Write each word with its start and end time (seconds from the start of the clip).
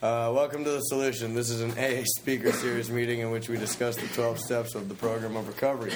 Uh, 0.00 0.30
welcome 0.32 0.62
to 0.62 0.70
The 0.70 0.80
Solution. 0.82 1.34
This 1.34 1.50
is 1.50 1.60
an 1.60 1.72
AA 1.72 2.04
Speaker 2.18 2.52
Series 2.52 2.88
meeting 2.88 3.18
in 3.18 3.32
which 3.32 3.48
we 3.48 3.56
discuss 3.56 3.96
the 3.96 4.06
12 4.06 4.38
steps 4.38 4.76
of 4.76 4.88
the 4.88 4.94
program 4.94 5.34
of 5.34 5.48
recovery. 5.48 5.90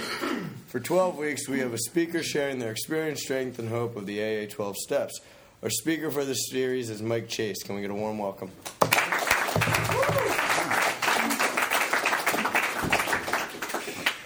For 0.66 0.80
12 0.80 1.16
weeks, 1.16 1.48
we 1.48 1.60
have 1.60 1.72
a 1.72 1.78
speaker 1.78 2.20
sharing 2.20 2.58
their 2.58 2.72
experience, 2.72 3.22
strength, 3.22 3.60
and 3.60 3.68
hope 3.68 3.94
of 3.94 4.06
the 4.06 4.20
AA 4.20 4.48
12 4.50 4.76
steps. 4.78 5.20
Our 5.62 5.70
speaker 5.70 6.10
for 6.10 6.24
this 6.24 6.50
series 6.50 6.90
is 6.90 7.00
Mike 7.00 7.28
Chase. 7.28 7.62
Can 7.62 7.76
we 7.76 7.80
get 7.80 7.92
a 7.92 7.94
warm 7.94 8.18
welcome? 8.18 8.50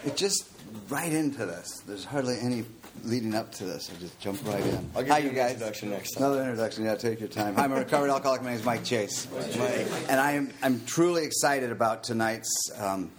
It 0.06 0.16
just 0.16 0.48
right 0.88 1.12
into 1.12 1.44
this. 1.44 1.82
There's 1.86 2.06
hardly 2.06 2.38
any 2.40 2.64
leading 3.04 3.34
up 3.34 3.52
to 3.52 3.64
this. 3.64 3.90
I 3.94 4.00
just 4.00 4.18
jump 4.20 4.44
right 4.46 4.64
in. 4.64 4.90
I'll 4.94 5.02
give 5.02 5.10
Hi, 5.12 5.18
you 5.18 5.30
you 5.30 5.34
guys. 5.34 5.52
introduction 5.52 5.90
next 5.90 6.12
time. 6.12 6.24
Another 6.24 6.42
introduction. 6.42 6.84
Yeah, 6.84 6.94
take 6.96 7.20
your 7.20 7.28
time. 7.28 7.54
I'm 7.56 7.72
a 7.72 7.76
recovered 7.76 8.10
alcoholic. 8.10 8.42
My 8.42 8.50
name 8.50 8.58
is 8.58 8.64
Mike 8.64 8.84
Chase. 8.84 9.26
And 10.08 10.20
I 10.20 10.32
am 10.32 10.52
I'm 10.62 10.84
truly 10.86 11.24
excited 11.24 11.70
about 11.70 12.04
tonight's 12.04 12.70
um, 12.78 13.10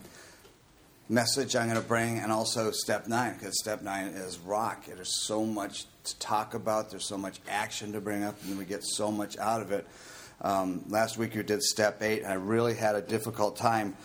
message 1.09 1.55
I'm 1.55 1.67
going 1.70 1.81
to 1.81 1.88
bring, 1.88 2.20
and 2.20 2.31
also 2.31 2.72
step 2.72 3.08
nine 3.08 3.34
because 3.34 3.59
step 3.59 3.81
nine 3.81 4.08
is 4.08 4.38
rock. 4.40 4.86
There's 4.86 5.26
so 5.26 5.45
much 5.45 5.86
to 6.03 6.20
talk 6.20 6.53
about. 6.53 6.89
There's 6.89 7.08
so 7.08 7.17
much 7.17 7.39
action 7.48 7.94
to 7.94 8.02
bring 8.02 8.23
up, 8.23 8.36
and 8.45 8.58
we 8.58 8.66
get 8.66 8.84
so 8.84 9.12
much 9.12 9.38
out 9.38 9.62
of 9.62 9.72
it. 9.72 9.88
Um, 10.41 10.84
last 10.89 11.17
week 11.17 11.34
you 11.34 11.44
did 11.44 11.64
step 11.64 12.02
eight, 12.02 12.23
and 12.23 12.31
I 12.31 12.36
really 12.36 12.75
had 12.75 12.95
a 12.95 13.02
difficult 13.02 13.58
time 13.58 13.95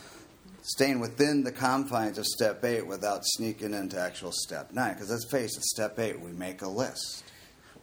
staying 0.63 1.01
within 1.01 1.43
the 1.45 1.53
confines 1.53 2.19
of 2.19 2.27
step 2.27 2.65
eight 2.65 2.87
without 2.87 3.25
sneaking 3.25 3.75
into 3.75 4.01
actual 4.01 4.33
step 4.33 4.73
nine. 4.73 4.95
Because 4.95 5.11
let's 5.11 5.31
face 5.31 5.57
it, 5.57 5.65
step 5.65 5.99
eight, 5.99 6.21
we 6.21 6.33
make 6.33 6.63
a 6.63 6.69
list. 6.69 7.25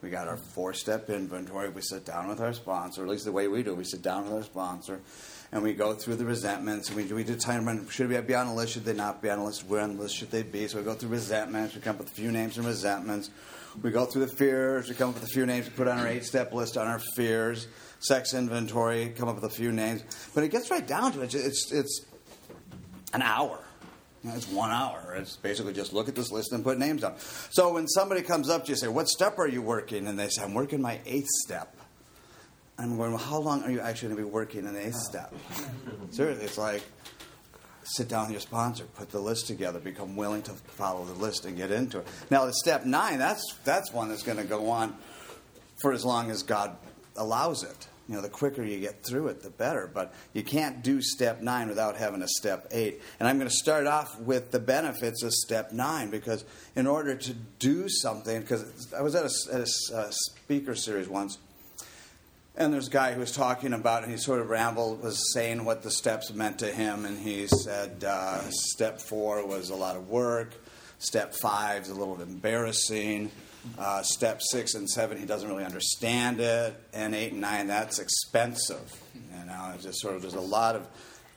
We 0.02 0.08
got 0.08 0.28
our 0.28 0.38
four 0.38 0.72
step 0.72 1.10
inventory. 1.10 1.68
We 1.68 1.82
sit 1.82 2.06
down 2.06 2.28
with 2.28 2.40
our 2.40 2.54
sponsor, 2.54 3.02
at 3.02 3.08
least 3.08 3.26
the 3.26 3.32
way 3.32 3.48
we 3.48 3.62
do. 3.62 3.74
We 3.74 3.84
sit 3.84 4.00
down 4.00 4.24
with 4.24 4.32
our 4.32 4.42
sponsor 4.42 5.00
and 5.52 5.62
we 5.62 5.74
go 5.74 5.92
through 5.92 6.16
the 6.16 6.24
resentments. 6.24 6.88
And 6.88 6.96
we, 6.96 7.04
we 7.12 7.22
determine 7.22 7.86
should 7.90 8.08
we 8.08 8.18
be 8.22 8.34
on 8.34 8.46
the 8.46 8.54
list, 8.54 8.72
should 8.72 8.84
they 8.86 8.94
not 8.94 9.20
be 9.20 9.28
on 9.28 9.40
the 9.40 9.44
list, 9.44 9.66
where 9.66 9.82
on 9.82 9.96
the 9.96 10.02
list 10.02 10.16
should 10.16 10.30
they 10.30 10.42
be. 10.42 10.66
So 10.68 10.78
we 10.78 10.84
go 10.84 10.94
through 10.94 11.10
resentments. 11.10 11.74
We 11.74 11.82
come 11.82 11.96
up 11.96 12.00
with 12.00 12.08
a 12.08 12.14
few 12.14 12.32
names 12.32 12.56
and 12.56 12.66
resentments. 12.66 13.30
We 13.82 13.90
go 13.90 14.06
through 14.06 14.24
the 14.24 14.32
fears. 14.32 14.88
We 14.88 14.94
come 14.94 15.10
up 15.10 15.16
with 15.16 15.24
a 15.24 15.32
few 15.32 15.44
names. 15.44 15.66
We 15.66 15.72
put 15.72 15.86
on 15.86 15.98
our 15.98 16.08
eight 16.08 16.24
step 16.24 16.54
list 16.54 16.78
on 16.78 16.86
our 16.86 17.00
fears. 17.14 17.68
Sex 17.98 18.32
inventory. 18.32 19.10
Come 19.10 19.28
up 19.28 19.34
with 19.34 19.44
a 19.44 19.54
few 19.54 19.70
names. 19.70 20.02
But 20.34 20.44
it 20.44 20.48
gets 20.48 20.70
right 20.70 20.86
down 20.86 21.12
to 21.12 21.20
it. 21.20 21.34
It's, 21.34 21.70
it's 21.70 22.06
an 23.12 23.22
hour. 23.22 23.58
You 24.22 24.30
know, 24.30 24.36
it's 24.36 24.48
one 24.48 24.70
hour. 24.70 25.14
It's 25.16 25.36
basically 25.36 25.72
just 25.72 25.92
look 25.92 26.08
at 26.08 26.14
this 26.14 26.30
list 26.30 26.52
and 26.52 26.62
put 26.62 26.78
names 26.78 27.00
down. 27.00 27.14
So 27.50 27.72
when 27.74 27.88
somebody 27.88 28.22
comes 28.22 28.50
up 28.50 28.64
to 28.64 28.68
you 28.68 28.74
and 28.74 28.80
say, 28.80 28.88
What 28.88 29.08
step 29.08 29.38
are 29.38 29.48
you 29.48 29.62
working? 29.62 30.06
And 30.06 30.18
they 30.18 30.28
say, 30.28 30.42
I'm 30.42 30.54
working 30.54 30.82
my 30.82 31.00
eighth 31.06 31.28
step. 31.44 31.74
I'm 32.78 32.96
going, 32.96 33.12
Well, 33.12 33.18
how 33.18 33.40
long 33.40 33.62
are 33.62 33.70
you 33.70 33.80
actually 33.80 34.08
going 34.08 34.22
to 34.22 34.26
be 34.26 34.30
working 34.30 34.66
an 34.66 34.76
eighth 34.76 34.96
step? 34.96 35.32
Seriously, 36.10 36.44
it's 36.44 36.58
like 36.58 36.82
sit 37.82 38.08
down 38.08 38.24
with 38.24 38.32
your 38.32 38.40
sponsor, 38.40 38.84
put 38.84 39.10
the 39.10 39.18
list 39.18 39.46
together, 39.46 39.80
become 39.80 40.16
willing 40.16 40.42
to 40.42 40.52
follow 40.52 41.04
the 41.04 41.14
list 41.14 41.46
and 41.46 41.56
get 41.56 41.70
into 41.70 41.98
it. 41.98 42.06
Now, 42.30 42.44
the 42.44 42.52
step 42.52 42.84
nine, 42.84 43.18
that's, 43.18 43.56
that's 43.64 43.92
one 43.92 44.08
that's 44.08 44.22
going 44.22 44.38
to 44.38 44.44
go 44.44 44.68
on 44.68 44.96
for 45.80 45.92
as 45.92 46.04
long 46.04 46.30
as 46.30 46.42
God 46.42 46.76
allows 47.16 47.64
it. 47.64 47.88
You 48.10 48.16
know, 48.16 48.22
the 48.22 48.28
quicker 48.28 48.64
you 48.64 48.80
get 48.80 49.04
through 49.04 49.28
it, 49.28 49.40
the 49.40 49.50
better. 49.50 49.88
But 49.92 50.12
you 50.32 50.42
can't 50.42 50.82
do 50.82 51.00
step 51.00 51.42
nine 51.42 51.68
without 51.68 51.96
having 51.96 52.22
a 52.22 52.28
step 52.28 52.66
eight. 52.72 53.00
And 53.20 53.28
I'm 53.28 53.38
going 53.38 53.48
to 53.48 53.54
start 53.54 53.86
off 53.86 54.18
with 54.18 54.50
the 54.50 54.58
benefits 54.58 55.22
of 55.22 55.32
step 55.32 55.70
nine 55.70 56.10
because 56.10 56.44
in 56.74 56.88
order 56.88 57.14
to 57.14 57.34
do 57.60 57.88
something, 57.88 58.40
because 58.40 58.92
I 58.92 59.02
was 59.02 59.14
at 59.14 59.26
a, 59.26 59.54
at 59.54 59.60
a 59.60 59.96
uh, 59.96 60.10
speaker 60.10 60.74
series 60.74 61.08
once, 61.08 61.38
and 62.56 62.74
there's 62.74 62.88
a 62.88 62.90
guy 62.90 63.12
who 63.12 63.20
was 63.20 63.30
talking 63.30 63.72
about, 63.72 64.02
and 64.02 64.10
he 64.10 64.18
sort 64.18 64.40
of 64.40 64.50
rambled, 64.50 65.04
was 65.04 65.32
saying 65.32 65.64
what 65.64 65.84
the 65.84 65.90
steps 65.92 66.32
meant 66.32 66.58
to 66.58 66.66
him, 66.66 67.04
and 67.04 67.16
he 67.16 67.46
said 67.46 68.02
uh, 68.02 68.40
step 68.50 69.00
four 69.00 69.46
was 69.46 69.70
a 69.70 69.76
lot 69.76 69.94
of 69.94 70.08
work, 70.08 70.52
step 70.98 71.32
five 71.40 71.84
is 71.84 71.90
a 71.90 71.94
little 71.94 72.20
embarrassing. 72.20 73.30
Uh, 73.78 74.02
step 74.02 74.40
six 74.40 74.74
and 74.74 74.88
seven, 74.88 75.18
he 75.18 75.26
doesn't 75.26 75.48
really 75.48 75.64
understand 75.64 76.40
it, 76.40 76.74
and 76.94 77.14
eight 77.14 77.32
and 77.32 77.40
nine, 77.40 77.66
that's 77.66 77.98
expensive. 77.98 79.02
You 79.14 79.44
know, 79.44 79.72
it's 79.74 79.84
just 79.84 80.00
sort 80.00 80.16
of 80.16 80.22
there's 80.22 80.34
a 80.34 80.40
lot 80.40 80.76
of 80.76 80.86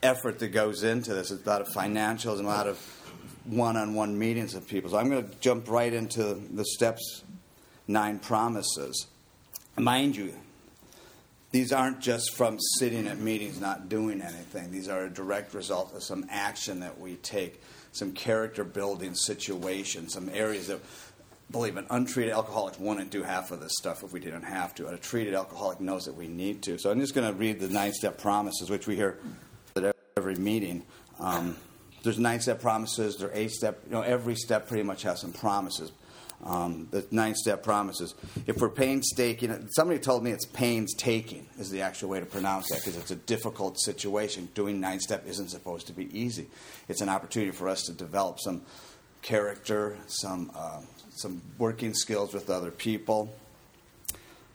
effort 0.02 0.40
that 0.40 0.50
goes 0.50 0.84
into 0.84 1.14
this. 1.14 1.32
It's 1.32 1.46
a 1.46 1.50
lot 1.50 1.62
of 1.62 1.68
financials 1.68 2.38
and 2.38 2.46
a 2.46 2.50
lot 2.50 2.68
of 2.68 2.78
one-on-one 3.46 4.18
meetings 4.18 4.54
with 4.54 4.68
people. 4.68 4.92
So 4.92 4.98
I'm 4.98 5.10
going 5.10 5.28
to 5.28 5.36
jump 5.40 5.70
right 5.70 5.94
into 5.94 6.42
the 6.52 6.64
steps 6.64 7.24
nine 7.88 8.20
promises. 8.20 9.08
Mind 9.78 10.16
you, 10.16 10.34
these 11.52 11.74
aren't 11.74 12.00
just 12.00 12.34
from 12.36 12.58
sitting 12.80 13.08
at 13.08 13.20
meetings 13.20 13.60
not 13.60 13.90
doing 13.90 14.22
anything. 14.22 14.72
These 14.72 14.88
are 14.88 15.06
a 15.06 15.10
direct 15.10 15.54
result 15.54 15.94
of 15.94 16.04
some 16.04 16.26
action 16.30 16.80
that 16.80 17.00
we 17.00 17.16
take, 17.18 17.62
some 17.92 18.12
character 18.14 18.64
building 18.64 19.14
situations, 19.14 20.14
some 20.14 20.30
areas 20.30 20.68
that 20.68 20.80
believe 21.52 21.78
an 21.78 21.86
untreated 21.90 22.34
alcoholic 22.34 22.80
wouldn't 22.80 23.12
do 23.12 23.24
half 23.24 23.52
of 23.52 23.60
this 23.60 23.74
stuff 23.78 24.04
if 24.04 24.12
we 24.12 24.20
didn't 24.20 24.44
have 24.44 24.74
to. 24.76 24.88
A 24.88 24.98
treated 24.98 25.34
alcoholic 25.34 25.80
knows 25.80 26.06
that 26.06 26.16
we 26.16 26.28
need 26.28 26.64
to. 26.64 26.78
So 26.80 26.90
I'm 26.90 27.00
just 27.00 27.14
going 27.14 27.32
to 27.32 27.38
read 27.38 27.60
the 27.60 27.70
nine 27.70 27.94
step 27.94 28.18
promises, 28.18 28.70
which 28.70 28.88
we 28.88 28.96
hear 28.96 29.20
at 29.76 29.96
every 30.18 30.36
meeting. 30.36 30.84
Um, 31.20 31.56
there's 32.04 32.20
nine 32.20 32.42
step 32.42 32.62
promises, 32.62 33.18
there 33.18 33.30
are 33.30 33.34
eight 33.34 33.52
step, 33.52 33.80
you 33.86 33.94
know, 33.94 34.02
every 34.02 34.36
step 34.36 34.68
pretty 34.68 34.84
much 34.84 35.04
has 35.04 35.22
some 35.22 35.32
promises. 35.32 35.92
Um, 36.44 36.90
the 36.92 37.06
nine 37.10 37.36
step 37.36 37.64
promises. 37.64 38.16
If 38.46 38.58
we're 38.58 38.70
painstaking, 38.70 39.70
somebody 39.74 40.00
told 40.00 40.26
me 40.26 40.32
it's 40.32 40.46
painstaking 40.46 41.48
is 41.58 41.70
the 41.70 41.82
actual 41.82 42.10
way 42.10 42.20
to 42.20 42.26
pronounce 42.26 42.68
that 42.70 42.80
because 42.80 42.98
it's 42.98 43.12
a 43.12 43.16
difficult 43.16 43.80
situation. 43.80 44.50
Doing 44.54 44.82
nine 44.82 45.00
step 45.00 45.26
isn't 45.26 45.50
supposed 45.50 45.88
to 45.88 45.94
be 45.94 46.18
easy. 46.18 46.48
It's 46.90 47.00
an 47.00 47.08
opportunity 47.08 47.52
for 47.52 47.70
us 47.70 47.84
to 47.84 47.94
develop 47.94 48.42
some 48.42 48.64
character, 49.22 49.98
some 50.08 50.52
uh, 50.54 50.82
some 51.16 51.42
working 51.58 51.94
skills 51.94 52.34
with 52.34 52.50
other 52.50 52.72
people. 52.72 53.34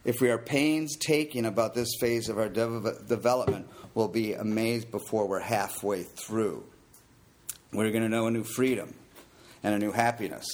If 0.05 0.21
we 0.21 0.31
are 0.31 0.39
painstaking 0.39 1.45
about 1.45 1.75
this 1.75 1.91
phase 2.01 2.29
of 2.29 2.39
our 2.39 2.49
de- 2.49 2.95
development, 3.07 3.69
we'll 3.95 4.09
be 4.09 4.33
amazed 4.33 4.91
before 4.91 5.27
we're 5.27 5.41
halfway 5.41 6.03
through. 6.03 6.65
We're 7.73 7.91
going 7.91 8.05
to 8.05 8.09
know 8.09 8.27
a 8.27 8.31
new 8.31 8.45
freedom 8.45 8.95
and 9.63 9.75
a 9.75 9.79
new 9.79 9.93
happiness. 9.93 10.47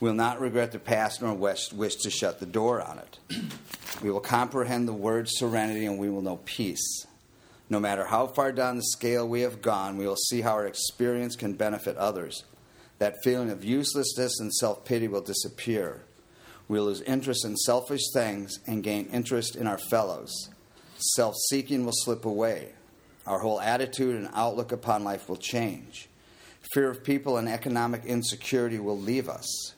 We'll 0.00 0.14
not 0.14 0.40
regret 0.40 0.72
the 0.72 0.78
past 0.78 1.22
nor 1.22 1.34
wish, 1.34 1.72
wish 1.72 1.96
to 1.96 2.10
shut 2.10 2.40
the 2.40 2.46
door 2.46 2.82
on 2.82 2.98
it. 2.98 3.18
We 4.02 4.10
will 4.10 4.20
comprehend 4.20 4.86
the 4.86 4.92
word 4.92 5.28
serenity 5.28 5.86
and 5.86 5.98
we 5.98 6.10
will 6.10 6.22
know 6.22 6.40
peace. 6.44 7.06
No 7.68 7.80
matter 7.80 8.04
how 8.04 8.26
far 8.28 8.52
down 8.52 8.76
the 8.76 8.82
scale 8.82 9.26
we 9.26 9.40
have 9.40 9.62
gone, 9.62 9.96
we 9.96 10.06
will 10.06 10.16
see 10.16 10.42
how 10.42 10.52
our 10.52 10.66
experience 10.66 11.34
can 11.34 11.54
benefit 11.54 11.96
others. 11.96 12.44
That 12.98 13.22
feeling 13.22 13.50
of 13.50 13.64
uselessness 13.64 14.40
and 14.40 14.52
self 14.54 14.84
pity 14.84 15.08
will 15.08 15.20
disappear. 15.20 16.02
We'll 16.68 16.84
lose 16.84 17.02
interest 17.02 17.44
in 17.44 17.56
selfish 17.56 18.02
things 18.12 18.58
and 18.66 18.82
gain 18.82 19.06
interest 19.12 19.54
in 19.54 19.66
our 19.66 19.78
fellows. 19.78 20.50
Self 21.14 21.34
seeking 21.50 21.84
will 21.84 21.92
slip 21.92 22.24
away. 22.24 22.72
Our 23.26 23.40
whole 23.40 23.60
attitude 23.60 24.16
and 24.16 24.30
outlook 24.34 24.72
upon 24.72 25.04
life 25.04 25.28
will 25.28 25.36
change. 25.36 26.08
Fear 26.72 26.90
of 26.90 27.04
people 27.04 27.36
and 27.36 27.48
economic 27.48 28.04
insecurity 28.04 28.78
will 28.78 28.98
leave 28.98 29.28
us. 29.28 29.74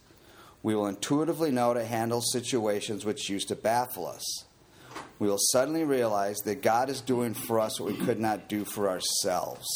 We 0.63 0.75
will 0.75 0.87
intuitively 0.87 1.51
know 1.51 1.75
to 1.75 1.85
handle 1.85 2.21
situations 2.21 3.05
which 3.05 3.29
used 3.29 3.49
to 3.49 3.57
baffle 3.57 4.07
us. 4.07 4.45
We 5.19 5.29
will 5.29 5.39
suddenly 5.39 5.85
realize 5.85 6.39
that 6.45 6.63
God 6.63 6.89
is 6.89 7.01
doing 7.01 7.35
for 7.35 7.61
us 7.61 7.81
what 7.81 7.93
we 7.93 7.99
could 7.99 8.21
not 8.21 8.49
do 8.49 8.65
for 8.65 8.89
ourselves. 8.89 9.67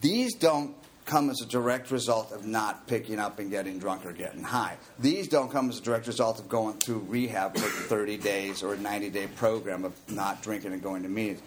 These 0.00 0.34
don't 0.34 0.74
come 1.04 1.30
as 1.30 1.40
a 1.40 1.46
direct 1.46 1.90
result 1.90 2.32
of 2.32 2.46
not 2.46 2.86
picking 2.86 3.18
up 3.18 3.38
and 3.38 3.50
getting 3.50 3.78
drunk 3.78 4.06
or 4.06 4.12
getting 4.12 4.42
high. 4.42 4.76
These 4.98 5.28
don't 5.28 5.50
come 5.50 5.68
as 5.68 5.78
a 5.78 5.82
direct 5.82 6.06
result 6.06 6.38
of 6.38 6.48
going 6.48 6.74
through 6.74 7.00
rehab 7.08 7.56
for 7.56 7.68
30 7.68 8.16
days 8.18 8.62
or 8.62 8.74
a 8.74 8.78
90 8.78 9.10
day 9.10 9.26
program 9.26 9.84
of 9.84 9.92
not 10.10 10.42
drinking 10.42 10.72
and 10.72 10.82
going 10.82 11.02
to 11.02 11.08
meetings. 11.08 11.42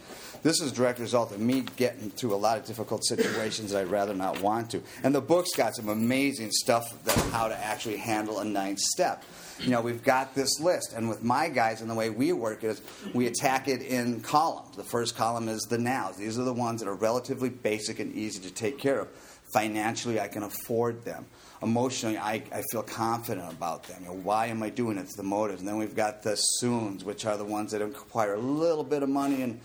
This 0.45 0.61
is 0.61 0.71
a 0.71 0.75
direct 0.75 1.00
result 1.00 1.31
of 1.31 1.39
me 1.39 1.63
getting 1.75 2.12
through 2.12 2.35
a 2.35 2.38
lot 2.38 2.59
of 2.59 2.65
difficult 2.65 3.03
situations 3.03 3.71
that 3.71 3.81
I'd 3.81 3.88
rather 3.88 4.13
not 4.13 4.41
want 4.41 4.69
to. 4.71 4.83
And 5.01 5.15
the 5.15 5.19
book's 5.21 5.56
got 5.56 5.75
some 5.75 5.89
amazing 5.89 6.51
stuff 6.51 7.03
that 7.06 7.18
how 7.31 7.47
to 7.47 7.57
actually 7.57 7.97
handle 7.97 8.39
a 8.39 8.45
ninth 8.45 8.77
step. 8.77 9.24
You 9.59 9.71
know, 9.71 9.81
we've 9.81 10.03
got 10.03 10.35
this 10.35 10.59
list, 10.59 10.94
and 10.94 11.09
with 11.09 11.24
my 11.24 11.50
guys 11.50 11.81
and 11.81 11.89
the 11.89 11.95
way 11.95 12.12
we 12.12 12.31
work 12.31 12.63
is 12.63 12.81
we 13.13 13.25
attack 13.25 13.68
it 13.68 13.81
in 13.81 14.21
columns. 14.21 14.75
The 14.75 14.83
first 14.83 15.15
column 15.15 15.47
is 15.47 15.62
the 15.62 15.77
nows. 15.77 16.18
These 16.18 16.38
are 16.38 16.44
the 16.44 16.53
ones 16.53 16.81
that 16.81 16.89
are 16.89 16.95
relatively 16.95 17.50
basic 17.50 18.00
and 18.00 18.13
easy 18.13 18.41
to 18.41 18.53
take 18.53 18.77
care 18.77 19.00
of. 19.00 19.07
Financially, 19.56 20.19
I 20.19 20.28
can 20.28 20.44
afford 20.44 21.06
them. 21.06 21.25
Emotionally, 21.63 22.18
I, 22.18 22.44
I 22.52 22.62
feel 22.74 22.84
confident 22.84 23.50
about 23.54 23.84
them. 23.84 24.02
You 24.02 24.07
know, 24.07 24.16
why 24.16 24.48
am 24.48 24.62
I 24.62 24.69
doing 24.69 24.98
it? 24.98 25.04
It's 25.04 25.16
the 25.16 25.24
motives. 25.24 25.62
And 25.62 25.69
then 25.69 25.78
we've 25.78 25.96
got 25.96 26.24
the 26.24 26.36
soons, 26.36 27.06
which 27.06 27.25
are 27.25 27.38
the 27.38 27.46
ones 27.46 27.72
that 27.72 27.80
require 27.80 28.34
a 28.34 28.40
little 28.40 28.84
bit 28.84 29.02
of 29.02 29.07
money 29.07 29.44
and 29.44 29.62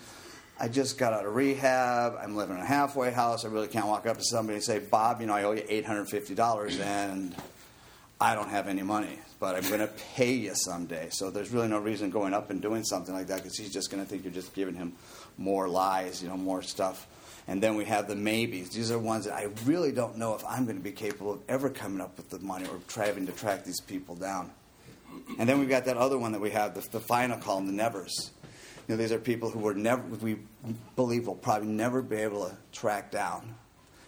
I 0.60 0.68
just 0.68 0.96
got 0.96 1.12
out 1.12 1.26
of 1.26 1.34
rehab. 1.34 2.18
I'm 2.22 2.36
living 2.36 2.54
in 2.54 2.62
a 2.62 2.66
halfway 2.66 3.10
house. 3.10 3.44
I 3.44 3.48
really 3.48 3.66
can't 3.66 3.88
walk 3.88 4.06
up 4.06 4.18
to 4.18 4.22
somebody 4.22 4.56
and 4.56 4.62
say, 4.62 4.78
Bob, 4.78 5.20
you 5.22 5.26
know, 5.26 5.32
I 5.32 5.42
owe 5.42 5.52
you 5.52 5.62
$850 5.62 6.80
and 6.80 7.34
I 8.20 8.36
don't 8.36 8.50
have 8.50 8.68
any 8.68 8.82
money, 8.82 9.18
but 9.40 9.56
I'm 9.56 9.66
going 9.68 9.80
to 9.80 9.90
pay 10.14 10.34
you 10.34 10.52
someday. 10.54 11.08
So 11.10 11.30
there's 11.30 11.50
really 11.50 11.68
no 11.68 11.80
reason 11.80 12.10
going 12.10 12.34
up 12.34 12.50
and 12.50 12.60
doing 12.60 12.84
something 12.84 13.14
like 13.14 13.26
that 13.28 13.38
because 13.38 13.56
he's 13.56 13.72
just 13.72 13.90
going 13.90 14.04
to 14.04 14.08
think 14.08 14.22
you're 14.22 14.32
just 14.34 14.54
giving 14.54 14.74
him 14.74 14.92
more 15.38 15.66
lies, 15.66 16.22
you 16.22 16.28
know, 16.28 16.36
more 16.36 16.60
stuff. 16.60 17.08
And 17.48 17.62
then 17.62 17.74
we 17.74 17.84
have 17.86 18.06
the 18.06 18.16
maybes. 18.16 18.70
These 18.70 18.90
are 18.90 18.98
ones 18.98 19.24
that 19.24 19.34
I 19.34 19.48
really 19.64 19.92
don't 19.92 20.18
know 20.18 20.34
if 20.34 20.44
I'm 20.44 20.64
going 20.64 20.76
to 20.76 20.82
be 20.82 20.92
capable 20.92 21.32
of 21.32 21.40
ever 21.48 21.70
coming 21.70 22.00
up 22.00 22.16
with 22.16 22.30
the 22.30 22.38
money 22.38 22.66
or 22.66 22.78
trying 22.86 23.26
to 23.26 23.32
track 23.32 23.64
these 23.64 23.80
people 23.80 24.14
down. 24.14 24.50
And 25.38 25.48
then 25.48 25.58
we've 25.58 25.68
got 25.68 25.86
that 25.86 25.96
other 25.96 26.18
one 26.18 26.32
that 26.32 26.40
we 26.40 26.50
have, 26.50 26.74
the, 26.74 26.88
the 26.90 27.00
final 27.00 27.38
column, 27.38 27.66
the 27.66 27.72
nevers. 27.72 28.30
You 28.86 28.94
know, 28.94 29.02
these 29.02 29.12
are 29.12 29.18
people 29.18 29.50
who 29.50 29.60
were 29.60 29.74
never, 29.74 30.02
we 30.02 30.38
believe 30.96 31.26
will 31.26 31.34
probably 31.34 31.68
never 31.68 32.02
be 32.02 32.16
able 32.16 32.48
to 32.48 32.56
track 32.72 33.10
down. 33.10 33.54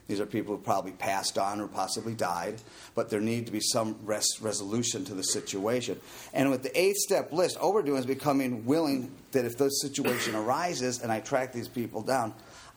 These 0.08 0.20
are 0.20 0.26
people 0.26 0.56
who 0.56 0.62
probably 0.62 0.92
passed 0.92 1.38
on 1.38 1.60
or 1.60 1.68
possibly 1.68 2.14
died, 2.14 2.60
but 2.94 3.08
there 3.08 3.20
need 3.20 3.46
to 3.46 3.52
be 3.52 3.60
some 3.60 3.96
res- 4.04 4.40
resolution 4.40 5.04
to 5.06 5.14
the 5.14 5.22
situation. 5.22 6.00
And 6.34 6.50
with 6.50 6.62
the 6.62 6.78
eight 6.78 6.96
step 6.96 7.32
list, 7.32 7.56
overdoing 7.60 8.00
is 8.00 8.06
becoming 8.06 8.66
willing 8.66 9.12
that 9.30 9.44
if 9.44 9.56
this 9.56 9.80
situation 9.80 10.34
arises 10.34 11.00
and 11.00 11.10
I 11.10 11.20
track 11.20 11.52
these 11.52 11.68
people 11.68 12.02
down, 12.02 12.34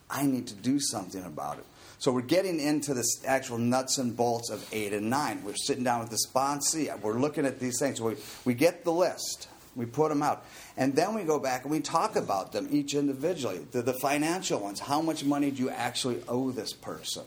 I 0.09 0.25
need 0.25 0.47
to 0.47 0.55
do 0.55 0.79
something 0.79 1.23
about 1.23 1.57
it. 1.57 1.65
So 1.97 2.11
we're 2.11 2.21
getting 2.21 2.59
into 2.59 2.93
the 2.93 3.03
actual 3.25 3.57
nuts 3.57 3.97
and 3.97 4.15
bolts 4.15 4.49
of 4.49 4.67
eight 4.71 4.93
and 4.93 5.09
nine. 5.09 5.43
We're 5.43 5.55
sitting 5.55 5.83
down 5.83 6.01
with 6.01 6.09
the 6.09 6.19
sponsee. 6.27 6.97
We're 6.99 7.19
looking 7.19 7.45
at 7.45 7.59
these 7.59 7.79
things. 7.79 8.01
We, 8.01 8.15
we 8.43 8.53
get 8.53 8.83
the 8.83 8.91
list. 8.91 9.47
We 9.75 9.85
put 9.85 10.09
them 10.09 10.21
out. 10.21 10.45
And 10.77 10.95
then 10.95 11.13
we 11.15 11.23
go 11.23 11.39
back 11.39 11.63
and 11.63 11.71
we 11.71 11.79
talk 11.79 12.15
about 12.15 12.51
them 12.51 12.67
each 12.71 12.93
individually. 12.93 13.65
The, 13.71 13.81
the 13.81 13.93
financial 13.93 14.59
ones. 14.59 14.79
How 14.79 15.01
much 15.01 15.23
money 15.23 15.51
do 15.51 15.63
you 15.63 15.69
actually 15.69 16.21
owe 16.27 16.51
this 16.51 16.73
person? 16.73 17.23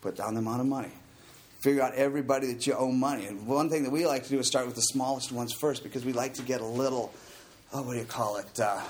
Put 0.00 0.16
down 0.16 0.34
the 0.34 0.40
amount 0.40 0.60
of 0.60 0.66
money. 0.66 0.92
Figure 1.62 1.82
out 1.82 1.94
everybody 1.94 2.52
that 2.52 2.66
you 2.66 2.74
owe 2.74 2.90
money. 2.90 3.26
And 3.26 3.46
one 3.46 3.68
thing 3.70 3.84
that 3.84 3.90
we 3.90 4.06
like 4.06 4.24
to 4.24 4.30
do 4.30 4.38
is 4.40 4.48
start 4.48 4.66
with 4.66 4.74
the 4.74 4.80
smallest 4.80 5.30
ones 5.30 5.52
first 5.52 5.84
because 5.84 6.04
we 6.04 6.12
like 6.12 6.34
to 6.34 6.42
get 6.42 6.60
a 6.60 6.66
little, 6.66 7.12
oh, 7.72 7.82
what 7.82 7.92
do 7.92 7.98
you 8.00 8.04
call 8.04 8.38
it? 8.38 8.58
Uh, 8.58 8.80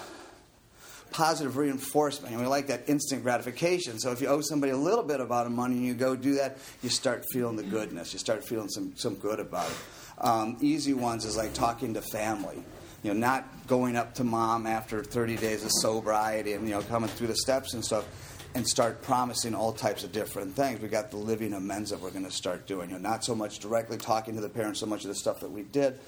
positive 1.12 1.56
reinforcement. 1.56 2.32
And 2.32 2.42
we 2.42 2.48
like 2.48 2.66
that 2.68 2.88
instant 2.88 3.22
gratification. 3.22 3.98
So 3.98 4.10
if 4.12 4.20
you 4.20 4.28
owe 4.28 4.40
somebody 4.40 4.72
a 4.72 4.76
little 4.76 5.04
bit 5.04 5.20
about 5.20 5.46
a 5.46 5.50
money 5.50 5.76
and 5.76 5.86
you 5.86 5.94
go 5.94 6.16
do 6.16 6.34
that, 6.36 6.58
you 6.82 6.88
start 6.88 7.24
feeling 7.32 7.56
the 7.56 7.62
goodness. 7.62 8.12
You 8.12 8.18
start 8.18 8.44
feeling 8.44 8.68
some, 8.68 8.94
some 8.96 9.14
good 9.16 9.40
about 9.40 9.70
it. 9.70 9.76
Um, 10.18 10.56
easy 10.60 10.94
ones 10.94 11.24
is 11.24 11.36
like 11.36 11.52
talking 11.54 11.94
to 11.94 12.02
family. 12.02 12.62
You 13.02 13.12
know, 13.12 13.18
not 13.18 13.66
going 13.66 13.96
up 13.96 14.14
to 14.14 14.24
mom 14.24 14.66
after 14.66 15.02
30 15.02 15.36
days 15.36 15.64
of 15.64 15.70
sobriety 15.72 16.52
and, 16.52 16.68
you 16.68 16.74
know, 16.74 16.82
coming 16.82 17.08
through 17.08 17.26
the 17.28 17.36
steps 17.36 17.74
and 17.74 17.84
stuff 17.84 18.06
and 18.54 18.66
start 18.66 19.02
promising 19.02 19.54
all 19.54 19.72
types 19.72 20.04
of 20.04 20.12
different 20.12 20.54
things. 20.54 20.80
We 20.80 20.88
got 20.88 21.10
the 21.10 21.16
living 21.16 21.54
amends 21.54 21.90
that 21.90 22.00
we're 22.00 22.10
going 22.10 22.24
to 22.24 22.30
start 22.30 22.66
doing. 22.66 22.90
You 22.90 22.96
know, 22.96 23.08
not 23.08 23.24
so 23.24 23.34
much 23.34 23.58
directly 23.58 23.96
talking 23.96 24.34
to 24.34 24.40
the 24.40 24.48
parents, 24.48 24.80
so 24.80 24.86
much 24.86 25.02
of 25.04 25.08
the 25.08 25.14
stuff 25.14 25.40
that 25.40 25.50
we 25.50 25.62
did, 25.62 25.98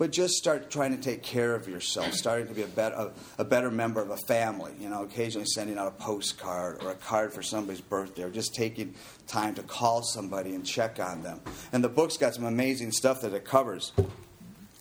but 0.00 0.12
just 0.12 0.36
start 0.36 0.70
trying 0.70 0.96
to 0.96 1.02
take 1.02 1.22
care 1.22 1.54
of 1.54 1.68
yourself, 1.68 2.14
starting 2.14 2.48
to 2.48 2.54
be 2.54 2.62
a 2.62 2.66
better, 2.66 2.94
a, 2.94 3.12
a, 3.42 3.44
better 3.44 3.70
member 3.70 4.00
of 4.00 4.08
a 4.08 4.16
family. 4.16 4.72
You 4.80 4.88
know, 4.88 5.02
occasionally 5.02 5.44
sending 5.44 5.76
out 5.76 5.88
a 5.88 5.90
postcard 5.90 6.82
or 6.82 6.92
a 6.92 6.94
card 6.94 7.34
for 7.34 7.42
somebody's 7.42 7.82
birthday, 7.82 8.22
or 8.22 8.30
just 8.30 8.54
taking 8.54 8.94
time 9.26 9.54
to 9.56 9.62
call 9.62 10.02
somebody 10.02 10.54
and 10.54 10.64
check 10.64 10.98
on 10.98 11.22
them. 11.22 11.42
And 11.70 11.84
the 11.84 11.90
book's 11.90 12.16
got 12.16 12.34
some 12.34 12.46
amazing 12.46 12.92
stuff 12.92 13.20
that 13.20 13.34
it 13.34 13.44
covers. 13.44 13.92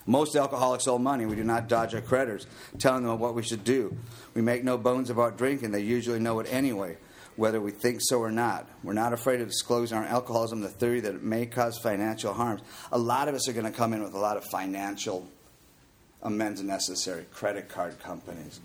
Most 0.06 0.38
alcoholics 0.38 0.88
owe 0.88 0.98
money. 0.98 1.26
We 1.26 1.36
do 1.36 1.44
not 1.44 1.68
dodge 1.68 1.94
our 1.94 2.00
creditors, 2.00 2.48
telling 2.78 3.04
them 3.04 3.20
what 3.20 3.36
we 3.36 3.44
should 3.44 3.66
do. 3.66 3.98
We 4.36 4.42
make 4.42 4.64
no 4.64 4.78
bones 4.78 5.10
about 5.10 5.38
drinking. 5.38 5.72
They 5.72 5.82
usually 5.82 6.20
know 6.20 6.40
it 6.40 6.48
anyway 6.50 6.96
whether 7.40 7.62
we 7.62 7.72
think 7.72 8.00
so 8.02 8.20
or 8.20 8.32
not. 8.32 8.68
We're 8.84 8.92
not 8.92 9.14
afraid 9.14 9.40
of 9.40 9.48
disclosing 9.48 9.98
our 9.98 10.04
alcoholism, 10.04 10.60
the 10.60 10.68
theory 10.68 11.00
that 11.00 11.16
it 11.16 11.24
may 11.24 11.46
cause 11.46 11.80
financial 11.80 12.34
harms. 12.34 12.62
A 12.92 12.98
lot 12.98 13.30
of 13.30 13.36
us 13.36 13.48
are 13.48 13.54
going 13.54 13.66
to 13.66 13.72
come 13.72 13.94
in 13.94 14.04
with 14.04 14.14
a 14.14 14.20
lot 14.20 14.36
of 14.36 14.44
financial 14.52 15.26
amends 16.22 16.62
necessary. 16.62 17.26
Credit 17.32 17.70
card 17.70 17.98
companies, 18.00 18.60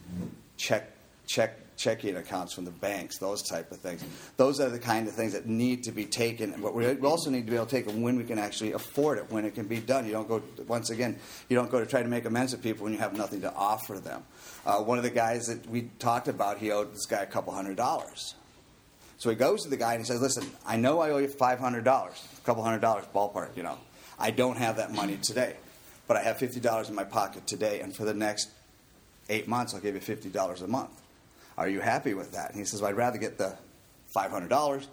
check, 0.57 0.91
check, 1.25 1.77
checking 1.77 2.17
accounts 2.17 2.53
from 2.53 2.65
the 2.65 2.73
banks, 2.73 3.19
those 3.19 3.43
type 3.43 3.71
of 3.71 3.79
things. 3.79 4.05
Those 4.39 4.59
are 4.59 4.69
the 4.69 4.81
kind 4.81 5.07
of 5.07 5.15
things 5.15 5.35
that 5.35 5.47
need 5.47 5.85
to 5.85 5.93
be 5.93 6.05
taken. 6.05 6.61
But 6.61 6.75
we 6.75 6.85
also 6.99 7.31
need 7.31 7.47
to 7.47 7.51
be 7.51 7.57
able 7.57 7.67
to 7.67 7.77
take 7.77 7.87
them 7.87 8.03
when 8.03 8.17
we 8.17 8.25
can 8.25 8.41
actually 8.41 8.73
afford 8.73 9.19
it, 9.19 9.31
when 9.31 9.45
it 9.45 9.55
can 9.55 9.69
be 9.69 9.79
done. 9.79 10.05
You 10.05 10.13
don't 10.13 10.27
go 10.27 10.43
once 10.67 10.91
again. 10.91 11.17
You 11.49 11.55
don't 11.57 11.71
go 11.71 11.79
to 11.79 11.87
try 11.87 12.03
to 12.03 12.09
make 12.09 12.25
amends 12.25 12.51
with 12.51 12.63
people 12.63 12.85
when 12.85 12.93
you 12.93 12.99
have 12.99 13.17
nothing 13.17 13.43
to 13.43 13.55
offer 13.55 14.01
them. 14.01 14.25
Uh, 14.67 14.79
one 14.79 14.99
of 14.99 15.05
the 15.05 15.11
guys 15.11 15.47
that 15.47 15.65
we 15.71 15.91
talked 16.01 16.27
about, 16.27 16.59
he 16.59 16.73
owed 16.73 16.93
this 16.93 17.07
guy 17.07 17.23
a 17.23 17.27
couple 17.27 17.53
hundred 17.53 17.77
dollars 17.77 18.35
so 19.25 19.31
he 19.31 19.37
goes 19.37 19.63
to 19.63 19.71
the 19.71 19.79
guy 19.79 19.95
and 19.95 20.03
he 20.03 20.07
says, 20.07 20.21
Listen, 20.21 20.45
I 20.67 20.77
know 20.77 21.01
I 21.01 21.09
owe 21.09 21.17
you 21.17 21.29
$500, 21.29 21.87
a 21.87 22.41
couple 22.45 22.63
hundred 22.63 22.81
dollars, 22.81 23.07
ballpark, 23.15 23.57
you 23.57 23.63
know. 23.63 23.79
I 24.19 24.31
don't 24.31 24.59
have 24.59 24.77
that 24.77 24.93
money 24.93 25.17
today, 25.17 25.57
but 26.07 26.19
I 26.19 26.23
have 26.23 26.37
$50 26.37 26.91
in 26.91 26.95
my 26.95 27.05
pocket 27.05 27.47
today, 27.47 27.81
and 27.81 27.97
for 27.97 28.05
the 28.05 28.13
next 28.13 28.51
eight 29.31 29.49
months, 29.49 29.73
I'll 29.73 29.81
give 29.81 29.95
you 29.95 30.03
$50 30.03 30.63
a 30.63 30.67
month. 30.67 30.91
Are 31.57 31.67
you 31.67 31.81
happy 31.81 32.13
with 32.13 32.33
that? 32.33 32.51
And 32.51 32.59
he 32.59 32.67
says, 32.67 32.83
well, 32.83 32.91
I'd 32.91 32.99
rather 32.99 33.17
get 33.17 33.39
the 33.39 33.57
$500, 34.15 34.87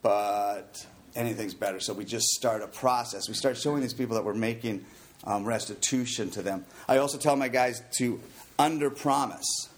but 0.00 0.86
anything's 1.16 1.54
better. 1.54 1.80
So 1.80 1.92
we 1.92 2.04
just 2.04 2.26
start 2.26 2.62
a 2.62 2.68
process. 2.68 3.26
We 3.26 3.34
start 3.34 3.56
showing 3.56 3.82
these 3.82 3.94
people 3.94 4.14
that 4.14 4.24
we're 4.24 4.34
making 4.34 4.84
um, 5.24 5.44
restitution 5.44 6.30
to 6.30 6.42
them. 6.42 6.66
I 6.86 6.98
also 6.98 7.18
tell 7.18 7.34
my 7.34 7.48
guys 7.48 7.82
to 7.98 8.20
under 8.60 8.90
promise. 8.90 9.68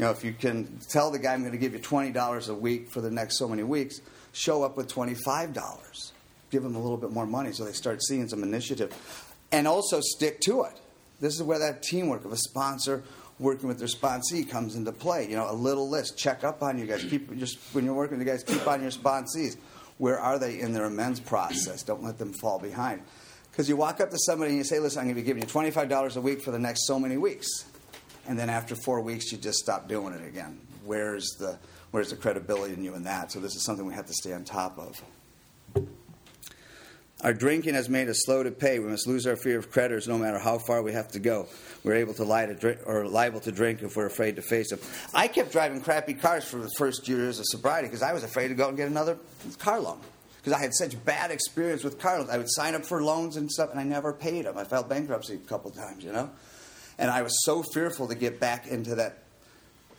You 0.00 0.06
know, 0.06 0.12
if 0.12 0.24
you 0.24 0.32
can 0.32 0.78
tell 0.88 1.10
the 1.10 1.18
guy, 1.18 1.34
I'm 1.34 1.40
going 1.40 1.52
to 1.52 1.58
give 1.58 1.74
you 1.74 1.78
$20 1.78 2.48
a 2.48 2.54
week 2.54 2.90
for 2.90 3.02
the 3.02 3.10
next 3.10 3.36
so 3.36 3.46
many 3.46 3.62
weeks, 3.62 4.00
show 4.32 4.62
up 4.62 4.74
with 4.74 4.90
$25. 4.90 6.12
Give 6.50 6.62
them 6.62 6.74
a 6.74 6.80
little 6.80 6.96
bit 6.96 7.12
more 7.12 7.26
money 7.26 7.52
so 7.52 7.66
they 7.66 7.72
start 7.72 8.02
seeing 8.02 8.26
some 8.26 8.42
initiative. 8.42 8.96
And 9.52 9.68
also 9.68 10.00
stick 10.00 10.40
to 10.46 10.62
it. 10.62 10.80
This 11.20 11.34
is 11.34 11.42
where 11.42 11.58
that 11.58 11.82
teamwork 11.82 12.24
of 12.24 12.32
a 12.32 12.38
sponsor 12.38 13.02
working 13.38 13.68
with 13.68 13.78
their 13.78 13.88
sponsee 13.88 14.48
comes 14.48 14.74
into 14.74 14.90
play. 14.90 15.28
You 15.28 15.36
know, 15.36 15.50
a 15.50 15.52
little 15.52 15.90
list. 15.90 16.16
Check 16.16 16.44
up 16.44 16.62
on 16.62 16.78
you 16.78 16.86
guys. 16.86 17.04
Keep 17.04 17.36
just 17.36 17.58
when 17.72 17.84
you're 17.84 17.92
working 17.92 18.16
with 18.16 18.26
you 18.26 18.32
guys, 18.32 18.42
keep 18.42 18.66
on 18.66 18.80
your 18.80 18.92
sponsees. 18.92 19.58
Where 19.98 20.18
are 20.18 20.38
they 20.38 20.60
in 20.60 20.72
their 20.72 20.86
amends 20.86 21.20
process? 21.20 21.82
Don't 21.82 22.02
let 22.02 22.16
them 22.16 22.32
fall 22.40 22.58
behind. 22.58 23.02
Because 23.50 23.68
you 23.68 23.76
walk 23.76 24.00
up 24.00 24.08
to 24.08 24.18
somebody 24.18 24.52
and 24.52 24.56
you 24.56 24.64
say, 24.64 24.78
listen, 24.78 25.00
I'm 25.00 25.08
going 25.08 25.16
to 25.16 25.20
be 25.20 25.26
giving 25.26 25.42
you 25.42 25.46
$25 25.46 26.16
a 26.16 26.20
week 26.22 26.40
for 26.40 26.52
the 26.52 26.58
next 26.58 26.86
so 26.86 26.98
many 26.98 27.18
weeks 27.18 27.66
and 28.30 28.38
then 28.38 28.48
after 28.48 28.76
four 28.76 29.00
weeks 29.00 29.32
you 29.32 29.38
just 29.38 29.58
stop 29.58 29.88
doing 29.88 30.14
it 30.14 30.24
again. 30.24 30.60
Where's 30.84 31.30
the 31.40 31.58
where's 31.90 32.10
the 32.10 32.16
credibility 32.16 32.74
in 32.74 32.84
you 32.84 32.94
in 32.94 33.02
that? 33.02 33.32
So 33.32 33.40
this 33.40 33.56
is 33.56 33.64
something 33.64 33.84
we 33.84 33.94
have 33.94 34.06
to 34.06 34.12
stay 34.12 34.32
on 34.32 34.44
top 34.44 34.78
of. 34.78 35.84
Our 37.22 37.34
drinking 37.34 37.74
has 37.74 37.88
made 37.88 38.08
us 38.08 38.22
slow 38.24 38.44
to 38.44 38.52
pay. 38.52 38.78
We 38.78 38.86
must 38.86 39.08
lose 39.08 39.26
our 39.26 39.34
fear 39.34 39.58
of 39.58 39.72
creditors 39.72 40.06
no 40.06 40.16
matter 40.16 40.38
how 40.38 40.58
far 40.58 40.80
we 40.80 40.92
have 40.92 41.08
to 41.08 41.18
go. 41.18 41.48
We're 41.82 41.96
able 41.96 42.14
to 42.14 42.24
lie 42.24 42.46
to 42.46 42.54
drink, 42.54 42.78
or 42.86 43.04
liable 43.08 43.40
to 43.40 43.52
drink 43.52 43.82
if 43.82 43.96
we're 43.96 44.06
afraid 44.06 44.36
to 44.36 44.42
face 44.42 44.70
them. 44.70 44.78
I 45.12 45.26
kept 45.26 45.50
driving 45.50 45.80
crappy 45.80 46.14
cars 46.14 46.44
for 46.44 46.58
the 46.58 46.70
first 46.78 47.08
years 47.08 47.40
of 47.40 47.46
sobriety 47.48 47.88
because 47.88 48.02
I 48.02 48.12
was 48.12 48.22
afraid 48.22 48.48
to 48.48 48.54
go 48.54 48.68
and 48.68 48.76
get 48.76 48.86
another 48.86 49.18
car 49.58 49.80
loan. 49.80 49.98
Because 50.36 50.52
I 50.52 50.60
had 50.60 50.72
such 50.72 51.04
bad 51.04 51.32
experience 51.32 51.82
with 51.82 51.98
car 51.98 52.18
loans. 52.18 52.30
I 52.30 52.38
would 52.38 52.50
sign 52.50 52.76
up 52.76 52.86
for 52.86 53.02
loans 53.02 53.36
and 53.36 53.50
stuff, 53.50 53.72
and 53.72 53.80
I 53.80 53.82
never 53.82 54.12
paid 54.12 54.46
them. 54.46 54.56
I 54.56 54.62
filed 54.62 54.88
bankruptcy 54.88 55.34
a 55.34 55.48
couple 55.48 55.72
times, 55.72 56.04
you 56.04 56.12
know. 56.12 56.30
And 57.00 57.10
I 57.10 57.22
was 57.22 57.32
so 57.44 57.62
fearful 57.62 58.06
to 58.08 58.14
get 58.14 58.38
back 58.38 58.68
into 58.68 58.94
that 58.96 59.18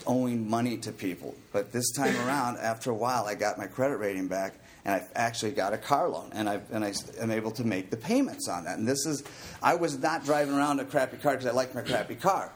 owing 0.05 0.49
money 0.49 0.77
to 0.77 0.91
people. 0.91 1.35
But 1.51 1.73
this 1.73 1.91
time 1.91 2.15
around, 2.27 2.59
after 2.59 2.91
a 2.91 2.95
while, 2.95 3.25
I 3.25 3.35
got 3.35 3.57
my 3.57 3.65
credit 3.65 3.97
rating 3.97 4.27
back, 4.27 4.53
and 4.85 4.95
I 4.95 5.05
actually 5.15 5.51
got 5.51 5.73
a 5.73 5.77
car 5.77 6.07
loan, 6.07 6.29
and 6.33 6.47
I 6.47 6.61
and 6.71 6.85
I 6.85 6.93
am 7.19 7.31
able 7.31 7.51
to 7.51 7.63
make 7.63 7.89
the 7.89 7.97
payments 7.97 8.47
on 8.47 8.63
that. 8.65 8.77
And 8.77 8.87
this 8.87 9.05
is, 9.05 9.23
I 9.61 9.75
was 9.75 9.97
not 9.97 10.23
driving 10.23 10.53
around 10.53 10.79
a 10.79 10.85
crappy 10.85 11.17
car 11.17 11.33
because 11.33 11.47
I 11.47 11.51
liked 11.51 11.75
my 11.75 11.81
crappy 11.81 12.15
car. 12.15 12.53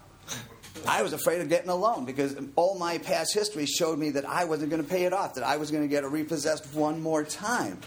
I 0.88 1.02
was 1.02 1.14
afraid 1.14 1.42
of 1.42 1.50
getting 1.50 1.70
a 1.70 1.76
loan 1.76 2.06
because 2.06 2.36
all 2.56 2.78
my 2.78 3.00
past 3.00 3.34
history 3.34 3.66
showed 3.66 3.98
me 3.98 4.12
that 4.12 4.26
I 4.26 4.46
wasn't 4.46 4.70
going 4.70 4.84
to 4.84 4.88
pay 4.88 5.06
it 5.06 5.14
off, 5.14 5.34
that 5.36 5.44
I 5.44 5.58
was 5.58 5.72
going 5.72 5.82
to 5.82 5.90
get 5.90 6.04
it 6.04 6.08
repossessed 6.08 6.72
one 6.76 7.02
more 7.02 7.24
time 7.24 7.80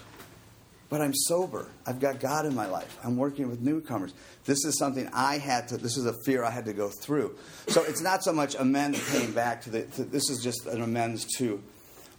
but 0.88 1.00
I'm 1.00 1.14
sober. 1.14 1.68
I've 1.86 2.00
got 2.00 2.20
God 2.20 2.46
in 2.46 2.54
my 2.54 2.66
life. 2.66 2.98
I'm 3.04 3.16
working 3.16 3.48
with 3.48 3.60
newcomers. 3.60 4.14
This 4.44 4.64
is 4.64 4.78
something 4.78 5.08
I 5.12 5.38
had 5.38 5.68
to, 5.68 5.76
this 5.76 5.96
is 5.96 6.06
a 6.06 6.14
fear 6.24 6.44
I 6.44 6.50
had 6.50 6.64
to 6.64 6.72
go 6.72 6.88
through. 6.88 7.36
So 7.68 7.82
it's 7.82 8.00
not 8.00 8.24
so 8.24 8.32
much 8.32 8.54
amends 8.54 8.98
paying 9.10 9.32
back 9.32 9.62
to 9.62 9.70
the, 9.70 9.82
to, 9.82 10.04
this 10.04 10.30
is 10.30 10.42
just 10.42 10.66
an 10.66 10.82
amends 10.82 11.26
to 11.36 11.62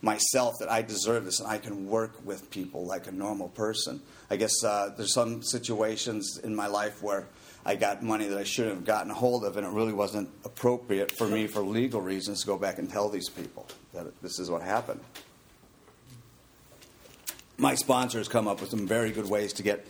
myself 0.02 0.54
that 0.60 0.72
I 0.72 0.82
deserve 0.82 1.26
this 1.26 1.40
and 1.40 1.50
I 1.50 1.58
can 1.58 1.88
work 1.88 2.14
with 2.24 2.50
people 2.52 2.86
like 2.86 3.08
a 3.08 3.12
normal 3.12 3.50
person. 3.50 4.02
I 4.30 4.38
guess 4.38 4.64
uh, 4.64 4.94
there's 4.96 5.14
some 5.14 5.42
situations 5.42 6.40
in 6.44 6.56
my 6.56 6.68
life 6.68 7.02
where 7.02 7.28
I 7.66 7.76
got 7.76 8.02
money 8.02 8.28
that 8.28 8.38
I 8.38 8.44
shouldn't 8.44 8.76
have 8.76 8.86
gotten 8.86 9.12
a 9.12 9.14
hold 9.14 9.44
of, 9.44 9.58
and 9.58 9.68
it 9.68 9.72
really 9.72 9.92
wasn't 9.92 10.30
appropriate 10.46 11.12
for 11.12 11.28
me, 11.28 11.46
for 11.46 11.60
legal 11.60 12.00
reasons, 12.00 12.42
to 12.42 12.48
go 12.48 12.58
back 12.58 12.80
and 12.80 12.90
tell 12.90 13.10
these 13.10 13.28
people 13.28 13.68
that 13.94 14.22
this 14.22 14.40
is 14.40 14.50
what 14.50 14.62
happened 14.62 15.02
my 17.60 17.75
sponsors 17.75 18.28
come 18.28 18.48
up 18.48 18.62
with 18.62 18.70
some 18.70 18.88
very 18.88 19.12
good 19.12 19.30
ways 19.30 19.54
to 19.54 19.63
get 19.63 19.86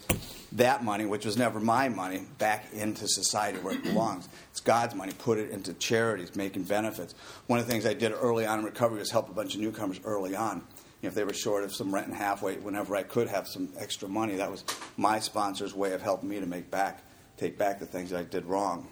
that 0.54 0.84
money, 0.84 1.06
which 1.06 1.26
was 1.26 1.38
never 1.38 1.60
my 1.60 1.90
money, 1.90 2.26
back 2.40 2.66
into 2.74 3.08
society 3.08 3.60
where 3.60 3.76
it 3.76 3.84
belongs. 3.84 4.28
It's 4.52 4.60
God's 4.60 4.96
money. 4.96 5.14
Put 5.18 5.38
it 5.38 5.52
into 5.52 5.74
charities, 5.74 6.36
making 6.36 6.64
benefits. 6.64 7.14
One 7.48 7.60
of 7.60 7.66
the 7.66 7.72
things 7.72 7.86
I 7.86 7.94
did 7.94 8.12
early 8.12 8.46
on 8.46 8.60
in 8.60 8.66
recovery 8.66 9.00
was 9.00 9.12
help 9.12 9.30
a 9.30 9.34
bunch 9.34 9.54
of 9.54 9.62
newcomers 9.62 10.00
early 10.04 10.36
on. 10.36 10.58
You 11.02 11.08
know, 11.08 11.10
if 11.10 11.16
they 11.16 11.24
were 11.24 11.34
short 11.34 11.64
of 11.64 11.74
some 11.74 11.94
rent 11.94 12.08
and 12.08 12.16
halfway, 12.16 12.58
whenever 12.58 12.96
I 12.96 13.04
could 13.04 13.28
have 13.28 13.48
some 13.48 13.70
extra 13.78 14.10
money, 14.10 14.36
that 14.38 14.50
was 14.50 14.66
my 14.98 15.20
sponsor's 15.20 15.74
way 15.74 15.94
of 15.94 16.02
helping 16.02 16.30
me 16.30 16.40
to 16.40 16.46
make 16.46 16.70
back, 16.72 17.04
take 17.38 17.58
back 17.58 17.80
the 17.80 17.86
things 17.86 18.10
that 18.10 18.20
I 18.20 18.24
did 18.24 18.46
wrong. 18.46 18.88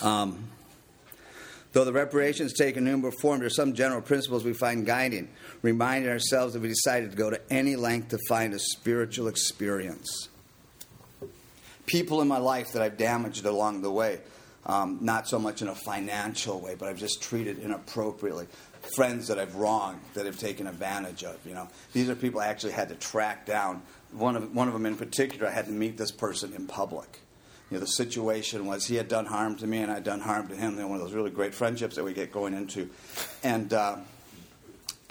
Um, 0.00 0.48
Though 1.72 1.84
the 1.84 1.92
reparations 1.92 2.52
take 2.52 2.76
a 2.76 2.80
number 2.80 3.08
of 3.08 3.14
forms, 3.14 3.40
there 3.40 3.46
are 3.46 3.50
some 3.50 3.72
general 3.72 4.02
principles 4.02 4.44
we 4.44 4.52
find 4.52 4.84
guiding, 4.84 5.30
reminding 5.62 6.10
ourselves 6.10 6.54
that 6.54 6.60
we 6.60 6.68
decided 6.68 7.10
to 7.10 7.16
go 7.16 7.30
to 7.30 7.40
any 7.50 7.76
length 7.76 8.08
to 8.08 8.18
find 8.28 8.52
a 8.52 8.58
spiritual 8.58 9.28
experience. 9.28 10.28
People 11.86 12.20
in 12.20 12.28
my 12.28 12.38
life 12.38 12.72
that 12.72 12.82
I've 12.82 12.96
damaged 12.96 13.46
along 13.46 13.82
the 13.82 13.90
way, 13.90 14.20
um, 14.66 14.98
not 15.00 15.28
so 15.28 15.38
much 15.38 15.62
in 15.62 15.68
a 15.68 15.74
financial 15.74 16.60
way, 16.60 16.74
but 16.74 16.88
I've 16.88 16.98
just 16.98 17.22
treated 17.22 17.58
inappropriately. 17.58 18.46
Friends 18.96 19.28
that 19.28 19.38
I've 19.38 19.54
wronged, 19.54 20.00
that 20.14 20.26
I've 20.26 20.38
taken 20.38 20.66
advantage 20.66 21.24
of. 21.24 21.38
You 21.46 21.54
know, 21.54 21.68
these 21.92 22.08
are 22.08 22.14
people 22.14 22.40
I 22.40 22.48
actually 22.48 22.72
had 22.72 22.88
to 22.88 22.94
track 22.96 23.46
down. 23.46 23.82
One 24.12 24.36
of 24.36 24.54
one 24.54 24.68
of 24.68 24.74
them 24.74 24.86
in 24.86 24.96
particular, 24.96 25.46
I 25.48 25.52
had 25.52 25.66
to 25.66 25.72
meet 25.72 25.96
this 25.96 26.10
person 26.10 26.52
in 26.52 26.66
public 26.66 27.20
you 27.72 27.78
know, 27.78 27.86
the 27.86 27.90
situation 27.90 28.66
was 28.66 28.86
he 28.86 28.96
had 28.96 29.08
done 29.08 29.24
harm 29.24 29.56
to 29.56 29.66
me 29.66 29.78
and 29.78 29.90
I'd 29.90 30.04
done 30.04 30.20
harm 30.20 30.46
to 30.48 30.54
him. 30.54 30.76
They 30.76 30.84
one 30.84 30.96
of 30.96 31.00
those 31.00 31.14
really 31.14 31.30
great 31.30 31.54
friendships 31.54 31.96
that 31.96 32.04
we 32.04 32.12
get 32.12 32.30
going 32.30 32.52
into. 32.52 32.90
And 33.42 33.72
uh, 33.72 33.96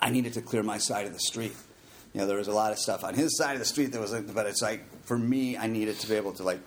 I 0.01 0.09
needed 0.09 0.33
to 0.33 0.41
clear 0.41 0.63
my 0.63 0.77
side 0.77 1.05
of 1.05 1.13
the 1.13 1.19
street. 1.19 1.55
You 2.13 2.21
know, 2.21 2.27
there 2.27 2.37
was 2.37 2.47
a 2.47 2.53
lot 2.53 2.71
of 2.71 2.79
stuff 2.79 3.03
on 3.03 3.13
his 3.13 3.37
side 3.37 3.53
of 3.53 3.59
the 3.59 3.65
street 3.65 3.91
that 3.93 4.01
was, 4.01 4.11
but 4.13 4.45
it's 4.45 4.61
like, 4.61 4.83
for 5.05 5.17
me, 5.17 5.57
I 5.57 5.67
needed 5.67 5.99
to 5.99 6.09
be 6.09 6.15
able 6.15 6.33
to, 6.33 6.43
like, 6.43 6.59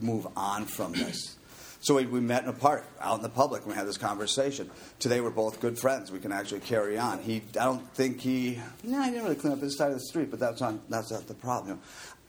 move 0.00 0.26
on 0.36 0.64
from 0.64 0.92
this. 0.92 1.36
So 1.82 1.94
we, 1.94 2.04
we 2.06 2.20
met 2.20 2.42
in 2.42 2.50
a 2.50 2.54
park, 2.54 2.86
out 3.00 3.16
in 3.16 3.22
the 3.22 3.30
public, 3.30 3.62
and 3.62 3.70
we 3.70 3.76
had 3.76 3.86
this 3.86 3.96
conversation. 3.96 4.70
Today 4.98 5.20
we're 5.20 5.30
both 5.30 5.60
good 5.60 5.78
friends. 5.78 6.12
We 6.12 6.18
can 6.18 6.30
actually 6.30 6.60
carry 6.60 6.98
on. 6.98 7.20
He, 7.20 7.42
I 7.58 7.64
don't 7.64 7.86
think 7.94 8.20
he, 8.20 8.60
no, 8.82 9.02
he 9.02 9.10
didn't 9.10 9.24
really 9.24 9.36
clean 9.36 9.54
up 9.54 9.60
his 9.60 9.78
side 9.78 9.88
of 9.88 9.94
the 9.94 10.04
street, 10.04 10.30
but 10.30 10.38
that's 10.38 10.60
not, 10.60 10.88
that's 10.90 11.10
not 11.10 11.26
the 11.26 11.34
problem. 11.34 11.80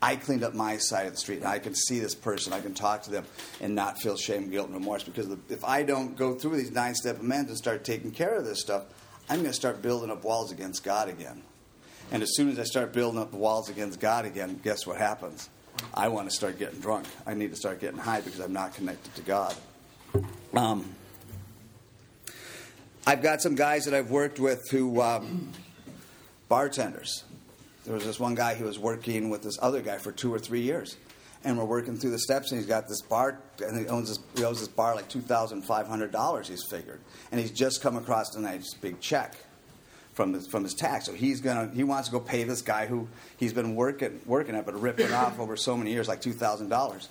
I 0.02 0.16
cleaned 0.16 0.44
up 0.44 0.54
my 0.56 0.78
side 0.78 1.06
of 1.06 1.14
the 1.14 1.20
street, 1.20 1.40
and 1.40 1.48
I 1.48 1.60
can 1.60 1.76
see 1.76 2.00
this 2.00 2.16
person. 2.16 2.54
I 2.54 2.62
can 2.62 2.74
talk 2.74 3.04
to 3.04 3.12
them 3.12 3.26
and 3.60 3.76
not 3.76 4.02
feel 4.02 4.18
shame, 4.18 4.50
guilt, 4.50 4.68
and 4.68 4.76
remorse. 4.76 5.04
Because 5.04 5.28
if 5.50 5.64
I 5.64 5.84
don't 5.84 6.16
go 6.18 6.34
through 6.34 6.56
these 6.56 6.72
nine 6.72 6.96
step 6.96 7.20
amendments 7.20 7.52
and 7.52 7.58
start 7.58 7.84
taking 7.84 8.12
care 8.12 8.36
of 8.36 8.46
this 8.46 8.62
stuff, 8.62 8.86
I'm 9.32 9.38
going 9.38 9.52
to 9.52 9.54
start 9.54 9.82
building 9.82 10.12
up 10.12 10.26
walls 10.26 10.52
against 10.52 10.84
God 10.84 11.08
again. 11.08 11.42
And 12.12 12.22
as 12.22 12.36
soon 12.36 12.50
as 12.50 12.60
I 12.60 12.64
start 12.64 12.92
building 12.92 13.18
up 13.18 13.32
the 13.32 13.38
walls 13.38 13.70
against 13.70 13.98
God 14.02 14.26
again, 14.26 14.60
guess 14.62 14.86
what 14.86 14.98
happens? 14.98 15.50
I 15.94 16.10
want 16.10 16.30
to 16.30 16.36
start 16.36 16.60
getting 16.60 16.82
drunk. 16.82 17.08
I 17.26 17.34
need 17.34 17.52
to 17.52 17.56
start 17.56 17.80
getting 17.80 17.98
high 17.98 18.20
because 18.20 18.42
I'm 18.42 18.52
not 18.52 18.76
connected 18.76 19.16
to 19.16 19.22
God. 19.22 19.56
Um, 20.54 20.94
I've 23.08 23.24
got 23.24 23.42
some 23.42 23.56
guys 23.56 23.86
that 23.86 23.94
I've 23.94 24.12
worked 24.12 24.38
with 24.38 24.70
who 24.70 25.02
um, 25.02 25.54
bartenders 26.50 27.24
there 27.86 27.96
was 27.96 28.06
this 28.06 28.20
one 28.20 28.36
guy 28.36 28.54
who 28.54 28.66
was 28.66 28.78
working 28.78 29.30
with 29.30 29.42
this 29.42 29.58
other 29.60 29.82
guy 29.82 29.98
for 29.98 30.12
two 30.12 30.34
or 30.34 30.38
three 30.38 30.62
years. 30.62 30.98
And 31.44 31.58
we're 31.58 31.66
working 31.66 31.98
through 31.98 32.12
the 32.12 32.20
steps, 32.20 32.52
and 32.52 32.60
he's 32.60 32.68
got 32.68 32.88
this 32.88 33.02
bar, 33.02 33.40
and 33.66 33.80
he 33.80 33.88
owns 33.88 34.10
this, 34.10 34.20
he 34.36 34.44
owes 34.44 34.60
this 34.60 34.68
bar 34.68 34.94
like 34.94 35.10
two 35.10 35.22
thousand 35.22 35.64
five 35.64 35.88
hundred 35.88 36.12
dollars. 36.12 36.48
He's 36.48 36.64
figured, 36.70 37.00
and 37.32 37.42
he's 37.42 37.50
just 37.50 37.82
come 37.82 37.98
across 37.98 38.36
a 38.36 38.42
nice 38.42 38.76
big 38.76 39.00
check 39.00 39.36
from 40.14 40.34
his, 40.34 40.46
from 40.46 40.64
his 40.64 40.76
tax. 40.76 41.08
So 41.08 41.14
he's 41.14 41.42
gonna 41.42 41.72
he 41.74 41.84
wants 41.84 42.10
to 42.10 42.12
go 42.12 42.20
pay 42.20 42.44
this 42.44 42.62
guy 42.62 42.86
who 42.86 43.08
he's 43.38 43.54
been 43.54 43.76
working 43.76 44.22
working 44.28 44.54
at, 44.56 44.68
but 44.68 44.80
ripping 44.80 45.12
off 45.14 45.40
over 45.40 45.58
so 45.58 45.76
many 45.76 45.92
years, 45.92 46.08
like 46.08 46.22
two 46.22 46.34
thousand 46.34 46.70
dollars. 46.70 47.10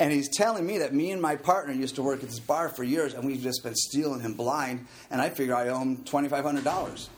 And 0.00 0.10
he's 0.10 0.30
telling 0.30 0.66
me 0.66 0.78
that 0.78 0.94
me 0.94 1.10
and 1.10 1.20
my 1.20 1.36
partner 1.36 1.74
used 1.74 1.96
to 1.96 2.02
work 2.02 2.22
at 2.22 2.30
this 2.30 2.40
bar 2.40 2.70
for 2.70 2.82
years, 2.84 3.12
and 3.12 3.22
we've 3.26 3.42
just 3.42 3.62
been 3.62 3.74
stealing 3.74 4.20
him 4.20 4.32
blind. 4.32 4.86
And 5.10 5.20
I 5.20 5.28
figure 5.28 5.54
I 5.54 5.68
owe 5.68 5.78
him 5.78 6.04
twenty 6.04 6.28
five 6.28 6.44
hundred 6.44 6.64
dollars. 6.64 7.10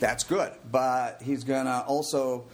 That's 0.00 0.24
good, 0.24 0.52
but 0.68 1.22
he's 1.22 1.44
gonna 1.44 1.84
also 1.86 2.46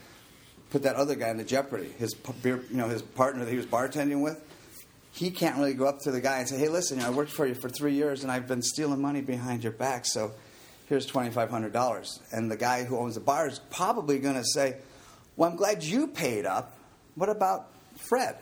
put 0.71 0.83
that 0.83 0.97
other 0.97 1.15
guy 1.15 1.31
into 1.31 1.45
jeopardy. 1.45 1.91
His 1.99 2.15
beer, 2.15 2.63
you 2.71 2.77
know, 2.77 2.89
his 2.89 3.03
partner 3.03 3.45
that 3.45 3.51
he 3.51 3.57
was 3.57 3.67
bartending 3.67 4.23
with, 4.23 4.43
he 5.13 5.31
can't 5.31 5.57
really 5.57 5.75
go 5.75 5.87
up 5.87 6.01
to 6.01 6.11
the 6.11 6.21
guy 6.21 6.39
and 6.39 6.49
say, 6.49 6.59
"Hey, 6.59 6.69
listen, 6.69 6.99
you 6.99 7.03
know, 7.03 7.11
I 7.11 7.13
worked 7.13 7.33
for 7.33 7.47
you 7.47 7.55
for 7.55 7.69
three 7.69 7.95
years 7.95 8.23
and 8.23 8.31
I've 8.31 8.47
been 8.47 8.63
stealing 8.63 9.01
money 9.01 9.21
behind 9.21 9.63
your 9.63 9.73
back, 9.73 10.05
so 10.07 10.33
here's 10.87 11.07
twenty 11.07 11.31
five 11.31 11.51
hundred 11.51 11.73
dollars." 11.73 12.21
And 12.33 12.51
the 12.51 12.57
guy 12.57 12.85
who 12.85 12.99
owns 12.99 13.15
the 13.15 13.21
bar 13.21 13.49
is 13.49 13.61
probably 13.71 14.19
going 14.19 14.37
to 14.37 14.45
say, 14.45 14.77
"Well, 15.37 15.51
I'm 15.51 15.57
glad 15.57 15.83
you 15.83 16.09
paid 16.09 16.47
up. 16.47 16.77
What 17.15 17.29
about 17.29 17.69
Fred?" 18.09 18.37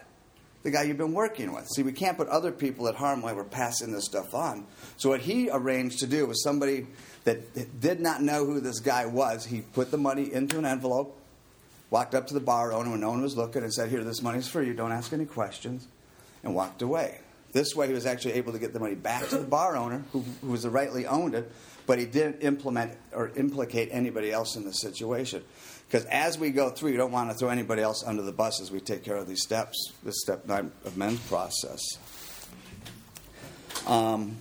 the 0.67 0.73
guy 0.73 0.83
you've 0.83 0.97
been 0.97 1.15
working 1.15 1.55
with. 1.55 1.69
See, 1.69 1.85
we 1.85 1.93
can't 1.93 2.17
put 2.17 2.27
other 2.27 2.51
people 2.51 2.89
at 2.89 2.97
harm 2.97 3.23
while 3.23 3.37
we're 3.37 3.45
passing 3.45 3.93
this 3.93 4.05
stuff 4.05 4.35
on. 4.35 4.67
So, 4.97 5.09
what 5.09 5.21
he 5.21 5.49
arranged 5.49 6.01
to 6.01 6.09
do 6.09 6.27
was 6.27 6.43
somebody 6.43 6.89
that 7.23 7.81
did 7.81 8.01
not 8.01 8.21
know 8.21 8.45
who 8.45 8.59
this 8.59 8.81
guy 8.81 9.07
was. 9.07 9.47
He 9.47 9.61
put 9.61 9.93
the 9.93 9.97
money 9.97 10.33
into 10.33 10.59
an 10.59 10.67
envelope, 10.67 11.16
walked 11.91 12.15
up 12.15 12.27
to 12.29 12.35
the 12.35 12.41
bar 12.41 12.73
owner 12.73 12.91
when 12.91 13.01
no 13.01 13.11
one 13.11 13.23
was 13.23 13.37
looking, 13.37 13.63
and 13.63 13.73
said, 13.73 13.91
Here, 13.91 14.05
this 14.05 14.23
money's 14.23 14.49
for 14.49 14.63
you. 14.63 14.75
Don't 14.75 14.93
ask 14.93 15.13
any 15.13 15.27
questions, 15.27 15.87
and 16.43 16.55
walked 16.55 16.83
away. 16.83 17.19
This 17.53 17.75
way, 17.75 17.87
he 17.87 17.93
was 17.93 18.07
actually 18.07 18.35
able 18.35 18.53
to 18.53 18.59
get 18.59 18.73
the 18.73 18.81
money 18.81 18.95
back 18.95 19.29
to 19.29 19.39
the 19.39 19.47
bar 19.47 19.77
owner, 19.77 20.05
who, 20.13 20.25
who 20.43 20.49
was 20.49 20.65
the 20.65 20.71
rightly 20.71 21.07
owned 21.07 21.35
it, 21.35 21.51
but 21.87 21.99
he 21.99 22.05
didn't 22.05 22.43
implement 22.43 22.93
or 23.13 23.31
implicate 23.37 23.89
anybody 23.93 24.31
else 24.31 24.57
in 24.57 24.65
the 24.65 24.73
situation. 24.73 25.43
Because 25.89 26.05
as 26.07 26.39
we 26.39 26.51
go 26.51 26.71
through, 26.71 26.91
you 26.91 26.97
don't 26.97 27.13
want 27.13 27.31
to 27.31 27.37
throw 27.37 27.49
anybody 27.49 27.81
else 27.81 28.03
under 28.05 28.23
the 28.23 28.33
bus 28.33 28.61
as 28.61 28.71
we 28.71 28.81
take 28.81 29.05
care 29.05 29.17
of 29.17 29.29
these 29.29 29.43
steps, 29.43 29.93
this 30.03 30.21
step 30.21 30.47
nine 30.47 30.73
of 30.85 30.97
men's 30.97 31.21
process. 31.21 31.81
Um, 33.87 34.37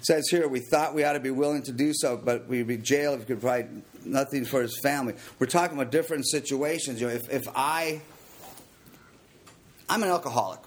says 0.00 0.28
here, 0.30 0.48
we 0.48 0.60
thought 0.60 0.94
we 0.94 1.04
ought 1.04 1.12
to 1.12 1.20
be 1.20 1.30
willing 1.30 1.62
to 1.64 1.72
do 1.72 1.92
so, 1.94 2.16
but 2.16 2.48
we'd 2.48 2.66
be 2.66 2.78
jailed 2.78 3.14
if 3.14 3.20
we 3.20 3.34
could 3.34 3.40
provide 3.40 3.82
nothing 4.06 4.44
for 4.44 4.62
his 4.62 4.78
family. 4.80 5.14
We're 5.38 5.46
talking 5.46 5.76
about 5.76 5.90
different 5.90 6.26
situations. 6.26 7.00
You 7.00 7.08
know, 7.08 7.14
if, 7.14 7.30
if 7.30 7.48
I, 7.54 8.02
I'm 9.88 10.02
an 10.02 10.08
alcoholic. 10.08 10.60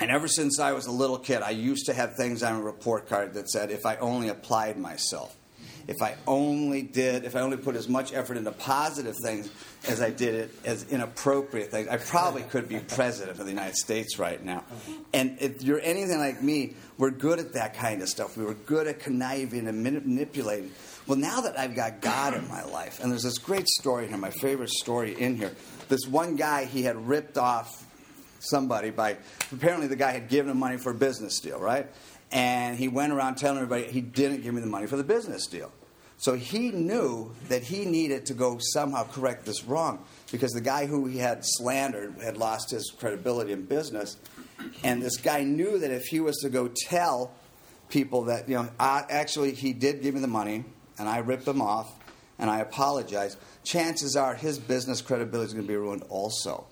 And 0.00 0.10
ever 0.10 0.28
since 0.28 0.58
I 0.58 0.72
was 0.72 0.86
a 0.86 0.90
little 0.90 1.18
kid, 1.18 1.42
I 1.42 1.50
used 1.50 1.86
to 1.86 1.94
have 1.94 2.16
things 2.16 2.42
on 2.42 2.56
a 2.56 2.62
report 2.62 3.08
card 3.08 3.34
that 3.34 3.48
said, 3.48 3.70
if 3.70 3.86
I 3.86 3.96
only 3.96 4.28
applied 4.28 4.76
myself 4.76 5.36
if 5.86 6.02
I 6.02 6.16
only 6.26 6.82
did, 6.82 7.24
if 7.24 7.36
I 7.36 7.40
only 7.40 7.56
put 7.56 7.76
as 7.76 7.88
much 7.88 8.12
effort 8.12 8.36
into 8.36 8.52
positive 8.52 9.14
things 9.22 9.50
as 9.88 10.00
I 10.00 10.10
did 10.10 10.34
it 10.34 10.54
as 10.64 10.84
inappropriate 10.90 11.70
things, 11.70 11.88
I 11.88 11.98
probably 11.98 12.42
could 12.50 12.68
be 12.68 12.78
president 12.78 13.38
of 13.38 13.44
the 13.44 13.52
United 13.52 13.76
States 13.76 14.18
right 14.18 14.42
now. 14.42 14.64
And 15.12 15.38
if 15.40 15.62
you're 15.62 15.80
anything 15.80 16.18
like 16.18 16.42
me, 16.42 16.74
we're 16.98 17.10
good 17.10 17.38
at 17.38 17.52
that 17.54 17.74
kind 17.74 18.02
of 18.02 18.08
stuff. 18.08 18.36
We 18.36 18.44
were 18.44 18.54
good 18.54 18.86
at 18.86 19.00
conniving 19.00 19.66
and 19.68 19.82
manipulating. 19.82 20.72
Well, 21.06 21.18
now 21.18 21.42
that 21.42 21.58
I've 21.58 21.74
got 21.74 22.00
God 22.00 22.34
in 22.34 22.48
my 22.48 22.64
life, 22.64 23.00
and 23.02 23.10
there's 23.12 23.24
this 23.24 23.38
great 23.38 23.68
story 23.68 24.08
here, 24.08 24.16
my 24.16 24.30
favorite 24.30 24.70
story 24.70 25.12
in 25.20 25.36
here. 25.36 25.52
This 25.88 26.06
one 26.06 26.36
guy, 26.36 26.64
he 26.64 26.82
had 26.82 26.96
ripped 26.96 27.36
off 27.36 27.84
somebody 28.40 28.90
by 28.90 29.16
apparently 29.52 29.86
the 29.86 29.96
guy 29.96 30.12
had 30.12 30.28
given 30.28 30.50
him 30.50 30.58
money 30.58 30.76
for 30.76 30.90
a 30.90 30.94
business 30.94 31.40
deal, 31.40 31.58
right? 31.58 31.86
And 32.34 32.76
he 32.76 32.88
went 32.88 33.12
around 33.12 33.36
telling 33.36 33.58
everybody 33.58 33.90
he 33.90 34.00
didn't 34.00 34.42
give 34.42 34.52
me 34.52 34.60
the 34.60 34.66
money 34.66 34.86
for 34.86 34.96
the 34.96 35.04
business 35.04 35.46
deal. 35.46 35.72
So 36.16 36.34
he 36.34 36.70
knew 36.70 37.32
that 37.48 37.62
he 37.62 37.84
needed 37.84 38.26
to 38.26 38.34
go 38.34 38.58
somehow 38.58 39.04
correct 39.04 39.46
this 39.46 39.64
wrong 39.64 40.04
because 40.32 40.52
the 40.52 40.60
guy 40.60 40.86
who 40.86 41.06
he 41.06 41.18
had 41.18 41.40
slandered 41.42 42.16
had 42.20 42.36
lost 42.36 42.70
his 42.70 42.92
credibility 42.98 43.52
in 43.52 43.64
business. 43.64 44.16
And 44.82 45.00
this 45.00 45.16
guy 45.16 45.44
knew 45.44 45.78
that 45.78 45.90
if 45.90 46.04
he 46.06 46.20
was 46.20 46.36
to 46.38 46.48
go 46.50 46.68
tell 46.68 47.32
people 47.88 48.24
that, 48.24 48.48
you 48.48 48.56
know, 48.56 48.68
I, 48.80 49.04
actually 49.08 49.52
he 49.52 49.72
did 49.72 50.02
give 50.02 50.14
me 50.14 50.20
the 50.20 50.26
money 50.26 50.64
and 50.98 51.08
I 51.08 51.18
ripped 51.18 51.46
him 51.46 51.62
off 51.62 51.92
and 52.38 52.50
I 52.50 52.60
apologize, 52.60 53.36
chances 53.62 54.16
are 54.16 54.34
his 54.34 54.58
business 54.58 55.02
credibility 55.02 55.48
is 55.48 55.52
going 55.52 55.66
to 55.66 55.72
be 55.72 55.76
ruined 55.76 56.02
also. 56.08 56.66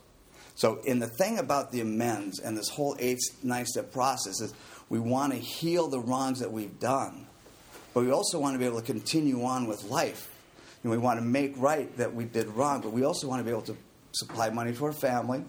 So, 0.55 0.81
in 0.85 0.99
the 0.99 1.09
thing 1.09 1.39
about 1.39 1.73
the 1.73 1.81
amends 1.81 2.39
and 2.39 2.57
this 2.57 2.69
whole 2.69 2.95
eight, 2.99 3.19
nine 3.43 3.65
step 3.65 3.93
process 3.93 4.41
is 4.41 4.53
we 4.93 5.01
want 5.01 5.33
to 5.33 5.39
heal 5.39 5.89
the 5.89 5.99
wrongs 5.99 6.41
that 6.41 6.53
we've 6.53 6.79
done, 6.79 7.27
but 7.95 8.05
we 8.05 8.11
also 8.11 8.39
want 8.39 8.55
to 8.55 8.59
be 8.59 8.67
able 8.67 8.79
to 8.79 8.85
continue 8.85 9.43
on 9.43 9.67
with 9.67 9.85
life. 9.85 10.31
And 10.83 10.93
we 10.93 10.99
want 10.99 11.19
to 11.19 11.25
make 11.25 11.55
right 11.57 11.97
that 11.97 12.15
we 12.15 12.27
did 12.27 12.47
wrong, 12.49 12.83
but 12.83 12.93
we 12.93 13.03
also 13.03 13.27
want 13.27 13.41
to 13.41 13.45
be 13.45 13.51
able 13.51 13.63
to 13.63 13.77
supply 14.13 14.51
money 14.51 14.75
to 14.75 14.85
our 14.85 14.93
family, 14.93 15.45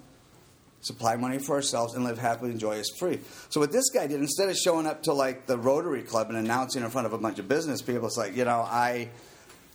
supply 0.79 1.17
money 1.17 1.39
for 1.39 1.57
ourselves, 1.57 1.93
and 1.93 2.05
live 2.05 2.17
happily 2.17 2.51
and 2.51 2.59
joyous 2.59 2.87
free. 2.97 3.19
So 3.49 3.59
what 3.59 3.73
this 3.73 3.89
guy 3.89 4.07
did, 4.07 4.21
instead 4.21 4.47
of 4.47 4.55
showing 4.55 4.87
up 4.87 5.03
to 5.03 5.13
like 5.13 5.45
the 5.45 5.57
Rotary 5.57 6.03
Club 6.03 6.29
and 6.29 6.37
announcing 6.37 6.81
in 6.81 6.89
front 6.89 7.07
of 7.07 7.11
a 7.11 7.17
bunch 7.17 7.37
of 7.37 7.49
business 7.49 7.81
people, 7.81 8.07
it's 8.07 8.15
like, 8.15 8.37
you 8.37 8.45
know, 8.45 8.61
I 8.61 9.09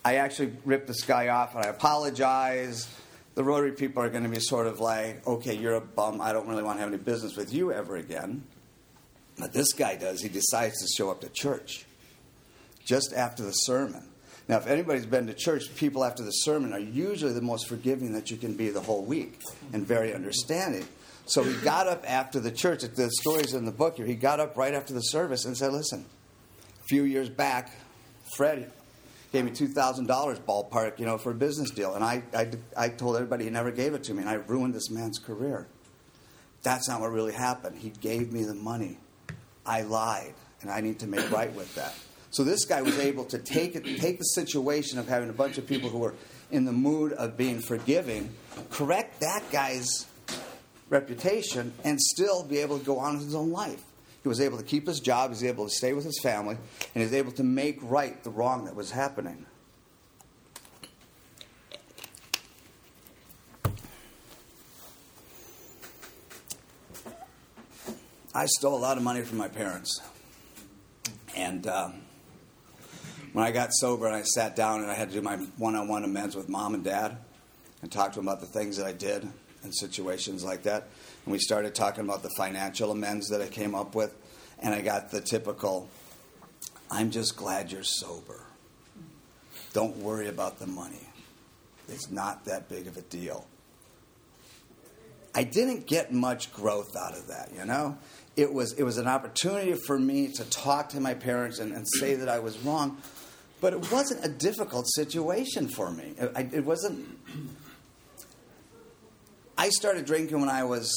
I 0.03 0.15
actually 0.15 0.55
ripped 0.65 0.87
this 0.87 1.03
guy 1.03 1.29
off 1.29 1.55
and 1.55 1.67
I 1.67 1.69
apologize. 1.69 2.89
The 3.35 3.45
Rotary 3.45 3.73
people 3.73 4.03
are 4.03 4.09
going 4.09 4.25
to 4.25 4.31
be 4.31 4.41
sort 4.41 4.67
of 4.67 4.81
like, 4.81 5.27
okay, 5.27 5.55
you're 5.55 5.75
a 5.75 5.83
bum. 5.83 6.23
I 6.23 6.33
don't 6.33 6.49
really 6.49 6.63
want 6.63 6.79
to 6.79 6.81
have 6.81 6.89
any 6.91 7.03
business 7.03 7.37
with 7.37 7.53
you 7.53 7.71
ever 7.71 7.97
again. 7.97 8.45
But 9.39 9.53
this 9.53 9.73
guy 9.73 9.97
does. 9.97 10.21
He 10.21 10.29
decides 10.29 10.79
to 10.81 10.89
show 10.97 11.11
up 11.11 11.21
to 11.21 11.29
church 11.29 11.85
just 12.85 13.13
after 13.13 13.43
the 13.43 13.53
sermon. 13.53 14.03
Now, 14.49 14.57
if 14.57 14.67
anybody's 14.67 15.07
been 15.07 15.27
to 15.27 15.35
church, 15.35 15.75
people 15.77 16.05
after 16.05 16.23
the 16.23 16.31
sermon 16.31 16.73
are 16.73 16.79
usually 16.79 17.35
the 17.35 17.43
most 17.43 17.69
forgiving 17.69 18.15
that 18.15 18.31
you 18.31 18.39
can 18.39 18.55
be 18.55 18.71
the 18.71 18.81
whole 18.81 19.05
week 19.05 19.41
and 19.73 19.87
very 19.87 20.15
understanding. 20.15 20.87
So 21.27 21.43
he 21.43 21.55
got 21.63 21.87
up 21.87 22.11
after 22.11 22.41
the 22.41 22.51
church. 22.51 22.81
The 22.81 23.11
story's 23.21 23.53
in 23.53 23.67
the 23.67 23.71
book 23.73 23.97
here. 23.97 24.07
He 24.07 24.15
got 24.15 24.41
up 24.41 24.57
right 24.57 24.73
after 24.73 24.95
the 24.95 25.03
service 25.03 25.45
and 25.45 25.55
said, 25.57 25.73
Listen, 25.73 26.07
a 26.81 26.85
few 26.89 27.05
years 27.05 27.29
back, 27.29 27.71
Fred 28.37 28.73
gave 29.33 29.45
me 29.45 29.51
two 29.51 29.69
thousand 29.69 30.07
dollars 30.07 30.39
ballpark, 30.39 30.99
you 30.99 31.05
know, 31.05 31.19
for 31.19 31.33
a 31.33 31.35
business 31.35 31.71
deal, 31.71 31.95
and 31.95 32.03
I, 32.03 32.23
I, 32.35 32.51
I 32.77 32.89
told 32.89 33.17
everybody 33.17 33.45
he 33.45 33.51
never 33.51 33.71
gave 33.71 33.93
it 33.93 34.05
to 34.05 34.15
me, 34.15 34.21
and 34.21 34.31
I 34.31 34.35
ruined 34.35 34.75
this 34.75 34.91
man's 34.91 35.19
career. 35.19 35.67
That's 36.63 36.89
not 36.89 37.01
what 37.01 37.13
really 37.13 37.35
happened. 37.35 37.79
He 37.79 37.91
gave 37.91 38.33
me 38.33 38.45
the 38.45 38.55
money. 38.55 38.99
I 39.69 39.83
lied, 39.83 40.33
and 40.63 40.71
I 40.71 40.81
need 40.81 41.01
to 41.01 41.07
make 41.07 41.31
right 41.31 41.53
with 41.55 41.75
that. 41.75 41.95
So 42.31 42.43
this 42.43 42.65
guy 42.65 42.83
was 42.83 42.99
able 42.99 43.25
to 43.27 43.39
take 43.39 43.77
it, 43.77 43.85
take 44.01 44.19
the 44.19 44.25
situation 44.25 44.99
of 44.99 45.09
having 45.09 45.29
a 45.29 45.35
bunch 45.35 45.59
of 45.59 45.67
people 45.67 45.91
who 45.91 45.99
were 45.99 46.15
in 46.51 46.65
the 46.65 46.73
mood 46.73 47.13
of 47.13 47.37
being 47.37 47.61
forgiving, 47.61 48.31
correct 48.71 49.21
that 49.21 49.43
guy's 49.53 50.07
reputation, 50.89 51.73
and 51.85 52.01
still 52.01 52.45
be 52.45 52.59
able 52.59 52.79
to 52.79 52.85
go 52.85 52.99
on 52.99 53.17
with 53.17 53.27
his 53.27 53.35
own 53.35 53.51
life. 53.51 53.83
He 54.23 54.29
was 54.29 54.41
able 54.41 54.59
to 54.59 54.65
keep 54.65 54.87
his 54.87 55.01
job, 55.01 55.31
he 55.31 55.35
was 55.35 55.45
able 55.45 55.65
to 55.67 55.71
stay 55.71 55.93
with 55.93 56.05
his 56.05 56.19
family, 56.23 56.57
and 56.57 56.95
he 56.95 57.03
was 57.03 57.15
able 57.15 57.33
to 57.33 57.45
make 57.45 57.79
right 57.83 58.23
the 58.25 58.31
wrong 58.31 58.65
that 58.65 58.75
was 58.75 58.91
happening. 58.91 59.47
I 68.35 68.47
stole 68.47 68.77
a 68.77 68.79
lot 68.79 68.97
of 68.97 69.03
money 69.03 69.23
from 69.23 69.39
my 69.39 69.49
parents. 69.49 70.01
And 71.35 71.67
um, 71.67 71.95
when 73.33 73.45
I 73.45 73.51
got 73.51 73.71
sober 73.73 74.07
and 74.07 74.15
I 74.15 74.23
sat 74.23 74.55
down 74.55 74.83
and 74.83 74.91
I 74.91 74.95
had 74.95 75.09
to 75.09 75.15
do 75.15 75.23
my 75.23 75.37
one 75.57 75.75
on 75.75 75.89
one 75.89 76.05
amends 76.05 76.37
with 76.37 76.49
mom 76.49 76.75
and 76.75 76.85
dad 76.85 77.17
and 77.81 77.91
talk 77.91 78.13
to 78.13 78.19
them 78.19 78.29
about 78.29 78.41
the 78.41 78.47
things 78.47 78.77
that 78.77 78.87
I 78.87 78.93
did 78.93 79.27
and 79.63 79.75
situations 79.75 80.45
like 80.45 80.65
that. 80.65 80.89
And 81.25 81.33
we 81.33 81.39
started 81.39 81.75
talking 81.75 82.05
about 82.05 82.23
the 82.23 82.31
financial 82.37 82.91
amends 82.91 83.29
that 83.29 83.41
I 83.41 83.49
came 83.49 83.75
up 83.75 83.95
with. 83.95 84.15
And 84.61 84.75
I 84.75 84.83
got 84.83 85.11
the 85.11 85.21
typical, 85.21 85.89
I'm 86.91 87.11
just 87.11 87.37
glad 87.37 87.71
you're 87.71 87.85
sober. 87.85 88.43
Don't 89.73 89.97
worry 89.99 90.29
about 90.29 90.59
the 90.59 90.67
money. 90.67 91.09
It's 91.89 92.11
not 92.11 92.45
that 92.47 92.69
big 92.69 92.87
of 92.89 92.97
a 92.97 93.03
deal. 93.03 93.47
I 95.39 95.45
didn't 95.45 95.87
get 95.87 96.13
much 96.13 96.53
growth 96.53 96.97
out 96.97 97.17
of 97.17 97.29
that, 97.29 97.53
you 97.57 97.65
know? 97.65 97.97
It 98.35 98.53
was, 98.53 98.73
it 98.73 98.83
was 98.83 98.99
an 98.99 99.07
opportunity 99.07 99.73
for 99.87 99.97
me 99.97 100.33
to 100.33 100.43
talk 100.51 100.89
to 100.89 101.01
my 101.01 101.15
parents 101.15 101.61
and, 101.61 101.73
and 101.73 101.87
say 102.01 102.17
that 102.17 102.29
I 102.29 102.41
was 102.41 102.59
wrong, 102.59 103.01
but 103.61 103.73
it 103.73 103.93
wasn't 103.93 104.25
a 104.25 104.29
difficult 104.29 104.89
situation 104.89 105.69
for 105.69 105.93
me. 105.93 106.15
It, 106.19 106.55
it 106.55 106.65
wasn't. 106.65 107.07
I 109.57 109.69
started 109.69 110.07
drinking 110.07 110.41
when 110.41 110.49
I 110.49 110.65
was 110.65 110.93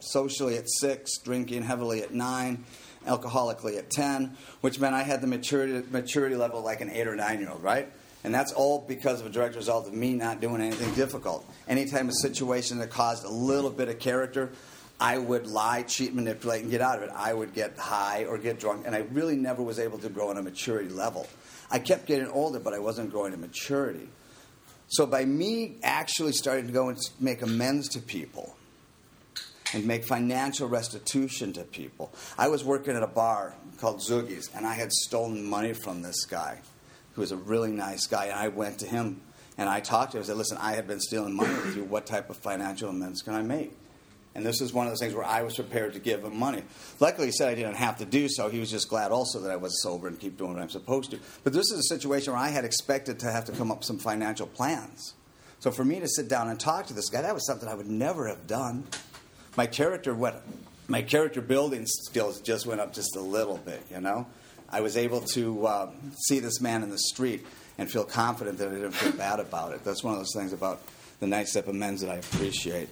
socially 0.00 0.56
at 0.56 0.64
six, 0.80 1.18
drinking 1.18 1.64
heavily 1.64 2.02
at 2.02 2.14
nine, 2.14 2.64
alcoholically 3.06 3.76
at 3.76 3.90
10, 3.90 4.34
which 4.62 4.80
meant 4.80 4.94
I 4.94 5.02
had 5.02 5.20
the 5.20 5.26
maturity, 5.26 5.86
maturity 5.90 6.36
level 6.36 6.62
like 6.62 6.80
an 6.80 6.88
eight 6.88 7.06
or 7.06 7.16
nine 7.16 7.40
year 7.40 7.50
old, 7.50 7.62
right? 7.62 7.92
And 8.24 8.34
that's 8.34 8.52
all 8.52 8.80
because 8.80 9.20
of 9.20 9.26
a 9.26 9.30
direct 9.30 9.54
result 9.54 9.86
of 9.86 9.92
me 9.92 10.14
not 10.14 10.40
doing 10.40 10.62
anything 10.62 10.92
difficult. 10.94 11.46
Anytime 11.68 12.08
a 12.08 12.14
situation 12.14 12.78
that 12.78 12.88
caused 12.88 13.24
a 13.24 13.28
little 13.28 13.70
bit 13.70 13.90
of 13.90 13.98
character, 13.98 14.50
I 14.98 15.18
would 15.18 15.46
lie, 15.46 15.82
cheat, 15.82 16.14
manipulate, 16.14 16.62
and 16.62 16.70
get 16.70 16.80
out 16.80 16.96
of 16.96 17.02
it. 17.02 17.10
I 17.14 17.34
would 17.34 17.52
get 17.52 17.76
high 17.76 18.24
or 18.24 18.38
get 18.38 18.58
drunk, 18.58 18.84
and 18.86 18.94
I 18.94 19.00
really 19.12 19.36
never 19.36 19.62
was 19.62 19.78
able 19.78 19.98
to 19.98 20.08
grow 20.08 20.30
on 20.30 20.38
a 20.38 20.42
maturity 20.42 20.88
level. 20.88 21.26
I 21.70 21.78
kept 21.78 22.06
getting 22.06 22.28
older, 22.28 22.58
but 22.58 22.72
I 22.72 22.78
wasn't 22.78 23.10
growing 23.10 23.32
to 23.32 23.38
maturity. 23.38 24.08
So 24.88 25.04
by 25.04 25.26
me 25.26 25.76
actually 25.82 26.32
starting 26.32 26.66
to 26.66 26.72
go 26.72 26.88
and 26.88 26.98
make 27.20 27.42
amends 27.42 27.88
to 27.90 28.00
people 28.00 28.56
and 29.74 29.84
make 29.84 30.04
financial 30.04 30.68
restitution 30.68 31.52
to 31.54 31.64
people, 31.64 32.12
I 32.38 32.48
was 32.48 32.64
working 32.64 32.96
at 32.96 33.02
a 33.02 33.08
bar 33.08 33.54
called 33.80 33.98
Zoogies, 33.98 34.48
and 34.54 34.66
I 34.66 34.74
had 34.74 34.92
stolen 34.92 35.44
money 35.44 35.74
from 35.74 36.00
this 36.00 36.24
guy 36.24 36.60
who 37.14 37.20
was 37.20 37.32
a 37.32 37.36
really 37.36 37.72
nice 37.72 38.06
guy, 38.06 38.26
and 38.26 38.34
I 38.34 38.48
went 38.48 38.78
to 38.80 38.86
him 38.86 39.20
and 39.56 39.68
I 39.68 39.80
talked 39.80 40.12
to 40.12 40.18
him. 40.18 40.24
I 40.24 40.26
said, 40.26 40.36
"Listen, 40.36 40.58
I 40.58 40.72
have 40.72 40.86
been 40.86 41.00
stealing 41.00 41.34
money 41.34 41.54
with 41.54 41.76
you. 41.76 41.84
What 41.84 42.06
type 42.06 42.28
of 42.28 42.36
financial 42.36 42.90
amends 42.90 43.22
can 43.22 43.34
I 43.34 43.42
make?" 43.42 43.72
And 44.34 44.44
this 44.44 44.60
is 44.60 44.72
one 44.72 44.86
of 44.86 44.90
those 44.90 44.98
things 44.98 45.14
where 45.14 45.24
I 45.24 45.42
was 45.42 45.54
prepared 45.54 45.92
to 45.92 46.00
give 46.00 46.24
him 46.24 46.36
money. 46.36 46.64
Luckily, 46.98 47.28
he 47.28 47.32
said 47.32 47.50
I 47.50 47.54
didn't 47.54 47.76
have 47.76 47.98
to 47.98 48.04
do 48.04 48.28
so. 48.28 48.48
He 48.48 48.58
was 48.58 48.68
just 48.68 48.88
glad 48.88 49.12
also 49.12 49.38
that 49.40 49.52
I 49.52 49.56
was 49.56 49.80
sober 49.80 50.08
and 50.08 50.18
keep 50.18 50.36
doing 50.36 50.54
what 50.54 50.62
I'm 50.62 50.70
supposed 50.70 51.12
to. 51.12 51.20
But 51.44 51.52
this 51.52 51.70
is 51.70 51.78
a 51.78 51.82
situation 51.84 52.32
where 52.32 52.42
I 52.42 52.48
had 52.48 52.64
expected 52.64 53.20
to 53.20 53.30
have 53.30 53.44
to 53.44 53.52
come 53.52 53.70
up 53.70 53.78
with 53.78 53.86
some 53.86 53.98
financial 53.98 54.48
plans. 54.48 55.14
So 55.60 55.70
for 55.70 55.84
me 55.84 56.00
to 56.00 56.08
sit 56.08 56.28
down 56.28 56.48
and 56.48 56.58
talk 56.58 56.86
to 56.86 56.94
this 56.94 57.08
guy, 57.08 57.22
that 57.22 57.32
was 57.32 57.46
something 57.46 57.68
I 57.68 57.74
would 57.74 57.88
never 57.88 58.26
have 58.26 58.48
done. 58.48 58.84
My 59.56 59.66
character 59.66 60.12
went, 60.12 60.36
my 60.88 61.00
character 61.00 61.40
building 61.40 61.86
skills 61.86 62.40
just 62.40 62.66
went 62.66 62.80
up 62.80 62.92
just 62.92 63.14
a 63.14 63.20
little 63.20 63.58
bit, 63.58 63.82
you 63.88 64.00
know. 64.00 64.26
I 64.70 64.80
was 64.80 64.96
able 64.96 65.20
to 65.32 65.66
uh, 65.66 65.90
see 66.26 66.40
this 66.40 66.60
man 66.60 66.82
in 66.82 66.90
the 66.90 66.98
street 66.98 67.44
and 67.78 67.90
feel 67.90 68.04
confident 68.04 68.58
that 68.58 68.68
I 68.68 68.74
didn't 68.74 68.92
feel 68.92 69.12
bad 69.12 69.40
about 69.40 69.72
it. 69.72 69.84
That's 69.84 70.02
one 70.02 70.14
of 70.14 70.20
those 70.20 70.34
things 70.34 70.52
about 70.52 70.80
the 71.20 71.26
Ninth 71.26 71.48
Step 71.48 71.68
amends 71.68 72.00
that 72.02 72.10
I 72.10 72.16
appreciate 72.16 72.88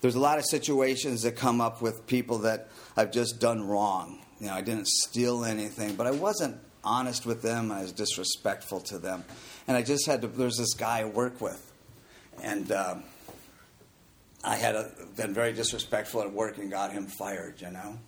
there's 0.00 0.14
a 0.14 0.20
lot 0.20 0.38
of 0.38 0.44
situations 0.44 1.22
that 1.22 1.36
come 1.36 1.60
up 1.60 1.82
with 1.82 2.06
people 2.06 2.38
that 2.38 2.68
I've 2.96 3.10
just 3.10 3.40
done 3.40 3.66
wrong. 3.66 4.20
You 4.40 4.46
know, 4.46 4.54
I 4.54 4.60
didn't 4.60 4.86
steal 4.86 5.44
anything, 5.44 5.96
but 5.96 6.06
I 6.06 6.12
wasn't 6.12 6.56
honest 6.84 7.26
with 7.26 7.42
them. 7.42 7.72
I 7.72 7.82
was 7.82 7.92
disrespectful 7.92 8.80
to 8.82 8.98
them, 8.98 9.24
and 9.66 9.76
I 9.76 9.82
just 9.82 10.06
had 10.06 10.22
to. 10.22 10.28
There's 10.28 10.56
this 10.56 10.74
guy 10.74 11.00
I 11.00 11.04
work 11.06 11.40
with, 11.40 11.72
and 12.42 12.70
um, 12.70 13.02
I 14.44 14.54
had 14.54 14.76
a, 14.76 14.92
been 15.16 15.34
very 15.34 15.52
disrespectful 15.52 16.22
at 16.22 16.32
work 16.32 16.58
and 16.58 16.70
got 16.70 16.92
him 16.92 17.06
fired. 17.06 17.60
You 17.60 17.70
know, 17.72 17.98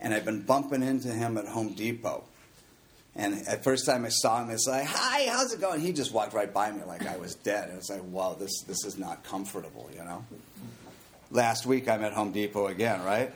and 0.00 0.14
I've 0.14 0.24
been 0.24 0.42
bumping 0.42 0.82
into 0.82 1.08
him 1.08 1.36
at 1.38 1.46
Home 1.46 1.74
Depot. 1.74 2.24
And 3.16 3.46
at 3.48 3.64
first 3.64 3.86
time 3.86 4.04
I 4.04 4.08
saw 4.08 4.42
him, 4.42 4.50
it's 4.50 4.66
like, 4.68 4.86
"Hi, 4.86 5.28
how's 5.30 5.52
it 5.52 5.60
going?" 5.60 5.80
He 5.80 5.92
just 5.92 6.12
walked 6.12 6.32
right 6.32 6.52
by 6.52 6.70
me 6.70 6.82
like 6.86 7.06
I 7.06 7.16
was 7.16 7.34
dead. 7.34 7.70
It 7.70 7.76
was 7.76 7.90
like, 7.90 8.02
"Wow, 8.04 8.36
this 8.38 8.62
this 8.62 8.84
is 8.84 8.98
not 8.98 9.24
comfortable," 9.24 9.90
you 9.92 10.04
know 10.04 10.24
last 11.30 11.66
week 11.66 11.88
I'm 11.88 12.02
at 12.04 12.12
Home 12.12 12.32
Depot 12.32 12.66
again, 12.66 13.02
right? 13.04 13.32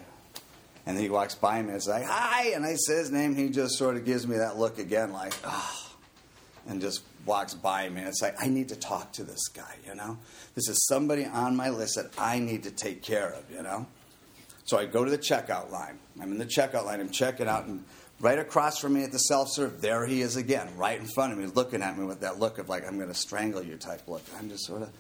And 0.87 0.99
he 0.99 1.09
walks 1.09 1.35
by 1.35 1.63
me 1.63 1.69
and 1.69 1.77
it's 1.77 1.89
like, 1.89 2.05
hi. 2.05 2.49
And 2.49 2.65
I 2.65 2.75
say 2.75 2.97
his 2.97 3.11
name. 3.11 3.35
He 3.35 3.49
just 3.49 3.79
sort 3.79 3.97
of 3.97 4.05
gives 4.05 4.27
me 4.27 4.37
that 4.37 4.59
look 4.59 4.79
again, 4.79 5.13
like, 5.13 5.33
oh, 5.45 5.93
and 6.69 6.81
just 6.81 7.03
walks 7.25 7.55
by 7.55 7.89
me. 7.89 8.01
And 8.01 8.09
it's 8.09 8.21
like, 8.21 8.37
I 8.43 8.49
need 8.49 8.69
to 8.69 8.77
talk 8.77 9.13
to 9.13 9.25
this 9.25 9.49
guy, 9.49 9.77
you 9.87 9.95
know? 9.95 10.19
This 10.55 10.69
is 10.69 10.85
somebody 10.87 11.25
on 11.25 11.57
my 11.57 11.71
list 11.71 11.97
that 11.97 12.11
I 12.19 12.39
need 12.39 12.65
to 12.65 12.71
take 12.71 13.03
care 13.03 13.31
of, 13.31 13.51
you 13.51 13.63
know? 13.63 13.87
So 14.65 14.79
I 14.79 14.87
go 14.87 15.05
to 15.05 15.11
the 15.11 15.19
checkout 15.19 15.71
line. 15.71 15.99
I'm 16.21 16.33
in 16.33 16.39
the 16.39 16.47
checkout 16.47 16.85
line. 16.87 17.01
I'm 17.01 17.11
checking 17.11 17.49
out, 17.49 17.67
and 17.67 17.85
right 18.21 18.39
across 18.39 18.79
from 18.79 18.95
me 18.95 19.05
at 19.05 19.13
the 19.13 19.19
self 19.19 19.49
serve, 19.51 19.81
there 19.81 20.07
he 20.07 20.23
is 20.23 20.37
again, 20.37 20.69
right 20.77 20.99
in 20.99 21.07
front 21.07 21.33
of 21.33 21.39
me, 21.39 21.47
looking 21.47 21.83
at 21.83 21.99
me 21.99 22.05
with 22.05 22.21
that 22.21 22.39
look 22.39 22.59
of 22.59 22.69
like, 22.69 22.87
I'm 22.87 22.97
going 22.97 23.09
to 23.09 23.15
strangle 23.15 23.63
you 23.63 23.77
type 23.77 24.09
look. 24.09 24.23
I'm 24.39 24.49
just 24.49 24.65
sort 24.65 24.83
of 24.83 24.91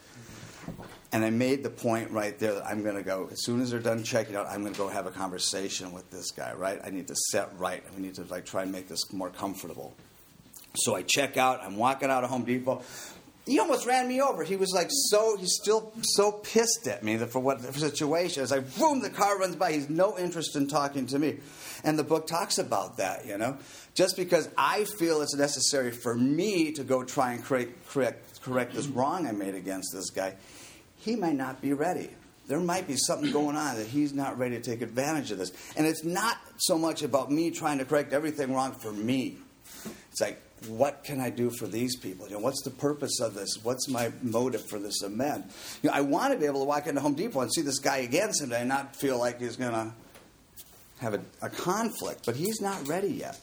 and 1.12 1.24
I 1.24 1.30
made 1.30 1.62
the 1.62 1.70
point 1.70 2.10
right 2.10 2.36
there 2.40 2.54
that 2.54 2.66
I'm 2.66 2.82
going 2.82 2.96
to 2.96 3.02
go, 3.02 3.28
as 3.30 3.44
soon 3.44 3.60
as 3.60 3.70
they're 3.70 3.78
done 3.78 4.02
checking 4.02 4.34
out, 4.34 4.48
I'm 4.48 4.62
going 4.62 4.72
to 4.72 4.78
go 4.78 4.88
have 4.88 5.06
a 5.06 5.12
conversation 5.12 5.92
with 5.92 6.10
this 6.10 6.32
guy, 6.32 6.52
right? 6.54 6.80
I 6.84 6.90
need 6.90 7.06
to 7.06 7.14
set 7.30 7.56
right. 7.56 7.84
We 7.94 8.02
need 8.02 8.16
to 8.16 8.24
like 8.24 8.44
try 8.44 8.62
and 8.62 8.72
make 8.72 8.88
this 8.88 9.12
more 9.12 9.30
comfortable. 9.30 9.94
So 10.74 10.96
I 10.96 11.02
check 11.02 11.36
out. 11.36 11.60
I'm 11.62 11.76
walking 11.76 12.10
out 12.10 12.24
of 12.24 12.30
Home 12.30 12.44
Depot. 12.44 12.82
He 13.46 13.58
almost 13.58 13.86
ran 13.86 14.08
me 14.08 14.22
over. 14.22 14.42
He 14.42 14.56
was 14.56 14.72
like 14.72 14.88
so. 14.90 15.36
He's 15.36 15.54
still 15.60 15.92
so 16.02 16.32
pissed 16.32 16.88
at 16.88 17.02
me 17.02 17.18
for 17.18 17.40
what 17.40 17.60
the 17.60 17.72
situation 17.72 18.42
is. 18.42 18.50
Like 18.50 18.76
boom, 18.78 19.00
the 19.00 19.10
car 19.10 19.38
runs 19.38 19.56
by. 19.56 19.72
He's 19.72 19.90
no 19.90 20.18
interest 20.18 20.56
in 20.56 20.66
talking 20.66 21.06
to 21.08 21.18
me, 21.18 21.38
and 21.84 21.98
the 21.98 22.04
book 22.04 22.26
talks 22.26 22.58
about 22.58 22.96
that. 22.96 23.26
You 23.26 23.36
know, 23.36 23.58
just 23.94 24.16
because 24.16 24.48
I 24.56 24.84
feel 24.84 25.20
it's 25.20 25.34
necessary 25.34 25.90
for 25.90 26.14
me 26.14 26.72
to 26.72 26.84
go 26.84 27.04
try 27.04 27.32
and 27.32 27.44
correct, 27.44 27.86
correct, 27.88 28.40
correct 28.40 28.74
this 28.74 28.86
wrong 28.86 29.26
I 29.26 29.32
made 29.32 29.54
against 29.54 29.92
this 29.92 30.08
guy, 30.10 30.34
he 30.98 31.14
might 31.14 31.36
not 31.36 31.60
be 31.60 31.74
ready. 31.74 32.10
There 32.46 32.60
might 32.60 32.86
be 32.86 32.96
something 32.96 33.32
going 33.32 33.56
on 33.56 33.76
that 33.76 33.86
he's 33.86 34.12
not 34.12 34.38
ready 34.38 34.56
to 34.56 34.62
take 34.62 34.82
advantage 34.82 35.30
of 35.30 35.38
this. 35.38 35.52
And 35.76 35.86
it's 35.86 36.04
not 36.04 36.36
so 36.58 36.76
much 36.76 37.02
about 37.02 37.30
me 37.30 37.50
trying 37.50 37.78
to 37.78 37.86
correct 37.86 38.12
everything 38.12 38.52
wrong 38.52 38.72
for 38.72 38.92
me. 38.92 39.38
It's 40.10 40.20
like, 40.20 40.40
what 40.68 41.04
can 41.04 41.20
I 41.20 41.30
do 41.30 41.50
for 41.50 41.66
these 41.66 41.96
people? 41.96 42.26
You 42.26 42.34
know, 42.34 42.40
what's 42.40 42.62
the 42.62 42.70
purpose 42.70 43.20
of 43.20 43.34
this? 43.34 43.58
What's 43.62 43.88
my 43.88 44.12
motive 44.22 44.64
for 44.64 44.78
this 44.78 45.02
amend? 45.02 45.44
You 45.82 45.90
know, 45.90 45.96
I 45.96 46.00
want 46.00 46.32
to 46.32 46.38
be 46.38 46.46
able 46.46 46.60
to 46.60 46.66
walk 46.66 46.86
into 46.86 47.00
Home 47.00 47.14
Depot 47.14 47.40
and 47.40 47.52
see 47.52 47.62
this 47.62 47.78
guy 47.78 47.98
again 47.98 48.32
someday 48.32 48.60
and 48.60 48.68
not 48.68 48.96
feel 48.96 49.18
like 49.18 49.40
he's 49.40 49.56
going 49.56 49.72
to 49.72 49.92
have 51.00 51.14
a, 51.14 51.20
a 51.42 51.50
conflict, 51.50 52.24
but 52.24 52.36
he's 52.36 52.60
not 52.60 52.86
ready 52.88 53.08
yet. 53.08 53.38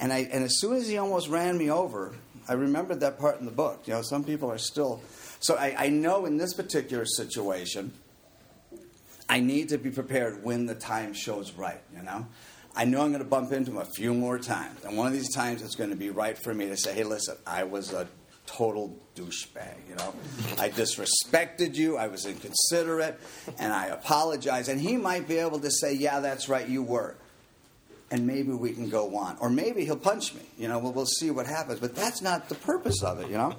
And, 0.00 0.12
I, 0.12 0.28
and 0.32 0.44
as 0.44 0.60
soon 0.60 0.76
as 0.76 0.88
he 0.88 0.96
almost 0.96 1.28
ran 1.28 1.58
me 1.58 1.70
over, 1.70 2.14
I 2.48 2.54
remembered 2.54 3.00
that 3.00 3.18
part 3.18 3.40
in 3.40 3.44
the 3.44 3.52
book. 3.52 3.82
You 3.86 3.94
know, 3.94 4.02
some 4.02 4.24
people 4.24 4.50
are 4.50 4.58
still 4.58 5.02
so 5.40 5.56
I, 5.56 5.74
I 5.78 5.88
know 5.88 6.26
in 6.26 6.36
this 6.36 6.54
particular 6.54 7.04
situation, 7.04 7.92
I 9.28 9.40
need 9.40 9.68
to 9.70 9.78
be 9.78 9.90
prepared 9.90 10.42
when 10.42 10.66
the 10.66 10.74
time 10.74 11.12
shows 11.12 11.52
right, 11.52 11.80
you 11.94 12.02
know? 12.02 12.26
I 12.76 12.84
know 12.84 13.02
I'm 13.02 13.08
going 13.08 13.22
to 13.22 13.28
bump 13.28 13.52
into 13.52 13.72
him 13.72 13.78
a 13.78 13.84
few 13.84 14.14
more 14.14 14.38
times. 14.38 14.84
And 14.84 14.96
one 14.96 15.06
of 15.08 15.12
these 15.12 15.34
times 15.34 15.62
it's 15.62 15.74
going 15.74 15.90
to 15.90 15.96
be 15.96 16.10
right 16.10 16.38
for 16.38 16.54
me 16.54 16.66
to 16.66 16.76
say, 16.76 16.94
hey, 16.94 17.04
listen, 17.04 17.36
I 17.46 17.64
was 17.64 17.92
a 17.92 18.06
total 18.46 18.96
douchebag, 19.16 19.74
you 19.88 19.96
know? 19.96 20.14
I 20.58 20.70
disrespected 20.70 21.74
you, 21.74 21.96
I 21.96 22.06
was 22.06 22.24
inconsiderate, 22.24 23.18
and 23.58 23.72
I 23.72 23.86
apologize. 23.88 24.68
And 24.68 24.80
he 24.80 24.96
might 24.96 25.26
be 25.28 25.38
able 25.38 25.58
to 25.60 25.70
say, 25.70 25.92
yeah, 25.94 26.20
that's 26.20 26.48
right, 26.48 26.68
you 26.68 26.82
were. 26.82 27.16
and 28.10 28.26
maybe 28.26 28.52
we 28.52 28.72
can 28.72 28.88
go 28.88 29.16
on. 29.16 29.36
Or 29.40 29.50
maybe 29.50 29.84
he'll 29.84 29.96
punch 29.96 30.34
me. 30.34 30.42
You 30.56 30.68
know, 30.68 30.78
we'll, 30.78 30.92
we'll 30.92 31.06
see 31.06 31.30
what 31.30 31.46
happens. 31.46 31.80
But 31.80 31.94
that's 31.94 32.22
not 32.22 32.48
the 32.48 32.54
purpose 32.54 33.02
of 33.02 33.20
it, 33.20 33.30
you 33.30 33.36
know? 33.36 33.54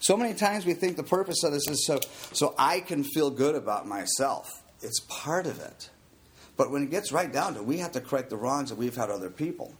So 0.00 0.16
many 0.16 0.34
times 0.34 0.64
we 0.64 0.74
think 0.74 0.96
the 0.96 1.02
purpose 1.02 1.44
of 1.44 1.52
this 1.52 1.68
is 1.68 1.86
so, 1.86 2.00
so 2.32 2.54
I 2.58 2.80
can 2.80 3.04
feel 3.04 3.30
good 3.30 3.54
about 3.54 3.86
myself. 3.86 4.62
It's 4.80 5.00
part 5.08 5.46
of 5.46 5.60
it. 5.60 5.90
But 6.56 6.70
when 6.70 6.82
it 6.82 6.90
gets 6.90 7.12
right 7.12 7.32
down 7.32 7.54
to 7.54 7.60
it, 7.60 7.66
we 7.66 7.78
have 7.78 7.92
to 7.92 8.00
correct 8.00 8.30
the 8.30 8.36
wrongs 8.36 8.70
that 8.70 8.76
we've 8.76 8.96
had 8.96 9.10
other 9.10 9.30
people. 9.30 9.72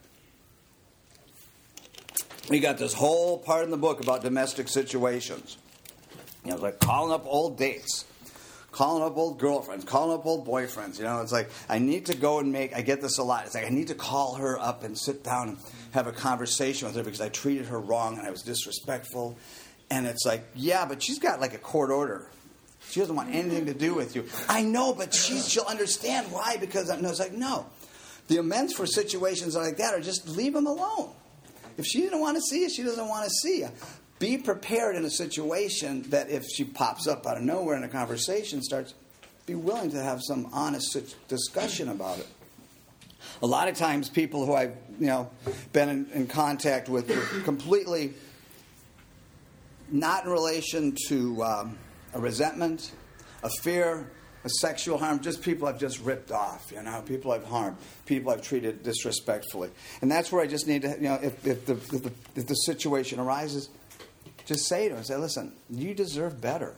We 2.48 2.58
got 2.58 2.78
this 2.78 2.94
whole 2.94 3.38
part 3.38 3.64
in 3.64 3.70
the 3.70 3.76
book 3.76 4.00
about 4.00 4.22
domestic 4.22 4.68
situations. 4.68 5.56
You 6.44 6.52
know, 6.52 6.56
like 6.56 6.80
calling 6.80 7.12
up 7.12 7.24
old 7.26 7.58
dates 7.58 8.06
calling 8.72 9.02
up 9.02 9.16
old 9.16 9.38
girlfriends, 9.38 9.84
calling 9.84 10.18
up 10.18 10.26
old 10.26 10.46
boyfriends. 10.46 10.98
You 10.98 11.04
know, 11.04 11.20
it's 11.20 11.32
like 11.32 11.50
I 11.68 11.78
need 11.78 12.06
to 12.06 12.16
go 12.16 12.38
and 12.38 12.52
make. 12.52 12.74
I 12.74 12.82
get 12.82 13.00
this 13.00 13.18
a 13.18 13.22
lot. 13.22 13.46
It's 13.46 13.54
like 13.54 13.66
I 13.66 13.70
need 13.70 13.88
to 13.88 13.94
call 13.94 14.34
her 14.34 14.58
up 14.58 14.84
and 14.84 14.96
sit 14.96 15.24
down 15.24 15.50
and 15.50 15.58
have 15.92 16.06
a 16.06 16.12
conversation 16.12 16.86
with 16.86 16.96
her 16.96 17.02
because 17.02 17.20
I 17.20 17.28
treated 17.28 17.66
her 17.66 17.80
wrong 17.80 18.18
and 18.18 18.26
I 18.26 18.30
was 18.30 18.42
disrespectful. 18.42 19.36
And 19.90 20.06
it's 20.06 20.24
like, 20.24 20.44
yeah, 20.54 20.86
but 20.86 21.02
she's 21.02 21.18
got 21.18 21.40
like 21.40 21.54
a 21.54 21.58
court 21.58 21.90
order. 21.90 22.28
She 22.90 23.00
doesn't 23.00 23.14
want 23.14 23.34
anything 23.34 23.66
to 23.66 23.74
do 23.74 23.94
with 23.94 24.16
you. 24.16 24.24
I 24.48 24.62
know, 24.62 24.92
but 24.92 25.14
she's, 25.14 25.48
she'll 25.48 25.64
understand 25.64 26.30
why 26.32 26.56
because 26.56 26.90
I 26.90 27.00
know. 27.00 27.10
It's 27.10 27.20
like, 27.20 27.32
no. 27.32 27.66
The 28.28 28.38
amends 28.38 28.72
for 28.72 28.86
situations 28.86 29.56
like 29.56 29.76
that 29.78 29.94
are 29.94 30.00
just 30.00 30.28
leave 30.28 30.52
them 30.52 30.66
alone. 30.66 31.10
If 31.78 31.86
she 31.86 32.00
didn't 32.00 32.20
want 32.20 32.36
to 32.36 32.42
see 32.42 32.62
you, 32.62 32.70
she 32.70 32.82
doesn't 32.82 33.08
want 33.08 33.24
to 33.24 33.30
see 33.30 33.60
you 33.60 33.70
be 34.20 34.36
prepared 34.36 34.94
in 34.96 35.04
a 35.04 35.10
situation 35.10 36.02
that 36.10 36.30
if 36.30 36.44
she 36.46 36.62
pops 36.62 37.08
up 37.08 37.26
out 37.26 37.38
of 37.38 37.42
nowhere 37.42 37.74
in 37.76 37.82
a 37.82 37.88
conversation, 37.88 38.62
starts, 38.62 38.94
be 39.46 39.54
willing 39.54 39.90
to 39.90 40.00
have 40.00 40.20
some 40.22 40.48
honest 40.52 40.96
discussion 41.26 41.88
about 41.88 42.18
it. 42.18 42.28
A 43.42 43.46
lot 43.46 43.68
of 43.68 43.76
times, 43.76 44.10
people 44.10 44.44
who 44.44 44.54
I've 44.54 44.76
you 45.00 45.06
know 45.06 45.30
been 45.72 45.88
in, 45.88 46.10
in 46.12 46.26
contact 46.26 46.88
with 46.88 47.08
completely 47.44 48.12
not 49.90 50.24
in 50.26 50.30
relation 50.30 50.94
to 51.08 51.42
um, 51.42 51.78
a 52.12 52.20
resentment, 52.20 52.92
a 53.42 53.50
fear, 53.62 54.10
a 54.44 54.48
sexual 54.48 54.96
harm, 54.98 55.20
just 55.20 55.42
people 55.42 55.68
I've 55.68 55.78
just 55.78 56.00
ripped 56.00 56.30
off, 56.30 56.72
you 56.72 56.82
know, 56.82 57.02
people 57.02 57.32
I've 57.32 57.44
harmed, 57.44 57.76
people 58.06 58.32
I've 58.32 58.42
treated 58.42 58.82
disrespectfully. 58.82 59.70
And 60.00 60.10
that's 60.10 60.32
where 60.32 60.42
I 60.42 60.46
just 60.46 60.66
need 60.66 60.82
to, 60.82 60.88
you 60.88 61.08
know, 61.08 61.18
if, 61.22 61.46
if, 61.46 61.66
the, 61.66 61.72
if, 61.74 61.88
the, 61.88 62.12
if 62.36 62.46
the 62.46 62.54
situation 62.54 63.20
arises, 63.20 63.68
just 64.46 64.66
say 64.66 64.88
to 64.88 64.94
them, 64.94 65.04
say, 65.04 65.16
listen, 65.16 65.52
you 65.68 65.94
deserve 65.94 66.40
better. 66.40 66.74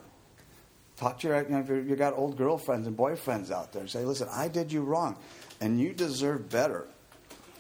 Talk 0.96 1.20
to 1.20 1.28
your, 1.28 1.42
you 1.42 1.48
know, 1.50 1.60
if 1.60 1.68
you've 1.68 1.98
got 1.98 2.14
old 2.14 2.36
girlfriends 2.36 2.86
and 2.86 2.96
boyfriends 2.96 3.50
out 3.50 3.72
there, 3.72 3.86
say, 3.86 4.04
listen, 4.04 4.28
I 4.34 4.48
did 4.48 4.72
you 4.72 4.82
wrong, 4.82 5.16
and 5.60 5.80
you 5.80 5.92
deserve 5.92 6.50
better. 6.50 6.86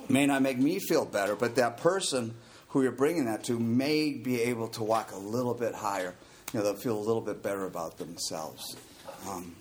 may 0.08 0.26
not 0.26 0.42
make 0.42 0.58
me 0.58 0.78
feel 0.80 1.04
better, 1.04 1.36
but 1.36 1.54
that 1.56 1.76
person 1.76 2.34
who 2.68 2.82
you're 2.82 2.92
bringing 2.92 3.26
that 3.26 3.44
to 3.44 3.58
may 3.58 4.12
be 4.12 4.42
able 4.42 4.66
to 4.66 4.82
walk 4.82 5.12
a 5.12 5.18
little 5.18 5.54
bit 5.54 5.74
higher. 5.74 6.14
You 6.52 6.58
know, 6.58 6.64
they'll 6.64 6.74
feel 6.74 6.98
a 6.98 7.00
little 7.00 7.22
bit 7.22 7.42
better 7.42 7.64
about 7.64 7.96
themselves. 7.96 8.76
Um, 9.26 9.56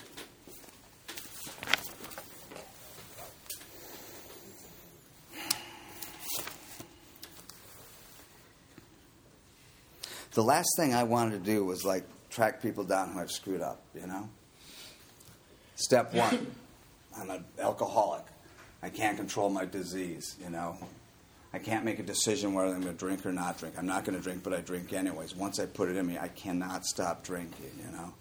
the 10.34 10.44
last 10.44 10.68
thing 10.76 10.94
I 10.94 11.04
wanted 11.04 11.44
to 11.44 11.52
do 11.52 11.64
was 11.64 11.86
like 11.86 12.04
track 12.30 12.62
people 12.62 12.84
down 12.84 13.14
who 13.14 13.20
I've 13.20 13.32
screwed 13.32 13.62
up, 13.62 13.82
you 13.94 14.08
know? 14.08 14.28
Step 15.76 16.14
one, 16.14 16.54
I'm 17.18 17.30
an 17.30 17.46
alcoholic. 17.58 18.26
I 18.84 18.90
can't 18.90 19.16
control 19.16 19.50
my 19.50 19.64
disease, 19.64 20.36
you 20.44 20.50
know? 20.50 20.78
I 21.54 21.60
can't 21.60 21.84
make 21.84 22.00
a 22.00 22.04
decision 22.04 22.54
whether 22.54 22.74
I'm 22.74 22.82
going 22.82 22.94
to 22.94 22.98
drink 22.98 23.26
or 23.26 23.34
not 23.34 23.58
drink. 23.58 23.76
I'm 23.78 23.86
not 23.86 24.06
going 24.06 24.18
to 24.18 24.24
drink, 24.24 24.42
but 24.44 24.54
I 24.54 24.62
drink 24.62 24.94
anyways. 24.94 25.36
Once 25.36 25.60
I 25.60 25.66
put 25.66 25.90
it 25.90 25.98
in 25.98 26.08
me, 26.08 26.18
I 26.18 26.30
cannot 26.30 26.86
stop 26.86 27.24
drinking, 27.24 27.72
you 27.78 27.92
know? 27.92 28.14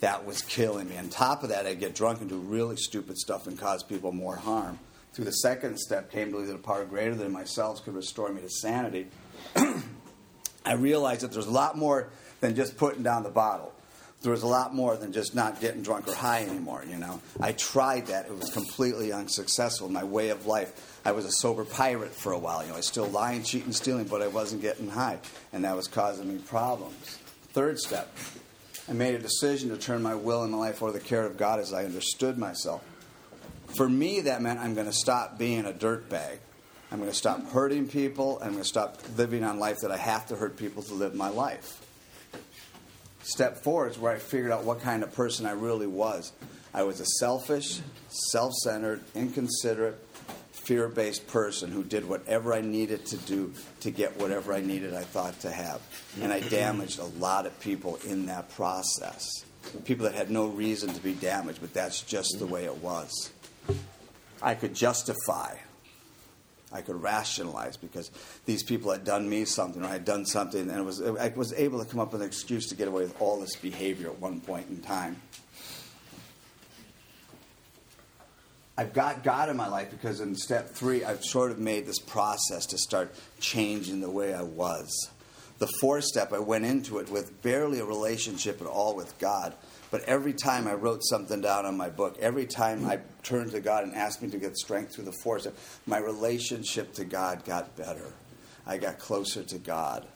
That 0.00 0.24
was 0.24 0.42
killing 0.42 0.88
me. 0.88 0.96
On 0.96 1.08
top 1.08 1.42
of 1.42 1.50
that, 1.50 1.66
I'd 1.66 1.78
get 1.78 1.94
drunk 1.94 2.20
and 2.20 2.28
do 2.28 2.38
really 2.38 2.76
stupid 2.76 3.18
stuff 3.18 3.46
and 3.46 3.58
cause 3.58 3.82
people 3.82 4.10
more 4.10 4.36
harm. 4.36 4.78
Through 5.12 5.26
the 5.26 5.32
second 5.32 5.78
step, 5.78 6.10
came 6.10 6.28
to 6.28 6.32
believe 6.32 6.48
that 6.48 6.54
a 6.54 6.58
power 6.58 6.86
greater 6.86 7.14
than 7.14 7.30
myself 7.30 7.84
could 7.84 7.94
restore 7.94 8.32
me 8.32 8.40
to 8.40 8.48
sanity. 8.48 9.08
I 10.64 10.72
realized 10.74 11.20
that 11.20 11.32
there's 11.32 11.46
a 11.46 11.50
lot 11.50 11.76
more 11.76 12.08
than 12.40 12.54
just 12.54 12.78
putting 12.78 13.02
down 13.02 13.22
the 13.22 13.30
bottle. 13.30 13.71
There 14.22 14.30
was 14.30 14.42
a 14.42 14.46
lot 14.46 14.74
more 14.74 14.96
than 14.96 15.12
just 15.12 15.34
not 15.34 15.60
getting 15.60 15.82
drunk 15.82 16.06
or 16.06 16.14
high 16.14 16.42
anymore, 16.42 16.84
you 16.88 16.96
know. 16.96 17.20
I 17.40 17.52
tried 17.52 18.06
that. 18.06 18.26
It 18.26 18.38
was 18.38 18.50
completely 18.50 19.12
unsuccessful. 19.12 19.88
My 19.88 20.04
way 20.04 20.28
of 20.28 20.46
life. 20.46 21.00
I 21.04 21.12
was 21.12 21.24
a 21.24 21.32
sober 21.32 21.64
pirate 21.64 22.12
for 22.12 22.32
a 22.32 22.38
while. 22.38 22.62
You 22.62 22.68
know, 22.68 22.74
I 22.74 22.76
was 22.78 22.86
still 22.86 23.06
lying, 23.06 23.42
cheating, 23.42 23.72
stealing, 23.72 24.04
but 24.04 24.22
I 24.22 24.28
wasn't 24.28 24.62
getting 24.62 24.88
high. 24.88 25.18
And 25.52 25.64
that 25.64 25.74
was 25.74 25.88
causing 25.88 26.28
me 26.28 26.38
problems. 26.38 27.18
Third 27.52 27.80
step. 27.80 28.14
I 28.88 28.92
made 28.92 29.14
a 29.14 29.18
decision 29.18 29.70
to 29.70 29.76
turn 29.76 30.02
my 30.02 30.14
will 30.14 30.44
and 30.44 30.52
my 30.52 30.58
life 30.58 30.82
over 30.82 30.92
the 30.92 31.00
care 31.00 31.26
of 31.26 31.36
God 31.36 31.58
as 31.58 31.72
I 31.72 31.84
understood 31.84 32.38
myself. 32.38 32.84
For 33.76 33.88
me, 33.88 34.20
that 34.20 34.40
meant 34.40 34.60
I'm 34.60 34.74
going 34.74 34.86
to 34.86 34.92
stop 34.92 35.38
being 35.38 35.64
a 35.64 35.72
dirtbag 35.72 36.38
I'm 36.92 36.98
going 36.98 37.10
to 37.10 37.16
stop 37.16 37.42
hurting 37.48 37.88
people. 37.88 38.38
I'm 38.42 38.50
going 38.50 38.62
to 38.62 38.68
stop 38.68 38.98
living 39.16 39.44
on 39.44 39.58
life 39.58 39.78
that 39.80 39.90
I 39.90 39.96
have 39.96 40.26
to 40.26 40.36
hurt 40.36 40.58
people 40.58 40.82
to 40.82 40.94
live 40.94 41.14
my 41.14 41.30
life. 41.30 41.80
Step 43.22 43.62
four 43.62 43.88
is 43.88 43.98
where 43.98 44.12
I 44.12 44.18
figured 44.18 44.50
out 44.50 44.64
what 44.64 44.80
kind 44.80 45.02
of 45.02 45.12
person 45.12 45.46
I 45.46 45.52
really 45.52 45.86
was. 45.86 46.32
I 46.74 46.82
was 46.82 47.00
a 47.00 47.06
selfish, 47.20 47.80
self 48.08 48.52
centered, 48.64 49.02
inconsiderate, 49.14 49.98
fear 50.52 50.88
based 50.88 51.26
person 51.26 51.70
who 51.70 51.82
did 51.84 52.08
whatever 52.08 52.52
I 52.54 52.60
needed 52.60 53.06
to 53.06 53.16
do 53.18 53.52
to 53.80 53.90
get 53.90 54.16
whatever 54.18 54.52
I 54.52 54.60
needed 54.60 54.94
I 54.94 55.02
thought 55.02 55.38
to 55.40 55.50
have. 55.50 55.80
And 56.20 56.32
I 56.32 56.40
damaged 56.40 56.98
a 56.98 57.04
lot 57.04 57.46
of 57.46 57.58
people 57.60 57.98
in 58.06 58.26
that 58.26 58.50
process. 58.50 59.28
People 59.84 60.04
that 60.04 60.14
had 60.14 60.30
no 60.30 60.46
reason 60.46 60.92
to 60.92 61.00
be 61.00 61.14
damaged, 61.14 61.60
but 61.60 61.72
that's 61.72 62.02
just 62.02 62.36
the 62.38 62.46
way 62.46 62.64
it 62.64 62.76
was. 62.78 63.30
I 64.40 64.54
could 64.54 64.74
justify 64.74 65.56
I 66.72 66.80
could 66.80 67.00
rationalize 67.00 67.76
because 67.76 68.10
these 68.46 68.62
people 68.62 68.90
had 68.90 69.04
done 69.04 69.28
me 69.28 69.44
something 69.44 69.82
or 69.82 69.86
I 69.86 69.92
had 69.92 70.04
done 70.04 70.26
something, 70.26 70.70
and 70.70 70.86
was, 70.86 71.02
I 71.02 71.32
was 71.36 71.52
able 71.52 71.82
to 71.82 71.90
come 71.90 72.00
up 72.00 72.12
with 72.12 72.22
an 72.22 72.26
excuse 72.26 72.68
to 72.68 72.74
get 72.74 72.88
away 72.88 73.02
with 73.02 73.20
all 73.20 73.40
this 73.40 73.56
behavior 73.56 74.08
at 74.08 74.18
one 74.18 74.40
point 74.40 74.68
in 74.70 74.80
time. 74.80 75.20
I've 78.76 78.94
got 78.94 79.22
God 79.22 79.50
in 79.50 79.56
my 79.56 79.68
life 79.68 79.90
because 79.90 80.20
in 80.20 80.34
step 80.34 80.70
three, 80.70 81.04
I've 81.04 81.22
sort 81.22 81.50
of 81.50 81.58
made 81.58 81.86
this 81.86 81.98
process 81.98 82.66
to 82.66 82.78
start 82.78 83.14
changing 83.38 84.00
the 84.00 84.10
way 84.10 84.32
I 84.32 84.42
was. 84.42 85.10
The 85.58 85.68
fourth 85.80 86.04
step, 86.04 86.32
I 86.32 86.38
went 86.38 86.64
into 86.64 86.98
it 86.98 87.10
with 87.10 87.42
barely 87.42 87.80
a 87.80 87.84
relationship 87.84 88.60
at 88.60 88.66
all 88.66 88.96
with 88.96 89.16
God 89.18 89.54
but 89.92 90.02
every 90.04 90.32
time 90.32 90.66
I 90.66 90.72
wrote 90.72 91.04
something 91.04 91.42
down 91.42 91.66
on 91.66 91.76
my 91.76 91.90
book, 91.90 92.16
every 92.18 92.46
time 92.46 92.86
I 92.86 93.00
turned 93.22 93.50
to 93.50 93.60
God 93.60 93.84
and 93.84 93.94
asked 93.94 94.22
me 94.22 94.30
to 94.30 94.38
get 94.38 94.56
strength 94.56 94.94
through 94.94 95.04
the 95.04 95.12
force, 95.22 95.46
my 95.86 95.98
relationship 95.98 96.94
to 96.94 97.04
God 97.04 97.44
got 97.44 97.76
better. 97.76 98.10
I 98.66 98.78
got 98.78 98.98
closer 98.98 99.42
to 99.42 99.58
God. 99.58 100.06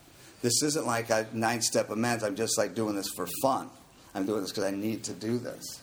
This 0.41 0.63
isn't 0.63 0.87
like 0.87 1.11
a 1.11 1.27
nine 1.35 1.61
step 1.61 1.91
amends. 1.91 2.25
I'm 2.25 2.37
just 2.37 2.57
like 2.57 2.75
doing 2.75 2.97
this 2.97 3.11
for 3.15 3.29
fun. 3.43 3.69
I'm 4.15 4.25
doing 4.25 4.41
this 4.41 4.51
because 4.51 4.65
I 4.65 4.71
need 4.71 5.05
to 5.05 5.13
do 5.13 5.37
this. 5.39 5.83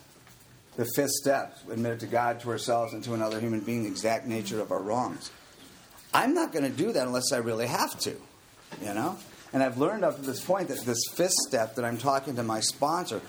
The 0.76 0.88
fifth 0.96 1.12
step, 1.12 1.60
admit 1.70 2.00
to 2.00 2.08
God, 2.08 2.40
to 2.40 2.50
ourselves, 2.50 2.94
and 2.94 3.04
to 3.04 3.14
another 3.14 3.40
human 3.40 3.60
being 3.60 3.84
the 3.84 3.90
exact 3.90 4.26
nature 4.26 4.60
of 4.60 4.72
our 4.72 4.82
wrongs. 4.82 5.30
I'm 6.16 6.34
not 6.34 6.52
going 6.52 6.66
to 6.66 6.76
do 6.76 6.92
that 6.94 7.06
unless 7.06 7.32
I 7.32 7.38
really 7.38 7.68
have 7.68 8.00
to, 8.00 8.16
you 8.82 8.94
know? 8.96 9.18
And 9.54 9.62
I've 9.62 9.78
learned 9.78 10.04
up 10.04 10.16
to 10.16 10.22
this 10.24 10.44
point 10.44 10.68
that 10.70 10.80
this 10.80 11.04
fifth 11.14 11.36
step 11.48 11.76
that 11.76 11.86
I'm 11.86 11.98
talking 11.98 12.36
to 12.36 12.44
my 12.44 12.60
sponsor, 12.60 13.22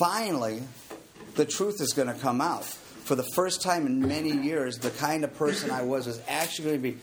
finally, 0.00 0.62
the 1.36 1.46
truth 1.46 1.80
is 1.80 1.92
going 1.92 2.08
to 2.08 2.14
come 2.14 2.40
out. 2.40 2.64
For 2.64 3.14
the 3.14 3.26
first 3.34 3.62
time 3.62 3.86
in 3.86 4.06
many 4.06 4.30
years, 4.30 4.78
the 4.78 4.90
kind 4.90 5.24
of 5.24 5.34
person 5.34 5.70
I 5.70 5.82
was 5.82 6.06
was 6.06 6.20
actually 6.28 6.64
going 6.64 6.82
to 6.82 6.90
be 6.92 6.98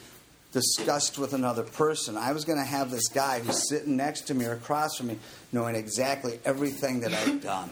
discussed 0.51 1.17
with 1.17 1.33
another 1.33 1.63
person. 1.63 2.17
I 2.17 2.31
was 2.31 2.45
going 2.45 2.59
to 2.59 2.65
have 2.65 2.91
this 2.91 3.07
guy 3.07 3.39
who's 3.39 3.69
sitting 3.69 3.95
next 3.95 4.21
to 4.27 4.33
me 4.33 4.45
or 4.45 4.53
across 4.53 4.97
from 4.97 5.07
me 5.07 5.19
knowing 5.51 5.75
exactly 5.75 6.39
everything 6.43 7.01
that 7.01 7.13
I've 7.13 7.41
done. 7.41 7.69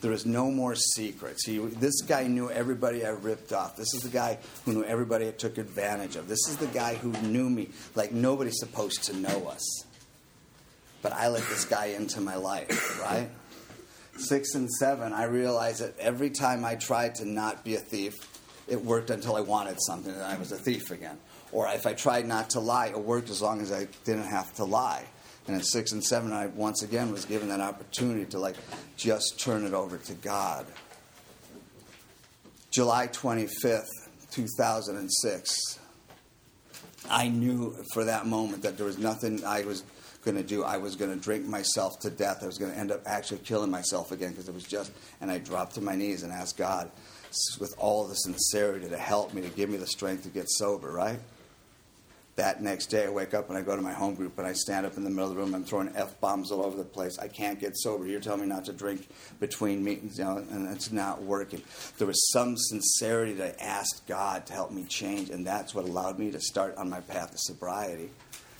There 0.00 0.12
is 0.12 0.26
no 0.26 0.50
more 0.50 0.74
secrets. 0.74 1.46
He, 1.46 1.58
this 1.58 2.02
guy 2.02 2.26
knew 2.26 2.50
everybody 2.50 3.04
I 3.04 3.10
ripped 3.10 3.52
off. 3.52 3.76
This 3.76 3.94
is 3.94 4.02
the 4.02 4.08
guy 4.08 4.38
who 4.64 4.74
knew 4.74 4.84
everybody 4.84 5.26
I 5.28 5.30
took 5.30 5.58
advantage 5.58 6.16
of. 6.16 6.28
This 6.28 6.48
is 6.48 6.58
the 6.58 6.66
guy 6.66 6.94
who 6.96 7.12
knew 7.22 7.48
me 7.48 7.70
like 7.94 8.12
nobody's 8.12 8.58
supposed 8.58 9.04
to 9.04 9.16
know 9.16 9.48
us. 9.48 9.85
But 11.02 11.12
I 11.12 11.28
let 11.28 11.42
this 11.48 11.64
guy 11.64 11.86
into 11.86 12.20
my 12.20 12.36
life, 12.36 13.00
right? 13.02 13.28
six 14.18 14.54
and 14.54 14.70
seven, 14.70 15.12
I 15.12 15.24
realized 15.24 15.80
that 15.80 15.98
every 15.98 16.30
time 16.30 16.64
I 16.64 16.76
tried 16.76 17.16
to 17.16 17.24
not 17.24 17.64
be 17.64 17.74
a 17.74 17.80
thief, 17.80 18.14
it 18.68 18.82
worked 18.82 19.10
until 19.10 19.36
I 19.36 19.40
wanted 19.40 19.76
something 19.80 20.12
and 20.12 20.22
I 20.22 20.36
was 20.38 20.52
a 20.52 20.56
thief 20.56 20.90
again. 20.90 21.18
Or 21.52 21.68
if 21.68 21.86
I 21.86 21.92
tried 21.92 22.26
not 22.26 22.50
to 22.50 22.60
lie, 22.60 22.88
it 22.88 22.98
worked 22.98 23.30
as 23.30 23.40
long 23.40 23.60
as 23.60 23.72
I 23.72 23.86
didn't 24.04 24.26
have 24.26 24.52
to 24.54 24.64
lie. 24.64 25.04
And 25.46 25.56
at 25.56 25.64
six 25.64 25.92
and 25.92 26.02
seven, 26.02 26.32
I 26.32 26.46
once 26.46 26.82
again 26.82 27.12
was 27.12 27.24
given 27.24 27.48
that 27.50 27.60
opportunity 27.60 28.24
to 28.26 28.38
like 28.38 28.56
just 28.96 29.38
turn 29.38 29.64
it 29.64 29.74
over 29.74 29.96
to 29.96 30.14
God. 30.14 30.66
July 32.70 33.06
25th, 33.08 33.86
2006, 34.32 35.78
I 37.08 37.28
knew 37.28 37.76
for 37.92 38.04
that 38.04 38.26
moment 38.26 38.62
that 38.62 38.76
there 38.76 38.86
was 38.86 38.98
nothing 38.98 39.44
I 39.44 39.62
was 39.62 39.84
going 40.26 40.36
to 40.36 40.42
do. 40.42 40.62
I 40.62 40.76
was 40.76 40.94
going 40.94 41.10
to 41.10 41.16
drink 41.16 41.46
myself 41.46 41.98
to 42.00 42.10
death. 42.10 42.42
I 42.42 42.46
was 42.46 42.58
going 42.58 42.72
to 42.72 42.78
end 42.78 42.92
up 42.92 43.00
actually 43.06 43.38
killing 43.38 43.70
myself 43.70 44.12
again 44.12 44.32
because 44.32 44.48
it 44.48 44.54
was 44.54 44.64
just, 44.64 44.92
and 45.22 45.30
I 45.30 45.38
dropped 45.38 45.76
to 45.76 45.80
my 45.80 45.96
knees 45.96 46.22
and 46.22 46.30
asked 46.30 46.58
God 46.58 46.90
with 47.58 47.74
all 47.78 48.06
the 48.06 48.14
sincerity 48.14 48.88
to 48.90 48.98
help 48.98 49.32
me, 49.32 49.40
to 49.40 49.48
give 49.48 49.70
me 49.70 49.78
the 49.78 49.86
strength 49.86 50.24
to 50.24 50.28
get 50.28 50.50
sober, 50.50 50.92
right? 50.92 51.18
that 52.36 52.62
next 52.62 52.86
day 52.86 53.06
I 53.06 53.08
wake 53.08 53.32
up 53.32 53.48
and 53.48 53.58
I 53.58 53.62
go 53.62 53.74
to 53.74 53.82
my 53.82 53.94
home 53.94 54.14
group 54.14 54.38
and 54.38 54.46
I 54.46 54.52
stand 54.52 54.84
up 54.84 54.96
in 54.98 55.04
the 55.04 55.10
middle 55.10 55.30
of 55.30 55.34
the 55.34 55.42
room. 55.42 55.54
I'm 55.54 55.64
throwing 55.64 55.90
f 55.96 56.20
bombs 56.20 56.52
all 56.52 56.64
over 56.64 56.76
the 56.76 56.84
place. 56.84 57.18
I 57.18 57.28
can't 57.28 57.58
get 57.58 57.76
sober. 57.76 58.06
You're 58.06 58.20
telling 58.20 58.42
me 58.42 58.46
not 58.46 58.66
to 58.66 58.72
drink 58.72 59.08
between 59.40 59.82
meetings, 59.82 60.18
you 60.18 60.24
know, 60.24 60.36
and 60.36 60.68
it's 60.68 60.92
not 60.92 61.22
working. 61.22 61.62
There 61.96 62.06
was 62.06 62.30
some 62.32 62.56
sincerity 62.56 63.32
that 63.34 63.56
I 63.58 63.64
asked 63.64 64.06
God 64.06 64.46
to 64.46 64.52
help 64.52 64.70
me 64.70 64.84
change, 64.84 65.30
and 65.30 65.46
that's 65.46 65.74
what 65.74 65.86
allowed 65.86 66.18
me 66.18 66.30
to 66.30 66.40
start 66.40 66.76
on 66.76 66.90
my 66.90 67.00
path 67.00 67.32
to 67.32 67.38
sobriety. 67.38 68.10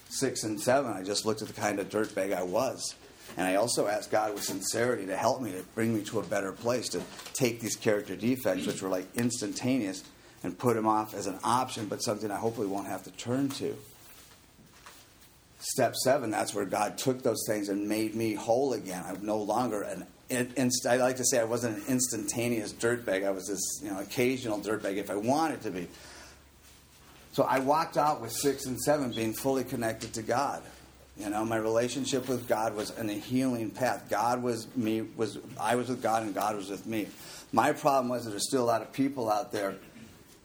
Six 0.09 0.45
and 0.45 0.61
seven, 0.61 0.93
I 0.93 1.03
just 1.03 1.27
looked 1.27 1.43
at 1.43 1.49
the 1.49 1.55
kind 1.55 1.79
of 1.79 1.89
dirtbag 1.89 2.35
I 2.35 2.43
was. 2.43 2.95
And 3.37 3.47
I 3.47 3.57
also 3.57 3.87
asked 3.87 4.11
God 4.11 4.33
with 4.35 4.45
sincerity 4.45 5.07
to 5.07 5.17
help 5.17 5.43
me, 5.43 5.53
to 5.53 5.63
bring 5.75 5.95
me 5.95 6.03
to 6.05 6.21
a 6.21 6.23
better 6.23 6.53
place, 6.53 6.89
to 6.91 7.03
take 7.35 7.61
these 7.61 7.77
character 7.77 8.17
defects, 8.17 8.67
which 8.67 8.83
were 8.83 8.89
like 8.89 9.07
instantaneous, 9.17 10.05
and 10.43 10.57
put 10.57 10.77
them 10.77 10.87
off 10.87 11.13
as 11.13 11.27
an 11.27 11.39
option, 11.43 11.87
but 11.87 12.03
something 12.03 12.31
I 12.31 12.37
hopefully 12.37 12.69
won't 12.69 12.87
have 12.87 13.03
to 13.05 13.11
turn 13.11 13.49
to. 13.51 13.77
Step 15.59 15.97
seven, 15.97 16.31
that's 16.31 16.55
where 16.55 16.65
God 16.65 16.97
took 16.97 17.23
those 17.23 17.43
things 17.47 17.69
and 17.69 17.89
made 17.89 18.15
me 18.15 18.35
whole 18.35 18.73
again. 18.73 19.03
I'm 19.05 19.27
no 19.27 19.39
longer 19.39 19.83
an 19.83 20.07
inst- 20.29 20.87
I 20.87 20.97
like 20.97 21.17
to 21.17 21.25
say 21.25 21.41
I 21.41 21.45
wasn't 21.45 21.79
an 21.79 21.85
instantaneous 21.89 22.73
dirtbag. 22.73 23.27
I 23.27 23.31
was 23.31 23.49
this 23.49 23.81
you 23.83 23.91
know 23.91 23.99
occasional 23.99 24.61
dirtbag 24.61 24.97
if 24.97 25.11
I 25.11 25.17
wanted 25.17 25.63
to 25.63 25.71
be. 25.71 25.89
So 27.37 27.43
I 27.43 27.59
walked 27.59 27.99
out 27.99 28.23
with 28.23 28.33
six 28.33 28.65
and 28.65 28.81
seven 28.81 29.11
being 29.11 29.35
fully 29.35 29.63
connected 29.63 30.15
to 30.15 30.23
God. 30.23 30.63
You 31.19 31.29
know, 31.29 31.45
my 31.45 31.59
relationship 31.59 32.31
with 32.31 32.49
God 32.49 32.75
was 32.75 32.97
in 32.99 33.11
a 33.11 33.13
healing 33.13 33.69
path. 33.69 34.07
God 34.09 34.43
was 34.43 34.75
me 34.75 35.03
was 35.03 35.39
I 35.61 35.75
was 35.75 35.91
with 35.91 36.01
God 36.01 36.23
and 36.23 36.35
God 36.35 36.57
was 36.57 36.71
with 36.71 36.87
me. 36.87 37.09
My 37.53 37.73
problem 37.75 38.09
was 38.09 38.25
that 38.25 38.31
there's 38.31 38.49
still 38.49 38.65
a 38.65 38.65
lot 38.65 38.81
of 38.81 38.91
people 38.91 39.31
out 39.31 39.53
there 39.53 39.75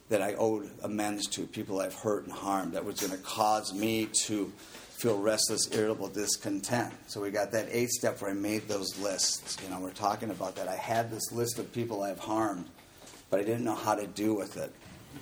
that 0.10 0.22
I 0.22 0.34
owed 0.34 0.70
amends 0.84 1.28
to, 1.28 1.48
people 1.48 1.80
I've 1.80 1.96
hurt 1.96 2.26
and 2.26 2.34
harmed, 2.34 2.74
that 2.74 2.84
was 2.84 3.00
going 3.00 3.14
to 3.14 3.24
cause 3.24 3.74
me 3.74 4.10
to 4.26 4.52
feel 4.58 5.18
restless, 5.18 5.70
irritable, 5.72 6.10
discontent. 6.10 6.94
So 7.08 7.22
we 7.22 7.32
got 7.32 7.54
that 7.54 7.70
eighth 7.72 7.92
step 7.92 8.22
where 8.22 8.32
I 8.32 8.34
made 8.34 8.68
those 8.68 9.00
lists. 9.00 9.56
You 9.64 9.70
know, 9.70 9.80
we're 9.80 9.92
talking 9.92 10.30
about 10.30 10.58
that. 10.58 10.68
I 10.68 10.76
had 10.76 11.10
this 11.10 11.32
list 11.32 11.58
of 11.58 11.72
people 11.72 12.04
I've 12.04 12.20
harmed, 12.20 12.66
but 13.30 13.40
I 13.40 13.44
didn't 13.44 13.64
know 13.64 13.76
how 13.76 13.96
to 13.96 14.08
do 14.08 14.34
with 14.34 14.58
it. 14.58 14.74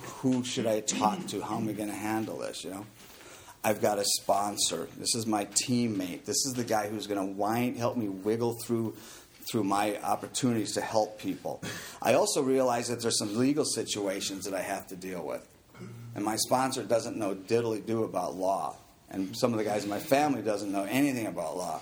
Who 0.02 0.44
should 0.44 0.66
I 0.66 0.80
talk 0.80 1.26
to? 1.28 1.40
How 1.40 1.56
am 1.56 1.68
I 1.68 1.72
going 1.72 1.88
to 1.88 1.94
handle 1.94 2.38
this? 2.38 2.64
You 2.64 2.70
know, 2.70 2.86
I've 3.62 3.80
got 3.80 3.98
a 3.98 4.04
sponsor. 4.04 4.88
This 4.98 5.14
is 5.14 5.26
my 5.26 5.44
teammate. 5.46 6.24
This 6.24 6.44
is 6.46 6.54
the 6.54 6.64
guy 6.64 6.88
who's 6.88 7.06
going 7.06 7.26
to 7.26 7.34
wind, 7.34 7.76
help 7.76 7.96
me 7.96 8.08
wiggle 8.08 8.56
through 8.64 8.94
through 9.50 9.64
my 9.64 9.98
opportunities 10.02 10.74
to 10.74 10.80
help 10.80 11.18
people. 11.18 11.62
I 12.00 12.14
also 12.14 12.42
realize 12.42 12.88
that 12.88 13.00
there's 13.00 13.18
some 13.18 13.36
legal 13.36 13.64
situations 13.64 14.44
that 14.44 14.54
I 14.54 14.60
have 14.60 14.86
to 14.88 14.96
deal 14.96 15.24
with. 15.24 15.46
And 16.14 16.24
my 16.24 16.36
sponsor 16.36 16.82
doesn't 16.82 17.16
know 17.16 17.34
diddly 17.34 17.84
do 17.84 18.04
about 18.04 18.36
law. 18.36 18.76
And 19.10 19.36
some 19.36 19.52
of 19.52 19.58
the 19.58 19.64
guys 19.64 19.84
in 19.84 19.90
my 19.90 19.98
family 19.98 20.42
doesn't 20.42 20.70
know 20.70 20.84
anything 20.84 21.26
about 21.26 21.56
law. 21.56 21.80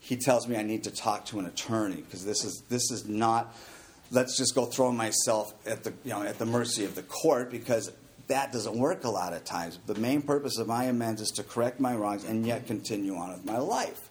He 0.00 0.16
tells 0.16 0.48
me 0.48 0.56
I 0.56 0.62
need 0.62 0.84
to 0.84 0.90
talk 0.90 1.26
to 1.26 1.38
an 1.38 1.46
attorney 1.46 1.96
because 1.96 2.24
this 2.24 2.44
is 2.44 2.62
this 2.68 2.90
is 2.90 3.06
not 3.06 3.54
let's 4.12 4.36
just 4.36 4.54
go 4.54 4.66
throw 4.66 4.92
myself 4.92 5.54
at 5.66 5.82
the 5.82 5.92
you 6.04 6.10
know 6.10 6.22
at 6.22 6.38
the 6.38 6.46
mercy 6.46 6.84
of 6.84 6.94
the 6.94 7.02
court 7.02 7.50
because 7.50 7.90
that 8.28 8.52
doesn't 8.52 8.76
work 8.76 9.04
a 9.04 9.10
lot 9.10 9.32
of 9.32 9.44
times. 9.44 9.78
The 9.86 9.96
main 9.96 10.22
purpose 10.22 10.58
of 10.58 10.68
my 10.68 10.84
amends 10.84 11.20
is 11.20 11.30
to 11.32 11.42
correct 11.42 11.80
my 11.80 11.94
wrongs 11.94 12.24
and 12.24 12.46
yet 12.46 12.66
continue 12.66 13.16
on 13.16 13.32
with 13.32 13.44
my 13.44 13.58
life. 13.58 14.08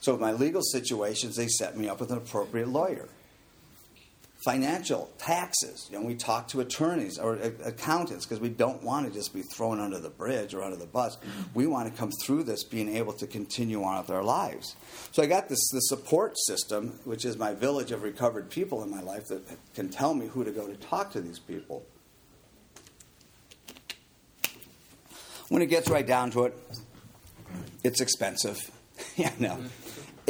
So, 0.00 0.16
my 0.16 0.32
legal 0.32 0.62
situations, 0.62 1.36
they 1.36 1.46
set 1.46 1.76
me 1.76 1.88
up 1.88 2.00
with 2.00 2.10
an 2.10 2.18
appropriate 2.18 2.68
lawyer. 2.68 3.08
Financial, 4.44 5.08
taxes. 5.18 5.88
You 5.90 6.00
know, 6.00 6.04
we 6.04 6.16
talk 6.16 6.48
to 6.48 6.60
attorneys 6.60 7.16
or 7.16 7.36
uh, 7.36 7.50
accountants 7.64 8.26
because 8.26 8.40
we 8.40 8.48
don't 8.48 8.82
want 8.82 9.06
to 9.06 9.12
just 9.12 9.32
be 9.32 9.42
thrown 9.42 9.78
under 9.78 10.00
the 10.00 10.10
bridge 10.10 10.52
or 10.52 10.62
under 10.62 10.76
the 10.76 10.86
bus. 10.86 11.16
Mm-hmm. 11.16 11.42
We 11.54 11.66
want 11.68 11.92
to 11.92 11.96
come 11.96 12.10
through 12.24 12.42
this 12.44 12.64
being 12.64 12.88
able 12.96 13.12
to 13.14 13.26
continue 13.28 13.84
on 13.84 13.98
with 13.98 14.10
our 14.10 14.24
lives. 14.24 14.74
So 15.12 15.22
I 15.22 15.26
got 15.26 15.48
this 15.48 15.60
the 15.70 15.80
support 15.80 16.36
system, 16.38 16.98
which 17.04 17.24
is 17.24 17.36
my 17.36 17.54
village 17.54 17.92
of 17.92 18.02
recovered 18.02 18.50
people 18.50 18.82
in 18.82 18.90
my 18.90 19.00
life 19.00 19.28
that 19.28 19.42
can 19.74 19.88
tell 19.88 20.12
me 20.12 20.26
who 20.26 20.42
to 20.42 20.50
go 20.50 20.66
to 20.66 20.74
talk 20.74 21.12
to 21.12 21.20
these 21.20 21.38
people. 21.38 21.84
When 25.48 25.62
it 25.62 25.66
gets 25.66 25.88
right 25.88 26.06
down 26.06 26.30
to 26.32 26.46
it, 26.46 26.58
it's 27.84 28.00
expensive. 28.00 28.70
yeah, 29.16 29.32
no. 29.38 29.58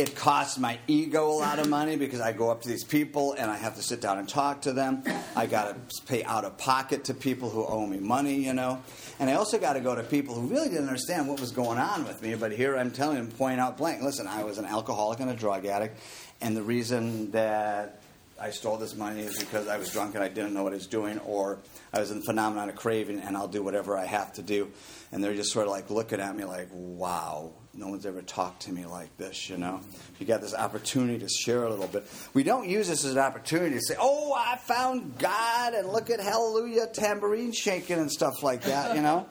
It 0.02 0.16
costs 0.16 0.58
my 0.58 0.80
ego 0.88 1.30
a 1.30 1.38
lot 1.38 1.60
of 1.60 1.68
money 1.68 1.94
because 1.94 2.20
I 2.20 2.32
go 2.32 2.50
up 2.50 2.62
to 2.62 2.68
these 2.68 2.82
people 2.82 3.34
and 3.34 3.48
I 3.48 3.56
have 3.56 3.76
to 3.76 3.82
sit 3.82 4.00
down 4.00 4.18
and 4.18 4.28
talk 4.28 4.62
to 4.62 4.72
them. 4.72 5.04
I 5.36 5.46
got 5.46 5.68
to 5.68 6.02
pay 6.06 6.24
out 6.24 6.44
of 6.44 6.58
pocket 6.58 7.04
to 7.04 7.14
people 7.14 7.50
who 7.50 7.64
owe 7.64 7.86
me 7.86 8.00
money, 8.00 8.34
you 8.34 8.52
know. 8.52 8.82
And 9.20 9.30
I 9.30 9.34
also 9.34 9.60
got 9.60 9.74
to 9.74 9.80
go 9.80 9.94
to 9.94 10.02
people 10.02 10.34
who 10.34 10.48
really 10.48 10.68
didn't 10.68 10.88
understand 10.88 11.28
what 11.28 11.38
was 11.38 11.52
going 11.52 11.78
on 11.78 12.04
with 12.04 12.20
me. 12.20 12.34
But 12.34 12.50
here 12.50 12.76
I'm 12.76 12.90
telling 12.90 13.16
them, 13.16 13.28
point 13.28 13.60
out 13.60 13.78
blank, 13.78 14.02
listen, 14.02 14.26
I 14.26 14.42
was 14.42 14.58
an 14.58 14.64
alcoholic 14.64 15.20
and 15.20 15.30
a 15.30 15.34
drug 15.34 15.66
addict. 15.66 16.00
And 16.40 16.56
the 16.56 16.64
reason 16.64 17.30
that 17.30 18.02
I 18.40 18.50
stole 18.50 18.78
this 18.78 18.96
money 18.96 19.20
is 19.20 19.38
because 19.38 19.68
I 19.68 19.76
was 19.78 19.92
drunk 19.92 20.16
and 20.16 20.24
I 20.24 20.28
didn't 20.28 20.52
know 20.52 20.64
what 20.64 20.72
I 20.72 20.76
was 20.82 20.88
doing, 20.88 21.20
or 21.20 21.60
I 21.92 22.00
was 22.00 22.10
in 22.10 22.18
the 22.18 22.24
phenomenon 22.24 22.70
of 22.70 22.74
craving 22.74 23.20
and 23.20 23.36
I'll 23.36 23.46
do 23.46 23.62
whatever 23.62 23.96
I 23.96 24.06
have 24.06 24.32
to 24.32 24.42
do. 24.42 24.72
And 25.12 25.22
they're 25.22 25.36
just 25.36 25.52
sort 25.52 25.66
of 25.66 25.70
like 25.70 25.90
looking 25.90 26.18
at 26.18 26.34
me 26.34 26.42
like, 26.42 26.70
wow, 26.72 27.52
no 27.74 27.88
one's 27.88 28.04
ever 28.04 28.20
talked 28.20 28.62
to 28.62 28.72
me 28.72 28.84
like 28.84 29.16
this, 29.16 29.48
you 29.48 29.56
know? 29.56 29.80
You 30.18 30.26
got 30.26 30.42
this 30.42 30.54
opportunity 30.54 31.18
to 31.20 31.28
share 31.28 31.64
a 31.64 31.70
little 31.70 31.86
bit. 31.86 32.06
We 32.34 32.42
don't 32.42 32.68
use 32.68 32.88
this 32.88 33.04
as 33.04 33.12
an 33.12 33.18
opportunity 33.18 33.76
to 33.76 33.80
say, 33.80 33.96
oh, 33.98 34.34
I 34.34 34.56
found 34.56 35.18
God 35.18 35.72
and 35.72 35.88
look 35.88 36.10
at 36.10 36.20
hallelujah, 36.20 36.88
tambourine 36.92 37.52
shaking 37.52 37.98
and 37.98 38.12
stuff 38.12 38.42
like 38.42 38.62
that, 38.62 38.94
you 38.94 39.00
know? 39.00 39.26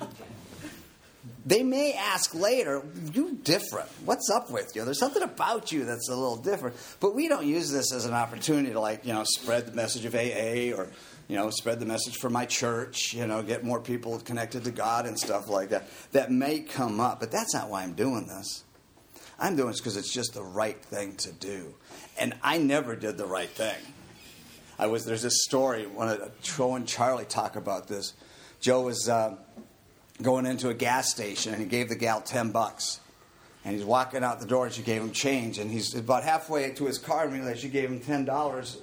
they 1.46 1.62
may 1.62 1.92
ask 1.92 2.34
later, 2.34 2.82
you 3.12 3.38
different. 3.42 3.88
What's 4.06 4.30
up 4.30 4.50
with 4.50 4.74
you? 4.74 4.84
There's 4.86 4.98
something 4.98 5.22
about 5.22 5.70
you 5.70 5.84
that's 5.84 6.08
a 6.08 6.16
little 6.16 6.36
different. 6.36 6.76
But 6.98 7.14
we 7.14 7.28
don't 7.28 7.46
use 7.46 7.70
this 7.70 7.92
as 7.92 8.06
an 8.06 8.14
opportunity 8.14 8.72
to 8.72 8.80
like, 8.80 9.04
you 9.04 9.12
know, 9.12 9.24
spread 9.24 9.66
the 9.66 9.72
message 9.72 10.06
of 10.06 10.14
AA 10.14 10.74
or 10.74 10.88
you 11.28 11.36
know, 11.36 11.50
spread 11.50 11.80
the 11.80 11.86
message 11.86 12.16
for 12.16 12.30
my 12.30 12.46
church, 12.46 13.12
you 13.12 13.26
know, 13.26 13.42
get 13.42 13.64
more 13.64 13.80
people 13.80 14.18
connected 14.20 14.64
to 14.64 14.70
God 14.70 15.06
and 15.06 15.18
stuff 15.18 15.48
like 15.48 15.70
that. 15.70 15.88
That 16.12 16.30
may 16.30 16.60
come 16.60 17.00
up, 17.00 17.20
but 17.20 17.30
that's 17.30 17.52
not 17.52 17.68
why 17.68 17.82
I'm 17.82 17.94
doing 17.94 18.26
this. 18.26 18.64
I'm 19.38 19.56
doing 19.56 19.68
this 19.68 19.80
because 19.80 19.96
it's 19.96 20.12
just 20.12 20.34
the 20.34 20.42
right 20.42 20.80
thing 20.80 21.16
to 21.16 21.32
do. 21.32 21.74
And 22.18 22.34
I 22.42 22.58
never 22.58 22.96
did 22.96 23.18
the 23.18 23.26
right 23.26 23.48
thing. 23.48 23.76
I 24.78 24.86
was 24.86 25.04
there's 25.04 25.22
this 25.22 25.44
story. 25.44 25.86
One 25.86 26.08
of 26.08 26.40
Joe 26.42 26.74
and 26.74 26.86
Charlie 26.86 27.24
talk 27.24 27.56
about 27.56 27.88
this. 27.88 28.12
Joe 28.60 28.82
was 28.82 29.08
uh, 29.08 29.36
going 30.22 30.46
into 30.46 30.68
a 30.68 30.74
gas 30.74 31.10
station 31.10 31.52
and 31.52 31.62
he 31.62 31.68
gave 31.68 31.88
the 31.88 31.96
gal 31.96 32.20
ten 32.20 32.50
bucks, 32.50 33.00
and 33.64 33.74
he's 33.74 33.84
walking 33.84 34.22
out 34.22 34.40
the 34.40 34.46
door 34.46 34.66
and 34.66 34.74
she 34.74 34.82
gave 34.82 35.02
him 35.02 35.12
change, 35.12 35.58
and 35.58 35.70
he's 35.70 35.94
about 35.94 36.24
halfway 36.24 36.70
to 36.72 36.84
his 36.86 36.98
car 36.98 37.24
and 37.24 37.32
realized 37.32 37.60
she 37.60 37.68
gave 37.68 37.90
him 37.90 38.00
ten 38.00 38.24
dollars 38.24 38.78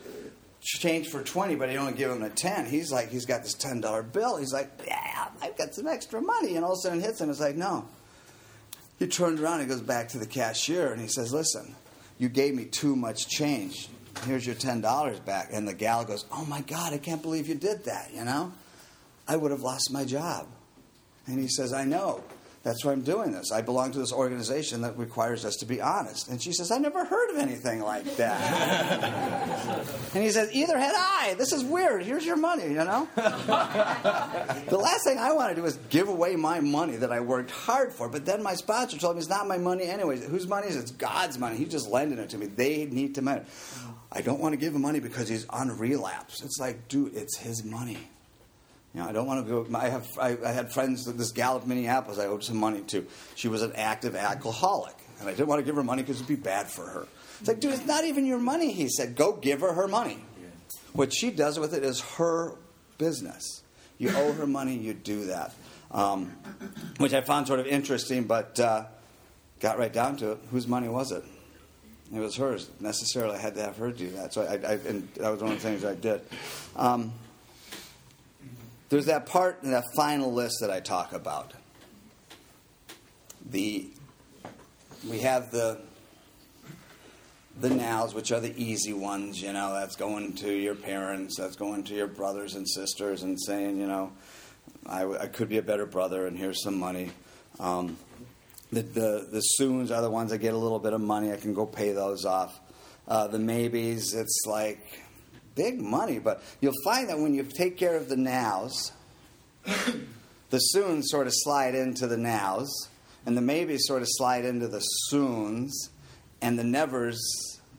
change 0.63 1.09
for 1.09 1.23
20, 1.23 1.55
but 1.55 1.69
he 1.69 1.77
only 1.77 1.93
give 1.93 2.09
him 2.11 2.23
a 2.23 2.29
10. 2.29 2.65
He's 2.65 2.91
like, 2.91 3.09
he's 3.09 3.25
got 3.25 3.43
this 3.43 3.55
$10 3.55 4.11
bill. 4.11 4.37
He's 4.37 4.53
like, 4.53 4.71
yeah, 4.87 5.27
I've 5.41 5.57
got 5.57 5.73
some 5.75 5.87
extra 5.87 6.21
money. 6.21 6.55
And 6.55 6.65
all 6.65 6.73
of 6.73 6.77
a 6.77 6.81
sudden 6.81 7.01
hits 7.01 7.21
him. 7.21 7.29
It's 7.29 7.39
like, 7.39 7.55
no. 7.55 7.85
He 8.99 9.07
turns 9.07 9.41
around 9.41 9.59
and 9.59 9.69
goes 9.69 9.81
back 9.81 10.09
to 10.09 10.17
the 10.17 10.25
cashier 10.25 10.91
and 10.91 11.01
he 11.01 11.07
says, 11.07 11.33
listen, 11.33 11.75
you 12.17 12.29
gave 12.29 12.55
me 12.55 12.65
too 12.65 12.95
much 12.95 13.27
change. 13.27 13.89
Here's 14.25 14.45
your 14.45 14.55
$10 14.55 15.25
back. 15.25 15.49
And 15.51 15.67
the 15.67 15.73
gal 15.73 16.05
goes, 16.05 16.25
oh 16.31 16.45
my 16.45 16.61
God, 16.61 16.93
I 16.93 16.97
can't 16.97 17.21
believe 17.21 17.47
you 17.47 17.55
did 17.55 17.85
that, 17.85 18.11
you 18.13 18.23
know? 18.23 18.53
I 19.27 19.35
would 19.35 19.51
have 19.51 19.61
lost 19.61 19.89
my 19.91 20.05
job. 20.05 20.47
And 21.25 21.39
he 21.39 21.47
says, 21.47 21.73
I 21.73 21.85
know. 21.85 22.23
That's 22.63 22.85
why 22.85 22.93
I'm 22.93 23.01
doing 23.01 23.33
this. 23.33 23.51
I 23.51 23.61
belong 23.61 23.91
to 23.91 23.99
this 23.99 24.13
organization 24.13 24.81
that 24.81 24.97
requires 24.97 25.43
us 25.43 25.57
to 25.57 25.65
be 25.65 25.81
honest. 25.81 26.29
And 26.29 26.41
she 26.41 26.53
says, 26.53 26.71
I 26.71 26.77
never 26.77 27.03
heard 27.03 27.31
of 27.31 27.37
anything 27.37 27.81
like 27.81 28.15
that. 28.15 29.85
and 30.13 30.23
he 30.23 30.29
says, 30.29 30.49
Either 30.53 30.77
had 30.77 30.95
I. 30.95 31.35
This 31.37 31.51
is 31.51 31.61
weird. 31.61 32.03
Here's 32.03 32.25
your 32.25 32.37
money, 32.37 32.63
you 32.63 32.75
know? 32.75 33.09
the 33.15 34.79
last 34.81 35.03
thing 35.03 35.17
I 35.17 35.33
want 35.33 35.53
to 35.53 35.61
do 35.61 35.65
is 35.65 35.77
give 35.89 36.07
away 36.07 36.37
my 36.37 36.61
money 36.61 36.95
that 36.95 37.11
I 37.11 37.19
worked 37.19 37.51
hard 37.51 37.91
for. 37.91 38.07
But 38.07 38.25
then 38.25 38.41
my 38.41 38.55
sponsor 38.55 38.97
told 38.97 39.17
me 39.17 39.19
it's 39.19 39.29
not 39.29 39.45
my 39.45 39.57
money 39.57 39.83
anyways. 39.83 40.25
Whose 40.25 40.47
money 40.47 40.67
is 40.67 40.77
it? 40.77 40.83
It's 40.83 40.91
God's 40.91 41.37
money. 41.37 41.57
He's 41.57 41.69
just 41.69 41.89
lending 41.89 42.17
it 42.17 42.29
to 42.29 42.37
me. 42.37 42.45
They 42.45 42.85
need 42.85 43.15
to 43.15 43.21
money. 43.21 43.41
I 44.09 44.21
don't 44.21 44.39
want 44.39 44.53
to 44.53 44.57
give 44.57 44.73
him 44.73 44.83
money 44.83 45.01
because 45.01 45.27
he's 45.27 45.45
on 45.49 45.77
relapse. 45.77 46.41
It's 46.41 46.59
like, 46.59 46.87
dude, 46.87 47.13
it's 47.13 47.37
his 47.37 47.65
money. 47.65 47.97
You 48.93 49.01
know, 49.01 49.09
I 49.09 49.11
don't 49.11 49.25
want 49.25 49.45
to 49.45 49.49
go. 49.49 49.77
I 49.77 49.89
have. 49.89 50.07
I, 50.19 50.37
I 50.45 50.51
had 50.51 50.71
friends. 50.71 51.05
That 51.05 51.17
this 51.17 51.31
gal 51.31 51.55
of 51.55 51.65
Minneapolis, 51.65 52.19
I 52.19 52.27
owed 52.27 52.43
some 52.43 52.57
money 52.57 52.81
to. 52.87 53.05
She 53.35 53.47
was 53.47 53.63
an 53.63 53.73
active 53.75 54.15
alcoholic, 54.15 54.95
and 55.19 55.27
I 55.27 55.31
didn't 55.31 55.47
want 55.47 55.59
to 55.59 55.65
give 55.65 55.75
her 55.75 55.83
money 55.83 56.03
because 56.03 56.17
it'd 56.17 56.27
be 56.27 56.35
bad 56.35 56.67
for 56.67 56.85
her. 56.85 57.07
It's 57.39 57.47
like, 57.47 57.59
dude, 57.59 57.73
it's 57.73 57.85
not 57.85 58.05
even 58.05 58.25
your 58.25 58.39
money. 58.39 58.71
He 58.71 58.87
said, 58.87 59.15
go 59.15 59.33
give 59.33 59.61
her 59.61 59.73
her 59.73 59.87
money. 59.87 60.23
What 60.93 61.13
she 61.13 61.31
does 61.31 61.59
with 61.59 61.73
it 61.73 61.83
is 61.83 61.99
her 62.17 62.53
business. 62.97 63.63
you 63.97 64.11
owe 64.15 64.31
her 64.33 64.47
money, 64.47 64.77
you 64.77 64.93
do 64.93 65.25
that. 65.25 65.53
Um, 65.91 66.31
which 66.97 67.13
I 67.13 67.21
found 67.21 67.47
sort 67.47 67.59
of 67.59 67.67
interesting, 67.67 68.23
but 68.23 68.59
uh, 68.59 68.85
got 69.59 69.77
right 69.77 69.91
down 69.91 70.17
to 70.17 70.31
it. 70.31 70.37
Whose 70.51 70.67
money 70.67 70.87
was 70.87 71.11
it? 71.11 71.23
It 72.13 72.19
was 72.19 72.35
hers. 72.35 72.69
Necessarily, 72.79 73.35
I 73.35 73.39
had 73.39 73.55
to 73.55 73.61
have 73.61 73.77
her 73.77 73.91
do 73.91 74.09
that. 74.11 74.33
So 74.33 74.43
I, 74.43 74.53
I 74.53 74.73
and 74.87 75.09
that 75.15 75.31
was 75.31 75.41
one 75.41 75.51
of 75.51 75.61
the 75.61 75.67
things 75.67 75.83
I 75.83 75.95
did. 75.95 76.21
Um, 76.75 77.11
there's 78.93 79.07
that 79.07 79.25
part 79.25 79.63
in 79.63 79.71
that 79.71 79.85
final 79.95 80.31
list 80.31 80.57
that 80.61 80.69
I 80.69 80.79
talk 80.79 81.13
about. 81.13 81.51
The 83.49 83.89
we 85.09 85.21
have 85.21 85.49
the 85.49 85.81
the 87.59 87.71
nows, 87.71 88.13
which 88.13 88.31
are 88.31 88.39
the 88.39 88.55
easy 88.55 88.93
ones, 88.93 89.41
you 89.41 89.51
know, 89.51 89.73
that's 89.73 89.95
going 89.95 90.33
to 90.35 90.51
your 90.53 90.75
parents, 90.75 91.37
that's 91.39 91.55
going 91.55 91.85
to 91.85 91.95
your 91.95 92.05
brothers 92.05 92.53
and 92.53 92.69
sisters 92.69 93.23
and 93.23 93.39
saying, 93.41 93.79
you 93.79 93.87
know, 93.87 94.11
I, 94.85 95.05
I 95.05 95.25
could 95.25 95.49
be 95.49 95.57
a 95.57 95.63
better 95.63 95.87
brother 95.87 96.27
and 96.27 96.37
here's 96.37 96.61
some 96.63 96.77
money. 96.77 97.11
Um, 97.59 97.97
the, 98.71 98.83
the, 98.83 99.27
the 99.31 99.41
soons 99.41 99.89
are 99.89 100.03
the 100.03 100.09
ones 100.09 100.29
that 100.29 100.37
get 100.37 100.53
a 100.53 100.57
little 100.57 100.79
bit 100.79 100.93
of 100.93 101.01
money. 101.01 101.31
I 101.31 101.37
can 101.37 101.55
go 101.55 101.65
pay 101.65 101.93
those 101.93 102.25
off. 102.25 102.59
Uh, 103.07 103.27
the 103.27 103.39
maybes, 103.39 104.13
it's 104.13 104.43
like 104.47 105.02
big 105.55 105.79
money, 105.79 106.19
but 106.19 106.41
you'll 106.61 106.73
find 106.83 107.09
that 107.09 107.19
when 107.19 107.33
you 107.33 107.43
take 107.43 107.77
care 107.77 107.95
of 107.95 108.09
the 108.09 108.17
nows, 108.17 108.91
the 110.49 110.59
soons 110.59 111.09
sort 111.09 111.27
of 111.27 111.33
slide 111.35 111.75
into 111.75 112.07
the 112.07 112.17
nows, 112.17 112.69
and 113.25 113.37
the 113.37 113.41
maybes 113.41 113.87
sort 113.87 114.01
of 114.01 114.07
slide 114.11 114.45
into 114.45 114.67
the 114.67 114.79
soons, 114.79 115.89
and 116.41 116.59
the 116.59 116.63
nevers 116.63 117.19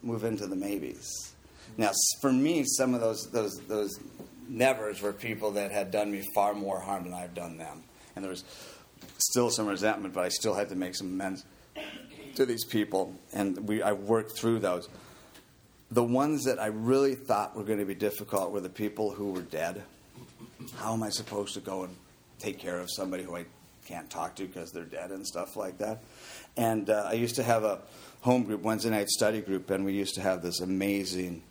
move 0.03 0.25
into 0.25 0.47
the 0.47 0.57
maybes. 0.57 1.35
Now, 1.77 1.93
for 2.21 2.33
me, 2.33 2.65
some 2.65 2.95
of 2.95 3.01
those 3.01 3.31
those 3.31 3.61
those 3.67 3.91
nevers 4.49 5.03
were 5.03 5.13
people 5.13 5.53
that 5.53 5.73
had 5.73 5.91
done 5.91 6.13
me 6.13 6.23
far 6.35 6.55
more 6.55 6.81
harm 6.81 7.05
than 7.05 7.15
I've 7.15 7.35
done 7.35 7.59
them, 7.59 7.83
and 8.15 8.25
there 8.25 8.31
was 8.31 8.45
still 9.19 9.51
some 9.51 9.67
resentment, 9.67 10.15
but 10.15 10.25
I 10.25 10.29
still 10.29 10.55
had 10.55 10.69
to 10.69 10.77
make 10.77 10.95
some 10.95 11.09
amends 11.09 11.45
to 12.37 12.47
these 12.47 12.65
people, 12.65 13.15
and 13.33 13.69
we 13.69 13.83
I 13.83 13.93
worked 13.93 14.39
through 14.39 14.61
those. 14.61 14.89
The 15.95 16.03
ones 16.03 16.43
that 16.47 16.59
I 16.59 16.67
really 16.67 17.15
thought 17.15 17.55
were 17.55 17.63
going 17.63 17.79
to 17.79 17.85
be 17.85 17.95
difficult 17.95 18.51
were 18.51 18.61
the 18.61 18.69
people 18.69 19.13
who 19.13 19.31
were 19.31 19.43
dead. 19.43 19.85
How 20.75 20.93
am 20.93 21.05
I 21.05 21.11
supposed 21.11 21.55
to 21.55 21.61
go 21.61 21.85
and 21.85 21.95
take 22.41 22.59
care 22.59 22.81
of 22.81 22.91
somebody 22.91 23.23
who 23.23 23.37
I 23.37 23.45
can't 23.87 24.11
talk 24.11 24.35
to 24.37 24.45
because 24.45 24.73
they're 24.73 24.83
dead 24.83 25.13
and 25.13 25.25
stuff 25.25 25.57
like 25.57 25.79
that? 25.79 26.03
And 26.57 26.91
uh, 26.91 27.07
I 27.11 27.13
used 27.13 27.37
to 27.37 27.45
have 27.45 27.63
a 27.63 27.79
home 28.23 28.43
group, 28.43 28.63
Wednesday 28.63 28.91
night 28.91 29.09
study 29.09 29.41
group, 29.41 29.71
and 29.71 29.85
we 29.85 29.93
used 29.93 30.17
to 30.17 30.21
have 30.21 30.43
this 30.43 30.59
amazing 30.59 31.45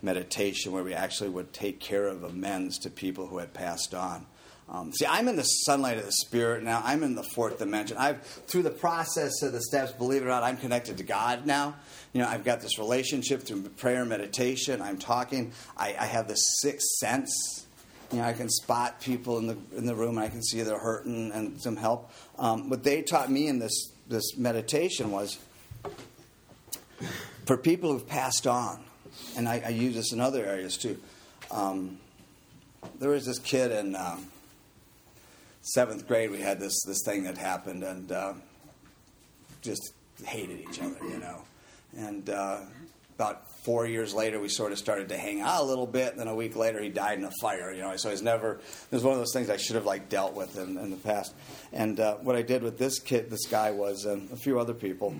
meditation 0.00 0.72
where 0.72 0.82
we 0.82 0.94
actually 0.94 1.28
would 1.28 1.52
take 1.52 1.78
care 1.78 2.06
of 2.06 2.24
amends 2.24 2.78
to 2.78 2.88
people 2.88 3.26
who 3.26 3.36
had 3.36 3.52
passed 3.52 3.92
on. 3.94 4.24
Um, 4.72 4.92
see, 4.92 5.04
I'm 5.04 5.26
in 5.26 5.34
the 5.34 5.42
sunlight 5.42 5.98
of 5.98 6.06
the 6.06 6.12
spirit 6.12 6.62
now. 6.62 6.80
I'm 6.84 7.02
in 7.02 7.16
the 7.16 7.24
fourth 7.34 7.58
dimension. 7.58 7.96
I've 7.96 8.22
through 8.22 8.62
the 8.62 8.70
process 8.70 9.42
of 9.42 9.52
the 9.52 9.60
steps, 9.60 9.90
believe 9.90 10.22
it 10.22 10.26
or 10.26 10.28
not, 10.28 10.44
I'm 10.44 10.56
connected 10.56 10.98
to 10.98 11.02
God 11.02 11.44
now. 11.44 11.74
You 12.12 12.22
know, 12.22 12.28
I've 12.28 12.44
got 12.44 12.60
this 12.60 12.78
relationship 12.78 13.42
through 13.42 13.62
prayer 13.70 14.04
meditation. 14.04 14.80
I'm 14.80 14.96
talking. 14.96 15.52
I, 15.76 15.96
I 15.98 16.06
have 16.06 16.28
this 16.28 16.40
sixth 16.60 16.86
sense. 16.98 17.66
You 18.12 18.18
know, 18.18 18.24
I 18.24 18.32
can 18.32 18.48
spot 18.48 19.00
people 19.00 19.38
in 19.38 19.48
the 19.48 19.58
in 19.76 19.86
the 19.86 19.94
room. 19.94 20.18
And 20.18 20.24
I 20.24 20.28
can 20.28 20.42
see 20.42 20.62
they're 20.62 20.78
hurting 20.78 21.32
and 21.32 21.60
some 21.60 21.76
help. 21.76 22.12
Um, 22.38 22.70
what 22.70 22.84
they 22.84 23.02
taught 23.02 23.28
me 23.28 23.48
in 23.48 23.58
this 23.58 23.90
this 24.06 24.36
meditation 24.36 25.10
was 25.10 25.36
for 27.44 27.56
people 27.56 27.92
who've 27.92 28.06
passed 28.06 28.46
on, 28.46 28.84
and 29.36 29.48
I, 29.48 29.62
I 29.66 29.68
use 29.70 29.96
this 29.96 30.12
in 30.12 30.20
other 30.20 30.44
areas 30.44 30.76
too. 30.76 30.96
Um, 31.50 31.98
there 33.00 33.10
was 33.10 33.26
this 33.26 33.40
kid 33.40 33.72
in 33.72 33.96
um, 33.96 34.26
seventh 35.62 36.06
grade. 36.06 36.30
We 36.30 36.40
had 36.40 36.60
this 36.60 36.82
this 36.86 37.02
thing 37.04 37.24
that 37.24 37.38
happened, 37.38 37.82
and 37.82 38.10
uh, 38.12 38.34
just 39.62 39.92
hated 40.24 40.60
each 40.60 40.80
other, 40.80 40.98
you 41.02 41.18
know. 41.18 41.42
And 41.96 42.30
uh, 42.30 42.60
about 43.16 43.42
four 43.64 43.86
years 43.86 44.14
later, 44.14 44.40
we 44.40 44.48
sort 44.48 44.72
of 44.72 44.78
started 44.78 45.08
to 45.10 45.18
hang 45.18 45.40
out 45.40 45.62
a 45.62 45.64
little 45.64 45.86
bit. 45.86 46.12
And 46.12 46.20
then 46.20 46.28
a 46.28 46.34
week 46.34 46.56
later, 46.56 46.80
he 46.82 46.88
died 46.88 47.18
in 47.18 47.24
a 47.24 47.30
fire. 47.40 47.72
You 47.72 47.82
know, 47.82 47.96
so 47.96 48.10
he's 48.10 48.22
never. 48.22 48.54
It 48.54 48.94
was 48.94 49.02
one 49.02 49.12
of 49.12 49.18
those 49.18 49.32
things 49.32 49.50
I 49.50 49.56
should 49.56 49.76
have 49.76 49.86
like 49.86 50.08
dealt 50.08 50.34
with 50.34 50.56
in, 50.58 50.78
in 50.78 50.90
the 50.90 50.96
past. 50.96 51.34
And 51.72 51.98
uh, 52.00 52.16
what 52.16 52.36
I 52.36 52.42
did 52.42 52.62
with 52.62 52.78
this 52.78 52.98
kid, 52.98 53.30
this 53.30 53.46
guy 53.46 53.70
was, 53.70 54.04
and 54.04 54.30
a 54.32 54.36
few 54.36 54.58
other 54.58 54.74
people, 54.74 55.14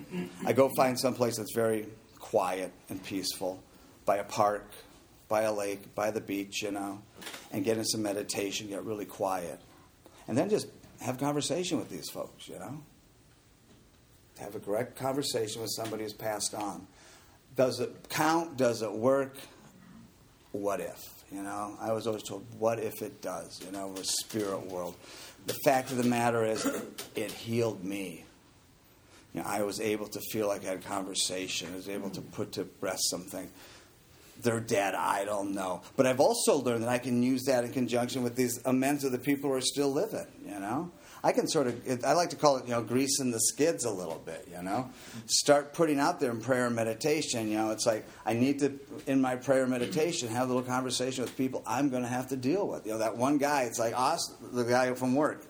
I 0.46 0.52
go 0.52 0.70
find 0.76 0.98
someplace 0.98 1.36
that's 1.36 1.54
very 1.54 1.86
quiet 2.18 2.72
and 2.88 3.02
peaceful, 3.02 3.62
by 4.04 4.16
a 4.16 4.24
park, 4.24 4.64
by 5.28 5.42
a 5.42 5.52
lake, 5.52 5.94
by 5.94 6.10
the 6.10 6.20
beach, 6.20 6.62
you 6.62 6.70
know, 6.70 7.02
and 7.52 7.64
get 7.64 7.76
in 7.76 7.84
some 7.84 8.02
meditation, 8.02 8.68
get 8.68 8.84
really 8.84 9.04
quiet, 9.04 9.60
and 10.30 10.38
then 10.38 10.48
just 10.48 10.68
have 11.00 11.18
conversation 11.18 11.76
with 11.76 11.90
these 11.90 12.08
folks, 12.08 12.48
you 12.48 12.56
know. 12.56 12.80
Have 14.38 14.54
a 14.54 14.60
direct 14.60 14.94
conversation 14.94 15.60
with 15.60 15.72
somebody 15.74 16.04
who's 16.04 16.12
passed 16.12 16.54
on. 16.54 16.86
Does 17.56 17.80
it 17.80 18.08
count? 18.08 18.56
Does 18.56 18.82
it 18.82 18.92
work? 18.92 19.34
What 20.52 20.78
if? 20.78 21.24
You 21.32 21.42
know, 21.42 21.76
I 21.80 21.90
was 21.92 22.06
always 22.06 22.22
told, 22.22 22.46
what 22.60 22.78
if 22.78 23.02
it 23.02 23.20
does? 23.20 23.60
You 23.66 23.72
know, 23.72 23.92
the 23.92 24.04
spirit 24.04 24.66
world. 24.66 24.94
The 25.48 25.56
fact 25.64 25.90
of 25.90 25.96
the 25.96 26.08
matter 26.08 26.44
is, 26.44 26.64
it 27.16 27.32
healed 27.32 27.82
me. 27.82 28.24
You 29.34 29.42
know, 29.42 29.48
I 29.48 29.62
was 29.62 29.80
able 29.80 30.06
to 30.06 30.20
feel 30.30 30.46
like 30.46 30.62
I 30.62 30.68
had 30.68 30.78
a 30.78 30.82
conversation. 30.82 31.70
I 31.72 31.76
was 31.76 31.88
able 31.88 32.10
to 32.10 32.20
put 32.20 32.52
to 32.52 32.68
rest 32.80 33.10
something. 33.10 33.50
They're 34.42 34.60
dead. 34.60 34.94
I 34.94 35.24
don't 35.24 35.52
know. 35.52 35.82
But 35.96 36.06
I've 36.06 36.20
also 36.20 36.56
learned 36.56 36.82
that 36.84 36.88
I 36.88 36.98
can 36.98 37.22
use 37.22 37.44
that 37.44 37.64
in 37.64 37.72
conjunction 37.72 38.22
with 38.22 38.36
these 38.36 38.60
amends 38.64 39.04
of 39.04 39.12
the 39.12 39.18
people 39.18 39.50
who 39.50 39.56
are 39.56 39.60
still 39.60 39.92
living. 39.92 40.26
You 40.44 40.58
know, 40.58 40.90
I 41.22 41.32
can 41.32 41.46
sort 41.46 41.66
of, 41.66 42.04
I 42.04 42.12
like 42.14 42.30
to 42.30 42.36
call 42.36 42.56
it, 42.56 42.64
you 42.64 42.70
know, 42.70 42.82
greasing 42.82 43.30
the 43.30 43.40
skids 43.40 43.84
a 43.84 43.90
little 43.90 44.22
bit, 44.24 44.48
you 44.50 44.62
know. 44.62 44.90
Start 45.26 45.74
putting 45.74 46.00
out 46.00 46.20
there 46.20 46.30
in 46.30 46.40
prayer 46.40 46.66
and 46.66 46.76
meditation, 46.76 47.50
you 47.50 47.58
know. 47.58 47.70
It's 47.70 47.86
like 47.86 48.06
I 48.24 48.32
need 48.32 48.60
to, 48.60 48.78
in 49.06 49.20
my 49.20 49.36
prayer 49.36 49.62
and 49.62 49.70
meditation, 49.70 50.28
have 50.28 50.48
a 50.48 50.52
little 50.52 50.68
conversation 50.68 51.22
with 51.22 51.36
people 51.36 51.62
I'm 51.66 51.90
going 51.90 52.02
to 52.02 52.08
have 52.08 52.28
to 52.28 52.36
deal 52.36 52.66
with. 52.66 52.86
You 52.86 52.92
know, 52.92 52.98
that 52.98 53.16
one 53.16 53.38
guy, 53.38 53.62
it's 53.64 53.78
like 53.78 53.92
us, 53.96 54.32
the 54.52 54.64
guy 54.64 54.92
from 54.94 55.14
work. 55.14 55.44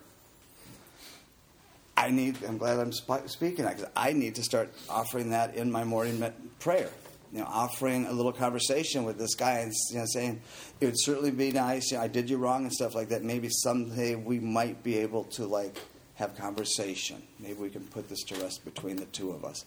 I 1.96 2.10
need, 2.10 2.38
I'm 2.48 2.56
glad 2.56 2.78
I'm 2.78 2.92
sp- 2.96 3.28
speaking 3.28 3.66
because 3.66 3.84
I 3.94 4.14
need 4.14 4.36
to 4.36 4.42
start 4.42 4.72
offering 4.88 5.30
that 5.30 5.54
in 5.54 5.70
my 5.70 5.84
morning 5.84 6.24
prayer. 6.58 6.88
You 7.32 7.40
know, 7.40 7.46
offering 7.46 8.06
a 8.06 8.12
little 8.12 8.32
conversation 8.32 9.04
with 9.04 9.18
this 9.18 9.34
guy 9.34 9.58
and 9.58 9.72
you 9.90 9.98
know, 9.98 10.04
saying, 10.06 10.40
it 10.80 10.86
would 10.86 11.00
certainly 11.00 11.30
be 11.30 11.52
nice. 11.52 11.92
You 11.92 11.98
know, 11.98 12.04
I 12.04 12.08
did 12.08 12.28
you 12.28 12.38
wrong 12.38 12.64
and 12.64 12.72
stuff 12.72 12.94
like 12.94 13.10
that. 13.10 13.22
Maybe 13.22 13.48
someday 13.50 14.16
we 14.16 14.40
might 14.40 14.82
be 14.82 14.98
able 14.98 15.24
to 15.24 15.46
like 15.46 15.78
have 16.16 16.36
conversation. 16.36 17.22
Maybe 17.38 17.54
we 17.54 17.70
can 17.70 17.84
put 17.84 18.08
this 18.08 18.22
to 18.24 18.34
rest 18.36 18.64
between 18.64 18.96
the 18.96 19.06
two 19.06 19.30
of 19.30 19.44
us. 19.44 19.64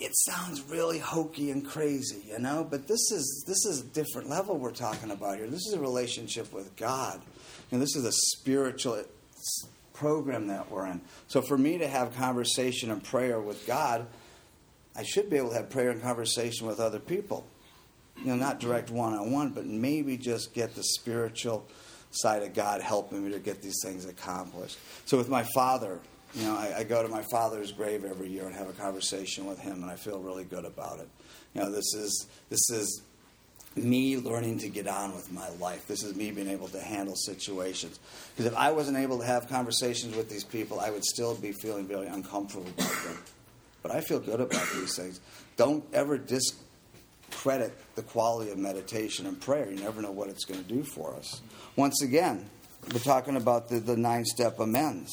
It 0.00 0.12
sounds 0.14 0.62
really 0.62 0.98
hokey 0.98 1.50
and 1.50 1.66
crazy, 1.66 2.22
you 2.26 2.38
know, 2.38 2.66
but 2.68 2.88
this 2.88 3.10
is 3.10 3.44
this 3.46 3.66
is 3.66 3.82
a 3.82 3.84
different 3.84 4.28
level 4.28 4.56
we're 4.56 4.70
talking 4.70 5.10
about 5.10 5.36
here. 5.36 5.48
This 5.48 5.66
is 5.66 5.74
a 5.74 5.80
relationship 5.80 6.52
with 6.52 6.74
God. 6.76 7.20
You 7.70 7.78
know, 7.78 7.80
this 7.80 7.94
is 7.94 8.04
a 8.04 8.12
spiritual 8.12 8.94
uh, 8.94 9.02
program 9.92 10.46
that 10.48 10.70
we're 10.70 10.86
in. 10.86 11.00
So 11.28 11.42
for 11.42 11.58
me 11.58 11.78
to 11.78 11.86
have 11.86 12.16
conversation 12.16 12.90
and 12.90 13.04
prayer 13.04 13.40
with 13.40 13.66
God, 13.66 14.06
I 14.96 15.02
should 15.02 15.30
be 15.30 15.36
able 15.36 15.50
to 15.50 15.56
have 15.56 15.70
prayer 15.70 15.90
and 15.90 16.02
conversation 16.02 16.66
with 16.66 16.80
other 16.80 16.98
people. 16.98 17.46
You 18.18 18.26
know, 18.26 18.36
not 18.36 18.60
direct 18.60 18.90
one 18.90 19.14
on 19.14 19.30
one, 19.32 19.50
but 19.50 19.66
maybe 19.66 20.16
just 20.16 20.52
get 20.52 20.74
the 20.74 20.82
spiritual 20.82 21.66
side 22.10 22.42
of 22.42 22.54
God 22.54 22.82
helping 22.82 23.24
me 23.24 23.32
to 23.32 23.38
get 23.38 23.62
these 23.62 23.80
things 23.82 24.04
accomplished. 24.04 24.78
So 25.06 25.16
with 25.16 25.28
my 25.28 25.44
father, 25.54 25.98
you 26.34 26.44
know, 26.44 26.54
I, 26.54 26.74
I, 26.78 26.84
go 26.84 27.02
to 27.02 27.08
my 27.08 27.22
father's 27.30 27.72
grave 27.72 28.04
every 28.04 28.28
year 28.28 28.46
and 28.46 28.54
have 28.54 28.68
a 28.68 28.72
conversation 28.72 29.46
with 29.46 29.58
him, 29.58 29.82
and 29.82 29.90
I 29.90 29.96
feel 29.96 30.18
really 30.18 30.44
good 30.44 30.64
about 30.64 30.98
it. 30.98 31.08
You 31.54 31.62
know, 31.62 31.70
this 31.70 31.94
is 31.94 32.26
this 32.48 32.70
is 32.70 33.02
me 33.76 34.16
learning 34.18 34.58
to 34.58 34.68
get 34.68 34.86
on 34.86 35.14
with 35.14 35.32
my 35.32 35.48
life. 35.60 35.86
This 35.86 36.02
is 36.02 36.14
me 36.14 36.30
being 36.30 36.48
able 36.48 36.68
to 36.68 36.80
handle 36.80 37.16
situations. 37.16 37.98
Because 38.36 38.52
if 38.52 38.56
I 38.56 38.72
wasn't 38.72 38.98
able 38.98 39.18
to 39.18 39.26
have 39.26 39.48
conversations 39.48 40.16
with 40.16 40.28
these 40.28 40.44
people, 40.44 40.80
I 40.80 40.90
would 40.90 41.04
still 41.04 41.34
be 41.34 41.52
feeling 41.52 41.86
very 41.86 42.06
uncomfortable 42.06 42.66
about 42.68 43.04
them. 43.04 43.18
But 43.82 43.92
I 43.92 44.00
feel 44.00 44.20
good 44.20 44.40
about 44.40 44.66
these 44.74 44.96
things. 44.96 45.20
Don't 45.56 45.84
ever 45.92 46.18
discredit 46.18 47.76
the 47.94 48.02
quality 48.02 48.50
of 48.50 48.58
meditation 48.58 49.26
and 49.26 49.40
prayer. 49.40 49.70
You 49.70 49.80
never 49.80 50.00
know 50.00 50.12
what 50.12 50.28
it's 50.28 50.44
going 50.44 50.62
to 50.62 50.68
do 50.68 50.82
for 50.82 51.14
us. 51.14 51.40
Once 51.76 52.02
again, 52.02 52.48
we're 52.92 53.00
talking 53.00 53.36
about 53.36 53.68
the, 53.68 53.80
the 53.80 53.96
Ninth 53.96 54.26
Step 54.26 54.60
amends. 54.60 55.10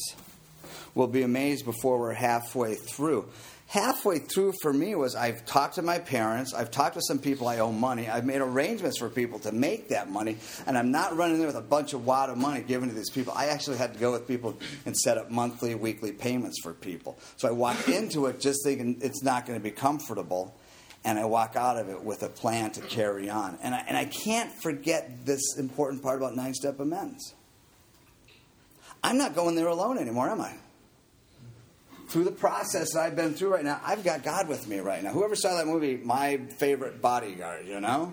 We'll 0.94 1.06
be 1.06 1.22
amazed 1.22 1.64
before 1.64 1.98
we're 1.98 2.12
halfway 2.12 2.74
through 2.74 3.28
halfway 3.70 4.18
through 4.18 4.52
for 4.62 4.72
me 4.72 4.96
was 4.96 5.14
I've 5.14 5.46
talked 5.46 5.76
to 5.76 5.82
my 5.82 6.00
parents, 6.00 6.52
I've 6.52 6.72
talked 6.72 6.94
to 6.94 7.00
some 7.06 7.20
people 7.20 7.46
I 7.46 7.60
owe 7.60 7.70
money, 7.70 8.08
I've 8.08 8.24
made 8.24 8.40
arrangements 8.40 8.98
for 8.98 9.08
people 9.08 9.38
to 9.40 9.52
make 9.52 9.90
that 9.90 10.10
money, 10.10 10.38
and 10.66 10.76
I'm 10.76 10.90
not 10.90 11.16
running 11.16 11.38
there 11.38 11.46
with 11.46 11.56
a 11.56 11.60
bunch 11.60 11.92
of 11.92 12.04
wad 12.04 12.30
of 12.30 12.36
money 12.36 12.62
given 12.62 12.88
to 12.88 12.94
these 12.94 13.10
people. 13.10 13.32
I 13.34 13.46
actually 13.46 13.76
had 13.78 13.94
to 13.94 14.00
go 14.00 14.10
with 14.10 14.26
people 14.26 14.58
and 14.86 14.96
set 14.96 15.18
up 15.18 15.30
monthly, 15.30 15.76
weekly 15.76 16.10
payments 16.10 16.60
for 16.60 16.72
people. 16.74 17.16
So 17.36 17.46
I 17.46 17.52
walked 17.52 17.88
into 17.88 18.26
it 18.26 18.40
just 18.40 18.58
thinking 18.64 18.98
it's 19.02 19.22
not 19.22 19.46
going 19.46 19.58
to 19.58 19.62
be 19.62 19.70
comfortable. 19.70 20.52
and 21.04 21.18
I 21.18 21.24
walk 21.24 21.56
out 21.56 21.76
of 21.78 21.88
it 21.88 22.02
with 22.02 22.22
a 22.22 22.28
plan 22.28 22.72
to 22.72 22.80
carry 22.80 23.30
on. 23.30 23.58
And 23.62 23.74
I, 23.74 23.84
and 23.88 23.96
I 23.96 24.04
can't 24.04 24.52
forget 24.62 25.24
this 25.24 25.56
important 25.56 26.02
part 26.02 26.18
about 26.18 26.36
Ninth 26.36 26.56
Step 26.56 26.78
amends. 26.80 27.34
I'm 29.02 29.16
not 29.16 29.34
going 29.34 29.54
there 29.54 29.68
alone 29.68 29.96
anymore, 29.96 30.28
am 30.28 30.40
I? 30.40 30.54
Through 32.10 32.24
the 32.24 32.32
process 32.32 32.94
that 32.94 33.00
I've 33.00 33.14
been 33.14 33.34
through 33.34 33.54
right 33.54 33.64
now, 33.64 33.80
I've 33.84 34.02
got 34.02 34.24
God 34.24 34.48
with 34.48 34.66
me 34.66 34.80
right 34.80 35.00
now. 35.00 35.12
Whoever 35.12 35.36
saw 35.36 35.56
that 35.56 35.68
movie, 35.68 35.96
My 35.96 36.38
Favorite 36.58 37.00
Bodyguard, 37.00 37.68
you 37.68 37.80
know? 37.80 38.12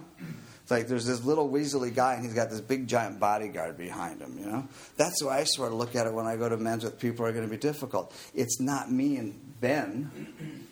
It's 0.62 0.70
like 0.70 0.88
there's 0.88 1.08
this 1.08 1.26
little 1.26 1.50
weaselly 1.50 1.96
guy 1.96 2.14
and 2.14 2.24
he's 2.24 2.36
got 2.36 2.52
this 2.52 2.62
big 2.62 2.88
giant 2.88 3.20
bodyguard 3.20 3.76
behind 3.76 4.22
him, 4.22 4.38
you 4.38 4.46
know? 4.46 4.68
That's 4.98 5.24
why 5.24 5.40
I 5.40 5.46
sort 5.46 5.72
of 5.72 5.80
look 5.80 5.96
at 5.96 6.06
it 6.06 6.14
when 6.14 6.28
I 6.28 6.36
go 6.36 6.48
to 6.48 6.58
men's 6.58 6.84
with 6.84 7.00
people 7.00 7.26
who 7.26 7.32
are 7.32 7.34
going 7.34 7.46
to 7.46 7.50
be 7.50 7.58
difficult. 7.58 8.14
It's 8.36 8.60
not 8.60 8.92
me 8.92 9.18
and 9.18 9.34
Ben, 9.60 10.68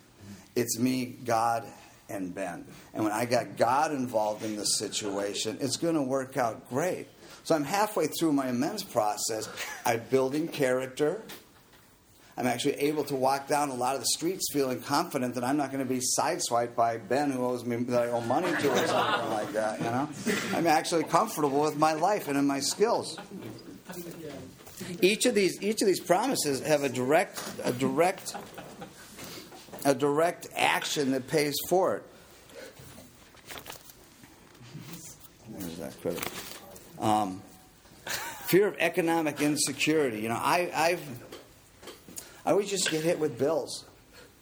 it's 0.55 0.78
me, 0.78 1.17
God, 1.26 1.65
and 2.09 2.36
Ben. 2.36 2.65
And 2.93 3.03
when 3.03 3.13
I 3.13 3.26
got 3.26 3.57
God 3.57 3.91
involved 3.91 4.45
in 4.45 4.55
the 4.55 4.65
situation, 4.65 5.57
it's 5.61 5.78
going 5.78 5.95
to 5.95 6.03
work 6.03 6.38
out 6.38 6.69
great. 6.69 7.07
So 7.43 7.55
I'm 7.55 7.63
halfway 7.63 8.05
through 8.05 8.34
my 8.34 8.49
amends 8.49 8.84
process. 8.84 9.49
I'm 9.84 10.01
building 10.11 10.47
character. 10.47 11.23
I'm 12.38 12.47
actually 12.47 12.73
able 12.75 13.05
to 13.05 13.15
walk 13.15 13.47
down 13.47 13.69
a 13.69 13.75
lot 13.75 13.95
of 13.95 14.01
the 14.01 14.07
streets 14.07 14.51
feeling 14.51 14.81
confident 14.81 15.36
that 15.36 15.43
I'm 15.45 15.55
not 15.55 15.71
going 15.71 15.86
to 15.86 15.91
be 15.91 16.01
sideswiped 16.19 16.75
by 16.75 16.97
Ben 16.97 17.31
who 17.31 17.45
owes 17.45 17.63
me 17.63 17.77
that 17.77 18.03
I 18.03 18.09
owe 18.09 18.19
money 18.21 18.49
to 18.49 18.71
or 18.71 18.88
something 18.88 19.29
like 19.29 19.53
that. 19.53 19.79
You 19.79 19.86
know, 19.86 20.09
I'm 20.53 20.67
actually 20.67 21.05
comfortable 21.05 21.61
with 21.61 21.77
my 21.77 21.93
life 21.93 22.27
and 22.27 22.38
in 22.38 22.45
my 22.45 22.59
skills. 22.59 23.17
Each 25.01 25.25
of 25.25 25.33
these 25.33 25.61
each 25.61 25.81
of 25.81 25.88
these 25.88 26.01
promises 26.01 26.59
have 26.61 26.83
a 26.83 26.89
direct 26.89 27.41
a 27.63 27.71
direct 27.71 28.36
a 29.86 29.95
direct 29.95 30.47
action 30.55 31.11
that 31.11 31.27
pays 31.27 31.55
for 31.69 31.95
it. 31.95 32.03
There's 35.57 35.77
that 35.77 36.01
credit. 36.01 36.29
Um, 36.99 37.41
fear 38.47 38.67
of 38.67 38.75
economic 38.79 39.41
insecurity. 39.41 40.21
You 40.21 40.29
know, 40.29 40.39
I, 40.39 40.71
I've 40.73 41.24
I 42.45 42.51
always 42.51 42.69
just 42.69 42.91
get 42.91 43.03
hit 43.03 43.19
with 43.19 43.37
bills. 43.39 43.85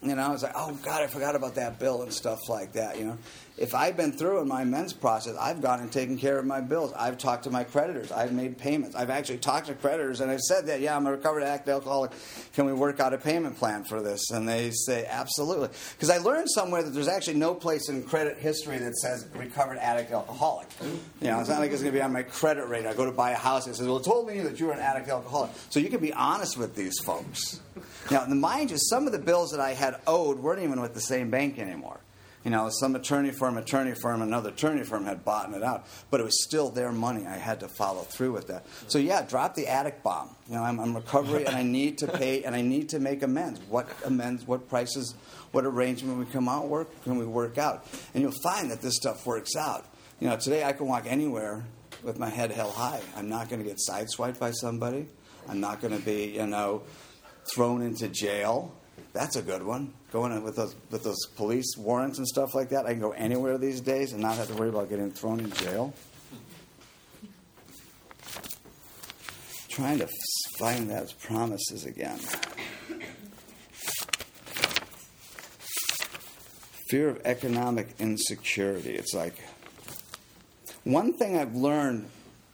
You 0.01 0.15
know, 0.15 0.21
I 0.21 0.31
was 0.31 0.43
like, 0.43 0.51
oh 0.55 0.77
God, 0.83 1.01
I 1.01 1.07
forgot 1.07 1.35
about 1.35 1.55
that 1.55 1.79
bill 1.79 2.01
and 2.01 2.11
stuff 2.11 2.49
like 2.49 2.73
that. 2.73 2.99
You 2.99 3.05
know, 3.05 3.17
if 3.57 3.73
I've 3.73 3.95
been 3.95 4.11
through 4.11 4.41
in 4.41 4.49
my 4.49 4.65
men's 4.65 4.91
process, 4.91 5.37
I've 5.39 5.61
gone 5.61 5.79
and 5.79 5.89
taken 5.89 6.17
care 6.17 6.37
of 6.37 6.45
my 6.45 6.59
bills. 6.59 6.91
I've 6.91 7.17
talked 7.17 7.45
to 7.45 7.49
my 7.51 7.63
creditors. 7.63 8.11
I've 8.11 8.33
made 8.33 8.57
payments. 8.57 8.97
I've 8.97 9.09
actually 9.09 9.37
talked 9.37 9.67
to 9.67 9.75
creditors 9.75 10.19
and 10.19 10.29
I've 10.29 10.41
said 10.41 10.65
that, 10.67 10.81
yeah, 10.81 10.97
I'm 10.97 11.07
a 11.07 11.11
recovered 11.11 11.43
addict 11.43 11.69
alcoholic. 11.69 12.11
Can 12.53 12.65
we 12.65 12.73
work 12.73 12.99
out 12.99 13.13
a 13.13 13.17
payment 13.17 13.57
plan 13.57 13.85
for 13.85 14.01
this? 14.01 14.29
And 14.31 14.49
they 14.49 14.71
say, 14.71 15.05
absolutely. 15.05 15.69
Because 15.93 16.09
I 16.09 16.17
learned 16.17 16.49
somewhere 16.49 16.83
that 16.83 16.89
there's 16.89 17.07
actually 17.07 17.37
no 17.37 17.53
place 17.53 17.87
in 17.87 18.03
credit 18.03 18.37
history 18.39 18.79
that 18.79 18.95
says 18.97 19.25
recovered 19.35 19.77
addict 19.77 20.11
alcoholic. 20.11 20.67
You 21.21 21.29
know, 21.29 21.39
it's 21.39 21.47
not 21.47 21.59
like 21.59 21.71
it's 21.71 21.81
going 21.81 21.93
to 21.93 21.97
be 21.97 22.03
on 22.03 22.11
my 22.11 22.23
credit 22.23 22.67
rate. 22.67 22.85
I 22.85 22.93
go 22.93 23.05
to 23.05 23.11
buy 23.13 23.31
a 23.31 23.35
house 23.35 23.67
and 23.67 23.73
it 23.73 23.77
says, 23.77 23.87
well, 23.87 23.97
it 23.97 24.03
told 24.03 24.27
me 24.27 24.41
that 24.41 24.59
you 24.59 24.65
were 24.65 24.73
an 24.73 24.79
addict 24.79 25.07
alcoholic. 25.07 25.51
So 25.69 25.79
you 25.79 25.89
can 25.89 26.01
be 26.01 26.11
honest 26.11 26.57
with 26.57 26.75
these 26.75 26.99
folks. 26.99 27.61
Now, 28.11 28.25
the 28.25 28.35
mind 28.35 28.71
you, 28.71 28.77
some 28.77 29.05
of 29.05 29.11
the 29.11 29.19
bills 29.19 29.51
that 29.51 29.59
I 29.59 29.73
had 29.73 29.99
owed 30.07 30.39
weren't 30.39 30.61
even 30.61 30.81
with 30.81 30.93
the 30.93 31.01
same 31.01 31.29
bank 31.29 31.59
anymore. 31.59 31.99
You 32.43 32.51
know, 32.51 32.69
some 32.69 32.93
attorney 32.95 33.31
firm, 33.31 33.57
attorney 33.57 33.95
firm, 33.95 34.21
another 34.21 34.49
attorney 34.49 34.83
firm 34.83 35.05
had 35.05 35.23
bought 35.23 35.53
it 35.53 35.63
out, 35.63 35.87
but 36.11 36.19
it 36.19 36.23
was 36.23 36.43
still 36.43 36.69
their 36.69 36.91
money. 36.91 37.25
I 37.25 37.37
had 37.37 37.61
to 37.61 37.69
follow 37.69 38.01
through 38.01 38.33
with 38.33 38.47
that. 38.47 38.65
So 38.87 38.99
yeah, 38.99 39.21
drop 39.21 39.55
the 39.55 39.67
addict 39.67 40.03
bomb. 40.03 40.35
You 40.49 40.55
know, 40.55 40.63
I'm, 40.63 40.77
I'm 40.77 40.93
recovery, 40.93 41.45
and 41.45 41.55
I 41.55 41.63
need 41.63 41.99
to 41.99 42.07
pay, 42.07 42.43
and 42.43 42.53
I 42.53 42.61
need 42.61 42.89
to 42.89 42.99
make 42.99 43.23
amends. 43.23 43.61
What 43.69 43.87
amends? 44.03 44.45
What 44.45 44.67
prices? 44.67 45.15
What 45.53 45.65
arrangement 45.65 46.19
we 46.19 46.25
come 46.25 46.49
out 46.49 46.67
work? 46.67 46.89
Can 47.03 47.17
we 47.17 47.25
work 47.25 47.57
out? 47.57 47.85
And 48.13 48.21
you'll 48.21 48.33
find 48.43 48.69
that 48.71 48.81
this 48.81 48.97
stuff 48.97 49.25
works 49.25 49.55
out. 49.55 49.85
You 50.19 50.27
know, 50.27 50.35
today 50.35 50.65
I 50.65 50.73
can 50.73 50.87
walk 50.87 51.05
anywhere 51.07 51.63
with 52.03 52.19
my 52.19 52.29
head 52.29 52.51
held 52.51 52.73
high. 52.73 53.01
I'm 53.15 53.29
not 53.29 53.47
going 53.47 53.63
to 53.63 53.67
get 53.67 53.77
sideswiped 53.89 54.39
by 54.39 54.51
somebody. 54.51 55.07
I'm 55.47 55.61
not 55.61 55.81
going 55.81 55.97
to 55.97 56.03
be, 56.03 56.33
you 56.35 56.47
know, 56.47 56.83
thrown 57.51 57.81
into 57.81 58.07
jail. 58.07 58.73
That's 59.13 59.35
a 59.35 59.41
good 59.41 59.63
one. 59.63 59.93
Going 60.11 60.43
with 60.43 60.55
those 60.55 60.75
with 60.89 61.03
those 61.03 61.25
police 61.35 61.75
warrants 61.77 62.17
and 62.17 62.27
stuff 62.27 62.55
like 62.55 62.69
that, 62.69 62.85
I 62.85 62.91
can 62.91 62.99
go 62.99 63.11
anywhere 63.11 63.57
these 63.57 63.81
days 63.81 64.13
and 64.13 64.21
not 64.21 64.37
have 64.37 64.47
to 64.47 64.53
worry 64.55 64.69
about 64.69 64.89
getting 64.89 65.11
thrown 65.11 65.39
in 65.39 65.51
jail. 65.51 65.93
Trying 69.69 69.99
to 69.99 70.07
find 70.59 70.89
those 70.89 71.13
promises 71.13 71.85
again. 71.85 72.19
Fear 76.89 77.09
of 77.09 77.21
economic 77.25 77.95
insecurity. 77.97 78.95
It's 78.95 79.15
like 79.15 79.35
one 80.83 81.13
thing 81.13 81.37
I've 81.37 81.55
learned 81.55 82.07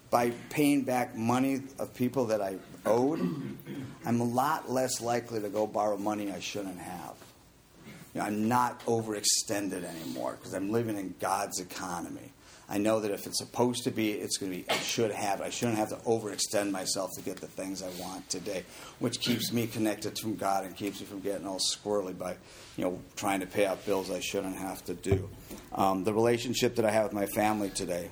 by 0.09 0.31
paying 0.49 0.83
back 0.83 1.15
money 1.15 1.61
of 1.77 1.93
people 1.93 2.25
that 2.27 2.41
I 2.41 2.57
owed, 2.85 3.19
I'm 4.05 4.21
a 4.21 4.25
lot 4.25 4.71
less 4.71 5.01
likely 5.01 5.41
to 5.41 5.49
go 5.49 5.67
borrow 5.67 5.97
money 5.97 6.31
I 6.31 6.39
shouldn't 6.39 6.79
have. 6.79 7.15
You 8.13 8.21
know, 8.21 8.27
I'm 8.27 8.47
not 8.47 8.83
overextended 8.85 9.83
anymore 9.83 10.37
because 10.37 10.53
I'm 10.53 10.71
living 10.71 10.97
in 10.97 11.13
God's 11.19 11.59
economy. 11.59 12.31
I 12.71 12.77
know 12.77 12.99
that 12.99 13.09
if 13.09 13.25
it's 13.25 13.39
supposed 13.39 13.83
to 13.85 13.91
be, 13.91 14.11
it's 14.11 14.37
going 14.37 14.51
to 14.51 14.57
be, 14.59 14.69
I 14.69 14.77
should 14.77 15.11
have. 15.11 15.41
I 15.41 15.49
shouldn't 15.49 15.79
have 15.79 15.89
to 15.89 15.95
overextend 15.95 16.69
myself 16.69 17.09
to 17.15 17.21
get 17.21 17.37
the 17.37 17.47
things 17.47 17.81
I 17.81 17.89
want 17.99 18.29
today, 18.29 18.63
which 18.99 19.19
keeps 19.19 19.51
me 19.51 19.65
connected 19.65 20.15
to 20.17 20.35
God 20.35 20.65
and 20.65 20.75
keeps 20.75 20.99
me 20.99 21.07
from 21.07 21.19
getting 21.19 21.47
all 21.47 21.59
squirrely 21.59 22.15
by, 22.15 22.35
you 22.77 22.83
know, 22.83 22.99
trying 23.15 23.39
to 23.39 23.47
pay 23.47 23.65
out 23.65 23.83
bills 23.87 24.11
I 24.11 24.19
shouldn't 24.19 24.57
have 24.57 24.85
to 24.85 24.93
do. 24.93 25.29
Um, 25.73 26.03
the 26.03 26.13
relationship 26.13 26.75
that 26.75 26.85
I 26.85 26.91
have 26.91 27.05
with 27.05 27.13
my 27.13 27.25
family 27.25 27.71
today, 27.71 28.11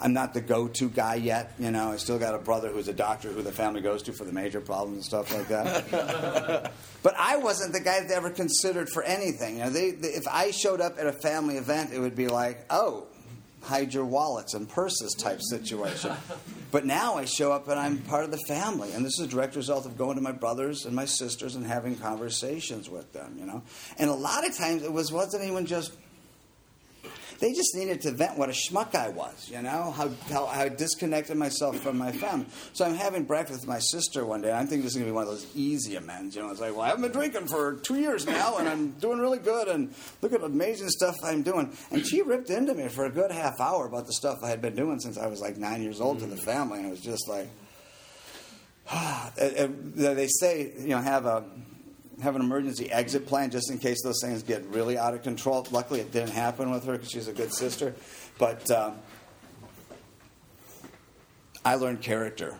I'm 0.00 0.12
not 0.12 0.34
the 0.34 0.40
go-to 0.40 0.88
guy 0.90 1.14
yet. 1.16 1.54
You 1.58 1.70
know, 1.70 1.92
I 1.92 1.96
still 1.96 2.18
got 2.18 2.34
a 2.34 2.38
brother 2.38 2.68
who's 2.68 2.88
a 2.88 2.92
doctor 2.92 3.30
who 3.30 3.42
the 3.42 3.52
family 3.52 3.80
goes 3.80 4.02
to 4.04 4.12
for 4.12 4.24
the 4.24 4.32
major 4.32 4.60
problems 4.60 4.96
and 4.96 5.04
stuff 5.04 5.32
like 5.34 5.48
that. 5.48 6.72
but 7.02 7.14
I 7.18 7.36
wasn't 7.38 7.72
the 7.72 7.80
guy 7.80 8.00
that 8.00 8.08
they 8.08 8.14
ever 8.14 8.30
considered 8.30 8.88
for 8.88 9.02
anything. 9.02 9.58
You 9.58 9.64
know, 9.64 9.70
they, 9.70 9.92
they, 9.92 10.08
if 10.08 10.26
I 10.28 10.50
showed 10.50 10.80
up 10.80 10.98
at 10.98 11.06
a 11.06 11.12
family 11.12 11.56
event, 11.56 11.92
it 11.92 12.00
would 12.00 12.16
be 12.16 12.28
like, 12.28 12.64
oh, 12.70 13.06
hide 13.66 13.92
your 13.92 14.04
wallets 14.04 14.54
and 14.54 14.68
purses 14.68 15.14
type 15.14 15.40
situation. 15.42 16.12
but 16.70 16.86
now 16.86 17.14
I 17.16 17.24
show 17.24 17.52
up 17.52 17.68
and 17.68 17.78
I'm 17.78 17.98
part 17.98 18.24
of 18.24 18.30
the 18.30 18.40
family, 18.46 18.92
and 18.92 19.04
this 19.04 19.18
is 19.18 19.26
a 19.26 19.28
direct 19.28 19.56
result 19.56 19.86
of 19.86 19.98
going 19.98 20.16
to 20.16 20.22
my 20.22 20.32
brothers 20.32 20.84
and 20.86 20.94
my 20.94 21.04
sisters 21.04 21.56
and 21.56 21.66
having 21.66 21.96
conversations 21.96 22.88
with 22.88 23.12
them. 23.12 23.36
You 23.38 23.46
know, 23.46 23.62
and 23.98 24.08
a 24.08 24.14
lot 24.14 24.48
of 24.48 24.56
times 24.56 24.82
it 24.82 24.92
was 24.92 25.12
wasn't 25.12 25.44
even 25.44 25.66
just 25.66 25.92
they 27.38 27.52
just 27.52 27.74
needed 27.74 28.00
to 28.02 28.12
vent 28.12 28.38
what 28.38 28.48
a 28.48 28.52
schmuck 28.52 28.94
I 28.94 29.08
was, 29.08 29.50
you 29.50 29.60
know, 29.62 29.92
how, 29.92 30.08
how, 30.28 30.46
how 30.46 30.46
I 30.46 30.68
disconnected 30.68 31.36
myself 31.36 31.78
from 31.78 31.98
my 31.98 32.12
family. 32.12 32.46
So 32.72 32.84
I'm 32.84 32.94
having 32.94 33.24
breakfast 33.24 33.60
with 33.60 33.68
my 33.68 33.78
sister 33.78 34.24
one 34.24 34.42
day. 34.42 34.52
I'm 34.52 34.66
thinking 34.66 34.82
this 34.82 34.92
is 34.92 34.96
going 34.96 35.06
to 35.06 35.12
be 35.12 35.14
one 35.14 35.24
of 35.24 35.30
those 35.30 35.46
easy 35.54 35.96
amends. 35.96 36.36
You 36.36 36.42
know, 36.42 36.50
it's 36.50 36.60
like, 36.60 36.72
well, 36.72 36.82
I 36.82 36.88
haven't 36.88 37.02
been 37.02 37.12
drinking 37.12 37.46
for 37.48 37.74
two 37.76 37.96
years 37.96 38.26
now, 38.26 38.58
and 38.58 38.68
I'm 38.68 38.92
doing 38.92 39.18
really 39.18 39.38
good, 39.38 39.68
and 39.68 39.94
look 40.22 40.32
at 40.32 40.40
the 40.40 40.46
amazing 40.46 40.88
stuff 40.88 41.14
I'm 41.22 41.42
doing. 41.42 41.76
And 41.90 42.06
she 42.06 42.22
ripped 42.22 42.50
into 42.50 42.74
me 42.74 42.88
for 42.88 43.04
a 43.04 43.10
good 43.10 43.30
half 43.30 43.60
hour 43.60 43.86
about 43.86 44.06
the 44.06 44.12
stuff 44.12 44.38
I 44.42 44.48
had 44.48 44.62
been 44.62 44.74
doing 44.74 45.00
since 45.00 45.18
I 45.18 45.26
was 45.26 45.40
like 45.40 45.56
nine 45.56 45.82
years 45.82 46.00
old 46.00 46.20
to 46.20 46.26
the 46.26 46.36
mm. 46.36 46.44
family, 46.44 46.78
and 46.78 46.86
it 46.86 46.90
was 46.90 47.00
just 47.00 47.28
like, 47.28 47.48
they 49.36 50.28
say, 50.28 50.72
you 50.78 50.88
know, 50.88 50.98
have 50.98 51.26
a 51.26 51.44
have 52.22 52.34
an 52.34 52.42
emergency 52.42 52.90
exit 52.90 53.26
plan 53.26 53.50
just 53.50 53.70
in 53.70 53.78
case 53.78 54.02
those 54.02 54.20
things 54.22 54.42
get 54.42 54.64
really 54.66 54.96
out 54.96 55.14
of 55.14 55.22
control. 55.22 55.66
Luckily, 55.70 56.00
it 56.00 56.12
didn't 56.12 56.30
happen 56.30 56.70
with 56.70 56.84
her 56.84 56.92
because 56.92 57.10
she's 57.10 57.28
a 57.28 57.32
good 57.32 57.52
sister. 57.52 57.94
But 58.38 58.70
um, 58.70 58.96
I 61.64 61.74
learned 61.74 62.00
character. 62.00 62.56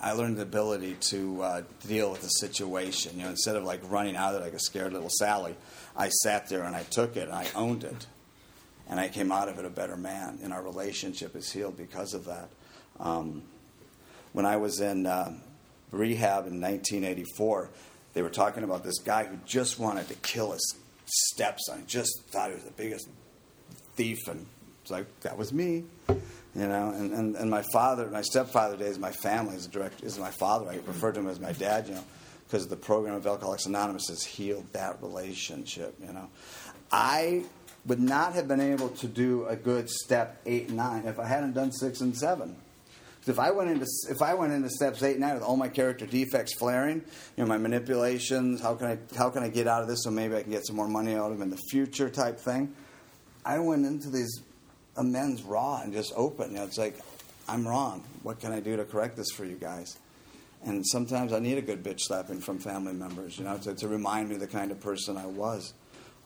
I 0.00 0.12
learned 0.12 0.36
the 0.36 0.42
ability 0.42 0.96
to 1.00 1.42
uh, 1.42 1.62
deal 1.86 2.10
with 2.10 2.22
the 2.22 2.28
situation. 2.28 3.16
You 3.16 3.24
know, 3.24 3.30
instead 3.30 3.56
of 3.56 3.64
like 3.64 3.80
running 3.90 4.16
out 4.16 4.34
of 4.34 4.40
it 4.40 4.44
like 4.44 4.54
a 4.54 4.60
scared 4.60 4.92
little 4.92 5.10
Sally, 5.10 5.56
I 5.96 6.08
sat 6.08 6.48
there 6.48 6.62
and 6.62 6.74
I 6.74 6.84
took 6.84 7.16
it 7.16 7.24
and 7.24 7.32
I 7.32 7.46
owned 7.54 7.84
it, 7.84 8.06
and 8.88 9.00
I 9.00 9.08
came 9.08 9.32
out 9.32 9.48
of 9.48 9.58
it 9.58 9.64
a 9.64 9.70
better 9.70 9.96
man. 9.96 10.38
And 10.42 10.52
our 10.52 10.62
relationship 10.62 11.36
is 11.36 11.50
healed 11.52 11.76
because 11.76 12.14
of 12.14 12.24
that. 12.26 12.48
Um, 13.00 13.42
when 14.32 14.46
I 14.46 14.56
was 14.56 14.80
in 14.80 15.06
uh, 15.06 15.32
rehab 15.90 16.46
in 16.46 16.60
1984 16.60 17.70
they 18.14 18.22
were 18.22 18.30
talking 18.30 18.64
about 18.64 18.84
this 18.84 18.98
guy 18.98 19.24
who 19.24 19.36
just 19.44 19.78
wanted 19.78 20.08
to 20.08 20.14
kill 20.14 20.52
his 20.52 20.76
stepson. 21.06 21.84
Just 21.86 22.24
thought 22.30 22.50
he 22.50 22.54
was 22.54 22.64
the 22.64 22.70
biggest 22.72 23.08
thief, 23.96 24.18
and 24.28 24.46
it's 24.82 24.90
like 24.90 25.20
that 25.20 25.36
was 25.36 25.52
me, 25.52 25.84
you 26.08 26.16
know. 26.54 26.90
And, 26.90 27.12
and, 27.12 27.36
and 27.36 27.50
my 27.50 27.62
father, 27.72 28.06
my 28.08 28.22
stepfather 28.22 28.76
days, 28.76 28.98
my 28.98 29.12
family 29.12 29.56
is 29.56 29.66
direct 29.66 30.02
is 30.02 30.18
my 30.18 30.30
father. 30.30 30.68
I 30.68 30.80
refer 30.86 31.12
to 31.12 31.20
him 31.20 31.28
as 31.28 31.40
my 31.40 31.52
dad, 31.52 31.88
you 31.88 31.94
know, 31.94 32.04
because 32.46 32.68
the 32.68 32.76
program 32.76 33.14
of 33.14 33.26
Alcoholics 33.26 33.66
Anonymous 33.66 34.08
has 34.08 34.24
healed 34.24 34.66
that 34.72 35.02
relationship, 35.02 35.94
you 36.00 36.12
know. 36.12 36.28
I 36.90 37.44
would 37.86 38.00
not 38.00 38.34
have 38.34 38.48
been 38.48 38.60
able 38.60 38.88
to 38.90 39.06
do 39.06 39.46
a 39.46 39.56
good 39.56 39.88
step 39.88 40.40
eight 40.46 40.68
and 40.68 40.76
nine 40.76 41.06
if 41.06 41.18
I 41.18 41.26
hadn't 41.26 41.52
done 41.52 41.72
six 41.72 42.00
and 42.00 42.16
seven. 42.16 42.56
If 43.28 43.38
I 43.38 43.50
went 43.50 43.70
into 43.70 43.86
if 44.10 44.22
I 44.22 44.34
went 44.34 44.52
into 44.52 44.70
steps 44.70 45.02
eight 45.02 45.12
and 45.12 45.20
nine 45.20 45.34
with 45.34 45.42
all 45.42 45.56
my 45.56 45.68
character 45.68 46.06
defects 46.06 46.54
flaring, 46.54 47.02
you 47.36 47.44
know, 47.44 47.46
my 47.46 47.58
manipulations, 47.58 48.60
how 48.60 48.74
can 48.74 48.86
I 48.86 48.98
how 49.16 49.30
can 49.30 49.42
I 49.42 49.48
get 49.48 49.66
out 49.66 49.82
of 49.82 49.88
this 49.88 50.04
so 50.04 50.10
maybe 50.10 50.36
I 50.36 50.42
can 50.42 50.50
get 50.50 50.66
some 50.66 50.76
more 50.76 50.88
money 50.88 51.14
out 51.14 51.30
of 51.30 51.36
him 51.36 51.42
in 51.42 51.50
the 51.50 51.60
future 51.70 52.08
type 52.08 52.38
thing. 52.38 52.74
I 53.44 53.58
went 53.58 53.86
into 53.86 54.10
these 54.10 54.42
amends 54.96 55.42
raw 55.42 55.80
and 55.82 55.92
just 55.92 56.12
open. 56.16 56.52
You 56.52 56.58
know, 56.58 56.64
it's 56.64 56.78
like 56.78 56.98
I'm 57.48 57.66
wrong. 57.66 58.04
What 58.22 58.40
can 58.40 58.52
I 58.52 58.60
do 58.60 58.76
to 58.76 58.84
correct 58.84 59.16
this 59.16 59.30
for 59.30 59.44
you 59.44 59.56
guys? 59.56 59.96
And 60.64 60.84
sometimes 60.86 61.32
I 61.32 61.38
need 61.38 61.56
a 61.56 61.62
good 61.62 61.84
bitch 61.84 62.00
slapping 62.00 62.40
from 62.40 62.58
family 62.58 62.92
members, 62.92 63.38
you 63.38 63.44
know, 63.44 63.56
to, 63.58 63.74
to 63.74 63.88
remind 63.88 64.28
me 64.28 64.36
the 64.36 64.46
kind 64.46 64.72
of 64.72 64.80
person 64.80 65.16
I 65.16 65.26
was. 65.26 65.72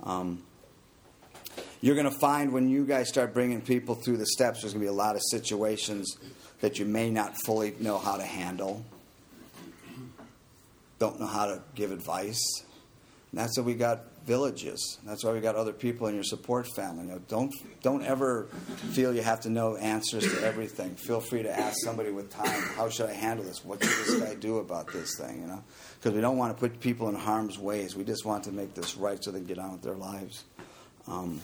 Um, 0.03 0.43
you're 1.83 1.97
going 1.97 2.11
to 2.11 2.19
find 2.19 2.53
when 2.53 2.71
you 2.71 2.87
guys 2.87 3.09
start 3.09 3.35
bringing 3.35 3.61
people 3.61 3.97
through 3.97 4.17
the 4.17 4.27
steps, 4.27 4.63
there's 4.63 4.73
going 4.73 4.87
to 4.87 4.91
be 4.91 4.95
a 4.95 4.97
lot 4.97 5.17
of 5.17 5.23
situations 5.31 6.17
that 6.61 6.79
you 6.79 6.87
may 6.87 7.11
not 7.11 7.35
fully 7.45 7.75
know 7.81 7.99
how 7.99 8.17
to 8.17 8.23
handle, 8.23 8.85
don't 10.99 11.19
know 11.21 11.27
how 11.27 11.47
to 11.47 11.61
give 11.75 11.91
advice. 11.91 12.41
And 13.33 13.41
that's 13.41 13.59
why 13.59 13.65
we 13.65 13.75
got 13.75 14.05
villages. 14.25 14.99
That's 15.05 15.25
why 15.25 15.33
we 15.33 15.41
got 15.41 15.57
other 15.57 15.73
people 15.73 16.07
in 16.07 16.15
your 16.15 16.23
support 16.23 16.69
family. 16.77 17.07
You 17.07 17.13
know, 17.13 17.21
don't 17.29 17.53
don't 17.83 18.05
ever 18.05 18.45
feel 18.93 19.13
you 19.13 19.23
have 19.23 19.41
to 19.41 19.51
know 19.51 19.77
answers 19.77 20.23
to 20.33 20.47
everything. 20.47 20.95
Feel 20.95 21.21
free 21.21 21.43
to 21.43 21.51
ask 21.51 21.77
somebody 21.83 22.13
with 22.13 22.31
time. 22.31 22.63
How 22.77 22.89
should 22.91 23.09
I 23.11 23.15
handle 23.15 23.45
this? 23.45 23.65
What 23.65 23.83
should 23.83 24.07
this 24.07 24.21
guy 24.21 24.35
do 24.35 24.59
about 24.59 24.93
this 24.93 25.19
thing? 25.19 25.41
You 25.41 25.49
know, 25.49 25.65
because 25.99 26.15
we 26.15 26.21
don't 26.21 26.37
want 26.37 26.57
to 26.57 26.61
put 26.61 26.79
people 26.79 27.09
in 27.09 27.17
harm's 27.17 27.59
ways. 27.59 27.97
We 27.97 28.05
just 28.05 28.25
want 28.25 28.45
to 28.45 28.53
make 28.53 28.75
this 28.75 28.97
right 28.97 29.19
so 29.23 29.33
they 29.33 29.39
can 29.39 29.49
get 29.49 29.59
on 29.59 29.73
with 29.73 29.83
their 29.83 29.97
lives. 29.97 30.45
Um, 31.09 31.41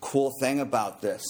cool 0.00 0.32
thing 0.40 0.60
about 0.60 1.02
this. 1.02 1.24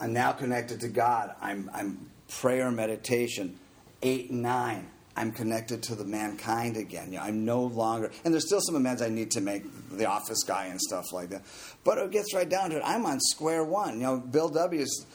I'm 0.00 0.12
now 0.12 0.32
connected 0.32 0.80
to 0.80 0.88
God. 0.88 1.34
I'm, 1.40 1.70
I'm 1.74 2.10
prayer 2.28 2.70
meditation. 2.70 3.58
Eight 4.02 4.30
and 4.30 4.42
nine. 4.42 4.88
I'm 5.16 5.32
connected 5.32 5.82
to 5.84 5.96
the 5.96 6.04
mankind 6.04 6.76
again. 6.76 7.12
You 7.12 7.18
know, 7.18 7.24
I'm 7.24 7.44
no 7.44 7.62
longer, 7.64 8.12
and 8.24 8.32
there's 8.32 8.46
still 8.46 8.60
some 8.60 8.76
amends 8.76 9.02
I 9.02 9.08
need 9.08 9.32
to 9.32 9.40
make, 9.40 9.64
the 9.90 10.06
office 10.06 10.44
guy 10.44 10.66
and 10.66 10.80
stuff 10.80 11.12
like 11.12 11.30
that. 11.30 11.42
But 11.82 11.98
it 11.98 12.12
gets 12.12 12.32
right 12.32 12.48
down 12.48 12.70
to 12.70 12.76
it. 12.76 12.82
I'm 12.84 13.04
on 13.04 13.18
square 13.18 13.64
one. 13.64 13.94
You 13.94 14.06
know, 14.06 14.16
Bill 14.18 14.48
W. 14.48 14.80
is 14.80 15.06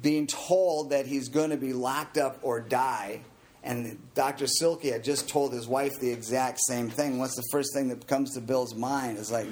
being 0.00 0.28
told 0.28 0.90
that 0.90 1.06
he's 1.06 1.28
going 1.28 1.50
to 1.50 1.56
be 1.56 1.72
locked 1.72 2.16
up 2.16 2.38
or 2.42 2.60
die. 2.60 3.22
And 3.64 3.98
Dr. 4.14 4.46
Silkworth 4.46 4.92
had 4.92 5.02
just 5.02 5.28
told 5.28 5.52
his 5.52 5.66
wife 5.66 5.98
the 5.98 6.10
exact 6.10 6.60
same 6.68 6.88
thing. 6.88 7.18
What's 7.18 7.34
the 7.34 7.44
first 7.50 7.74
thing 7.74 7.88
that 7.88 8.06
comes 8.06 8.34
to 8.34 8.40
Bill's 8.40 8.76
mind? 8.76 9.18
Is 9.18 9.32
like, 9.32 9.48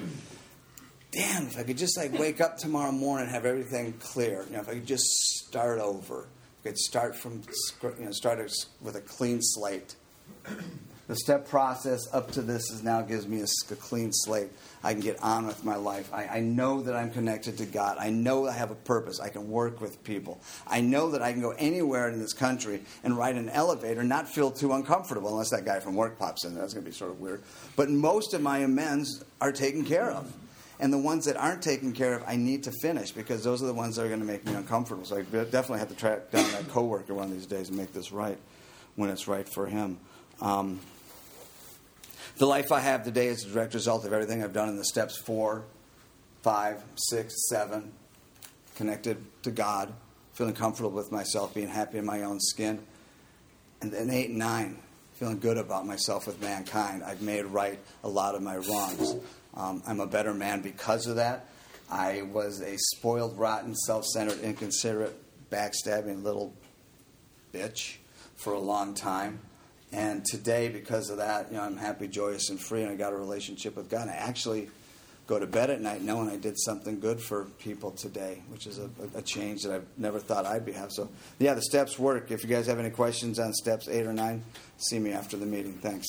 damn, 1.11 1.47
if 1.47 1.57
I 1.57 1.63
could 1.63 1.77
just 1.77 1.97
like 1.97 2.17
wake 2.17 2.41
up 2.41 2.57
tomorrow 2.57 2.91
morning 2.91 3.25
and 3.27 3.35
have 3.35 3.45
everything 3.45 3.93
clear. 3.93 4.43
You 4.47 4.53
know, 4.53 4.61
if 4.61 4.69
I 4.69 4.73
could 4.73 4.87
just 4.87 5.05
start 5.05 5.79
over 5.79 6.27
I 6.63 6.69
could 6.69 6.77
start 6.77 7.15
from 7.15 7.43
you 7.81 8.05
know 8.05 8.11
start 8.11 8.39
with 8.81 8.95
a 8.95 9.01
clean 9.01 9.39
slate. 9.41 9.95
The 11.07 11.15
step 11.15 11.47
process 11.47 12.01
up 12.11 12.31
to 12.31 12.41
this 12.41 12.69
is 12.69 12.83
now 12.83 13.01
gives 13.01 13.25
me 13.25 13.39
a, 13.39 13.45
a 13.71 13.75
clean 13.77 14.11
slate. 14.11 14.49
I 14.83 14.91
can 14.91 15.01
get 15.01 15.23
on 15.23 15.47
with 15.47 15.63
my 15.63 15.77
life. 15.77 16.13
I, 16.13 16.25
I, 16.25 16.39
know 16.41 16.81
that 16.81 16.97
I'm 16.97 17.11
connected 17.11 17.59
to 17.59 17.65
God. 17.65 17.95
I 17.97 18.09
know 18.09 18.45
I 18.45 18.51
have 18.51 18.71
a 18.71 18.75
purpose. 18.75 19.21
I 19.21 19.29
can 19.29 19.49
work 19.49 19.79
with 19.79 20.03
people. 20.03 20.41
I 20.67 20.81
know 20.81 21.11
that 21.11 21.21
I 21.21 21.31
can 21.31 21.39
go 21.39 21.51
anywhere 21.51 22.09
in 22.09 22.19
this 22.19 22.33
country 22.33 22.81
and 23.05 23.17
ride 23.17 23.35
an 23.37 23.47
elevator, 23.47 24.01
and 24.01 24.09
not 24.09 24.27
feel 24.27 24.51
too 24.51 24.73
uncomfortable, 24.73 25.29
unless 25.29 25.51
that 25.51 25.63
guy 25.63 25.79
from 25.79 25.95
work 25.95 26.19
pops 26.19 26.43
in. 26.43 26.55
That's 26.55 26.73
going 26.73 26.83
to 26.83 26.91
be 26.91 26.95
sort 26.95 27.11
of 27.11 27.21
weird. 27.21 27.41
But 27.77 27.89
most 27.89 28.33
of 28.33 28.41
my 28.41 28.57
amends 28.57 29.23
are 29.39 29.53
taken 29.53 29.85
care 29.85 30.11
of. 30.11 30.29
And 30.79 30.93
the 30.93 30.97
ones 30.97 31.25
that 31.25 31.37
aren't 31.37 31.63
taken 31.63 31.91
care 31.91 32.13
of, 32.13 32.23
I 32.27 32.35
need 32.35 32.63
to 32.63 32.71
finish 32.81 33.11
because 33.11 33.43
those 33.43 33.63
are 33.63 33.65
the 33.65 33.73
ones 33.73 33.95
that 33.95 34.03
are 34.03 34.07
going 34.09 34.19
to 34.19 34.25
make 34.25 34.45
me 34.45 34.53
uncomfortable. 34.53 35.05
So 35.05 35.17
I 35.17 35.21
definitely 35.23 35.79
have 35.79 35.89
to 35.89 35.95
track 35.95 36.29
down 36.29 36.49
that 36.51 36.69
coworker 36.69 37.15
one 37.15 37.25
of 37.25 37.31
these 37.31 37.47
days 37.47 37.69
and 37.69 37.77
make 37.77 37.93
this 37.93 38.11
right 38.11 38.37
when 38.95 39.09
it's 39.09 39.27
right 39.27 39.47
for 39.47 39.65
him. 39.65 39.97
Um, 40.39 40.79
the 42.37 42.45
life 42.45 42.71
I 42.71 42.79
have 42.79 43.03
today 43.03 43.27
is 43.27 43.43
a 43.45 43.49
direct 43.49 43.73
result 43.73 44.05
of 44.05 44.13
everything 44.13 44.43
I've 44.43 44.53
done 44.53 44.69
in 44.69 44.77
the 44.77 44.85
steps 44.85 45.17
four, 45.17 45.63
five, 46.43 46.83
six, 46.95 47.33
seven, 47.49 47.91
connected 48.75 49.17
to 49.41 49.49
God, 49.49 49.91
feeling 50.33 50.53
comfortable 50.53 50.91
with 50.91 51.11
myself, 51.11 51.55
being 51.55 51.67
happy 51.67 51.97
in 51.97 52.05
my 52.05 52.21
own 52.21 52.39
skin. 52.39 52.79
And 53.81 53.91
then 53.91 54.11
eight 54.11 54.29
and 54.29 54.37
nine, 54.37 54.77
feeling 55.13 55.39
good 55.39 55.57
about 55.57 55.87
myself 55.87 56.27
with 56.27 56.39
mankind. 56.39 57.03
I've 57.03 57.23
made 57.23 57.45
right 57.45 57.79
a 58.03 58.07
lot 58.07 58.35
of 58.35 58.43
my 58.43 58.57
wrongs. 58.57 59.15
Um, 59.57 59.81
I'm 59.87 59.99
a 59.99 60.07
better 60.07 60.33
man 60.33 60.61
because 60.61 61.07
of 61.07 61.15
that. 61.15 61.47
I 61.89 62.21
was 62.21 62.61
a 62.61 62.77
spoiled, 62.77 63.37
rotten, 63.37 63.75
self 63.75 64.05
centered, 64.05 64.39
inconsiderate, 64.41 65.15
backstabbing 65.49 66.23
little 66.23 66.53
bitch 67.53 67.97
for 68.35 68.53
a 68.53 68.59
long 68.59 68.93
time. 68.93 69.39
And 69.91 70.25
today, 70.25 70.67
because 70.67 71.09
of 71.09 71.17
that, 71.17 71.49
you 71.49 71.57
know, 71.57 71.63
I'm 71.63 71.77
happy, 71.77 72.07
joyous, 72.07 72.49
and 72.49 72.59
free, 72.59 72.83
and 72.83 72.91
I 72.91 72.95
got 72.95 73.13
a 73.13 73.15
relationship 73.15 73.77
with 73.77 73.89
God. 73.89 74.01
And 74.01 74.11
I 74.11 74.15
actually 74.15 74.69
go 75.27 75.39
to 75.39 75.47
bed 75.47 75.69
at 75.69 75.81
night 75.81 76.01
knowing 76.01 76.29
I 76.29 76.37
did 76.37 76.59
something 76.59 76.99
good 76.99 77.21
for 77.21 77.45
people 77.59 77.91
today, 77.91 78.41
which 78.49 78.67
is 78.67 78.79
a, 78.79 78.89
a 79.15 79.21
change 79.21 79.63
that 79.63 79.73
I've 79.73 79.87
never 79.97 80.19
thought 80.19 80.45
I'd 80.45 80.65
be 80.65 80.73
have. 80.73 80.91
So, 80.91 81.09
yeah, 81.39 81.53
the 81.53 81.61
steps 81.61 81.97
work. 81.97 82.31
If 82.31 82.43
you 82.43 82.49
guys 82.49 82.67
have 82.67 82.79
any 82.79 82.89
questions 82.89 83.39
on 83.39 83.53
steps 83.53 83.87
eight 83.87 84.05
or 84.05 84.13
nine, 84.13 84.43
see 84.77 84.99
me 84.99 85.13
after 85.13 85.37
the 85.37 85.45
meeting. 85.45 85.73
Thanks. 85.73 86.07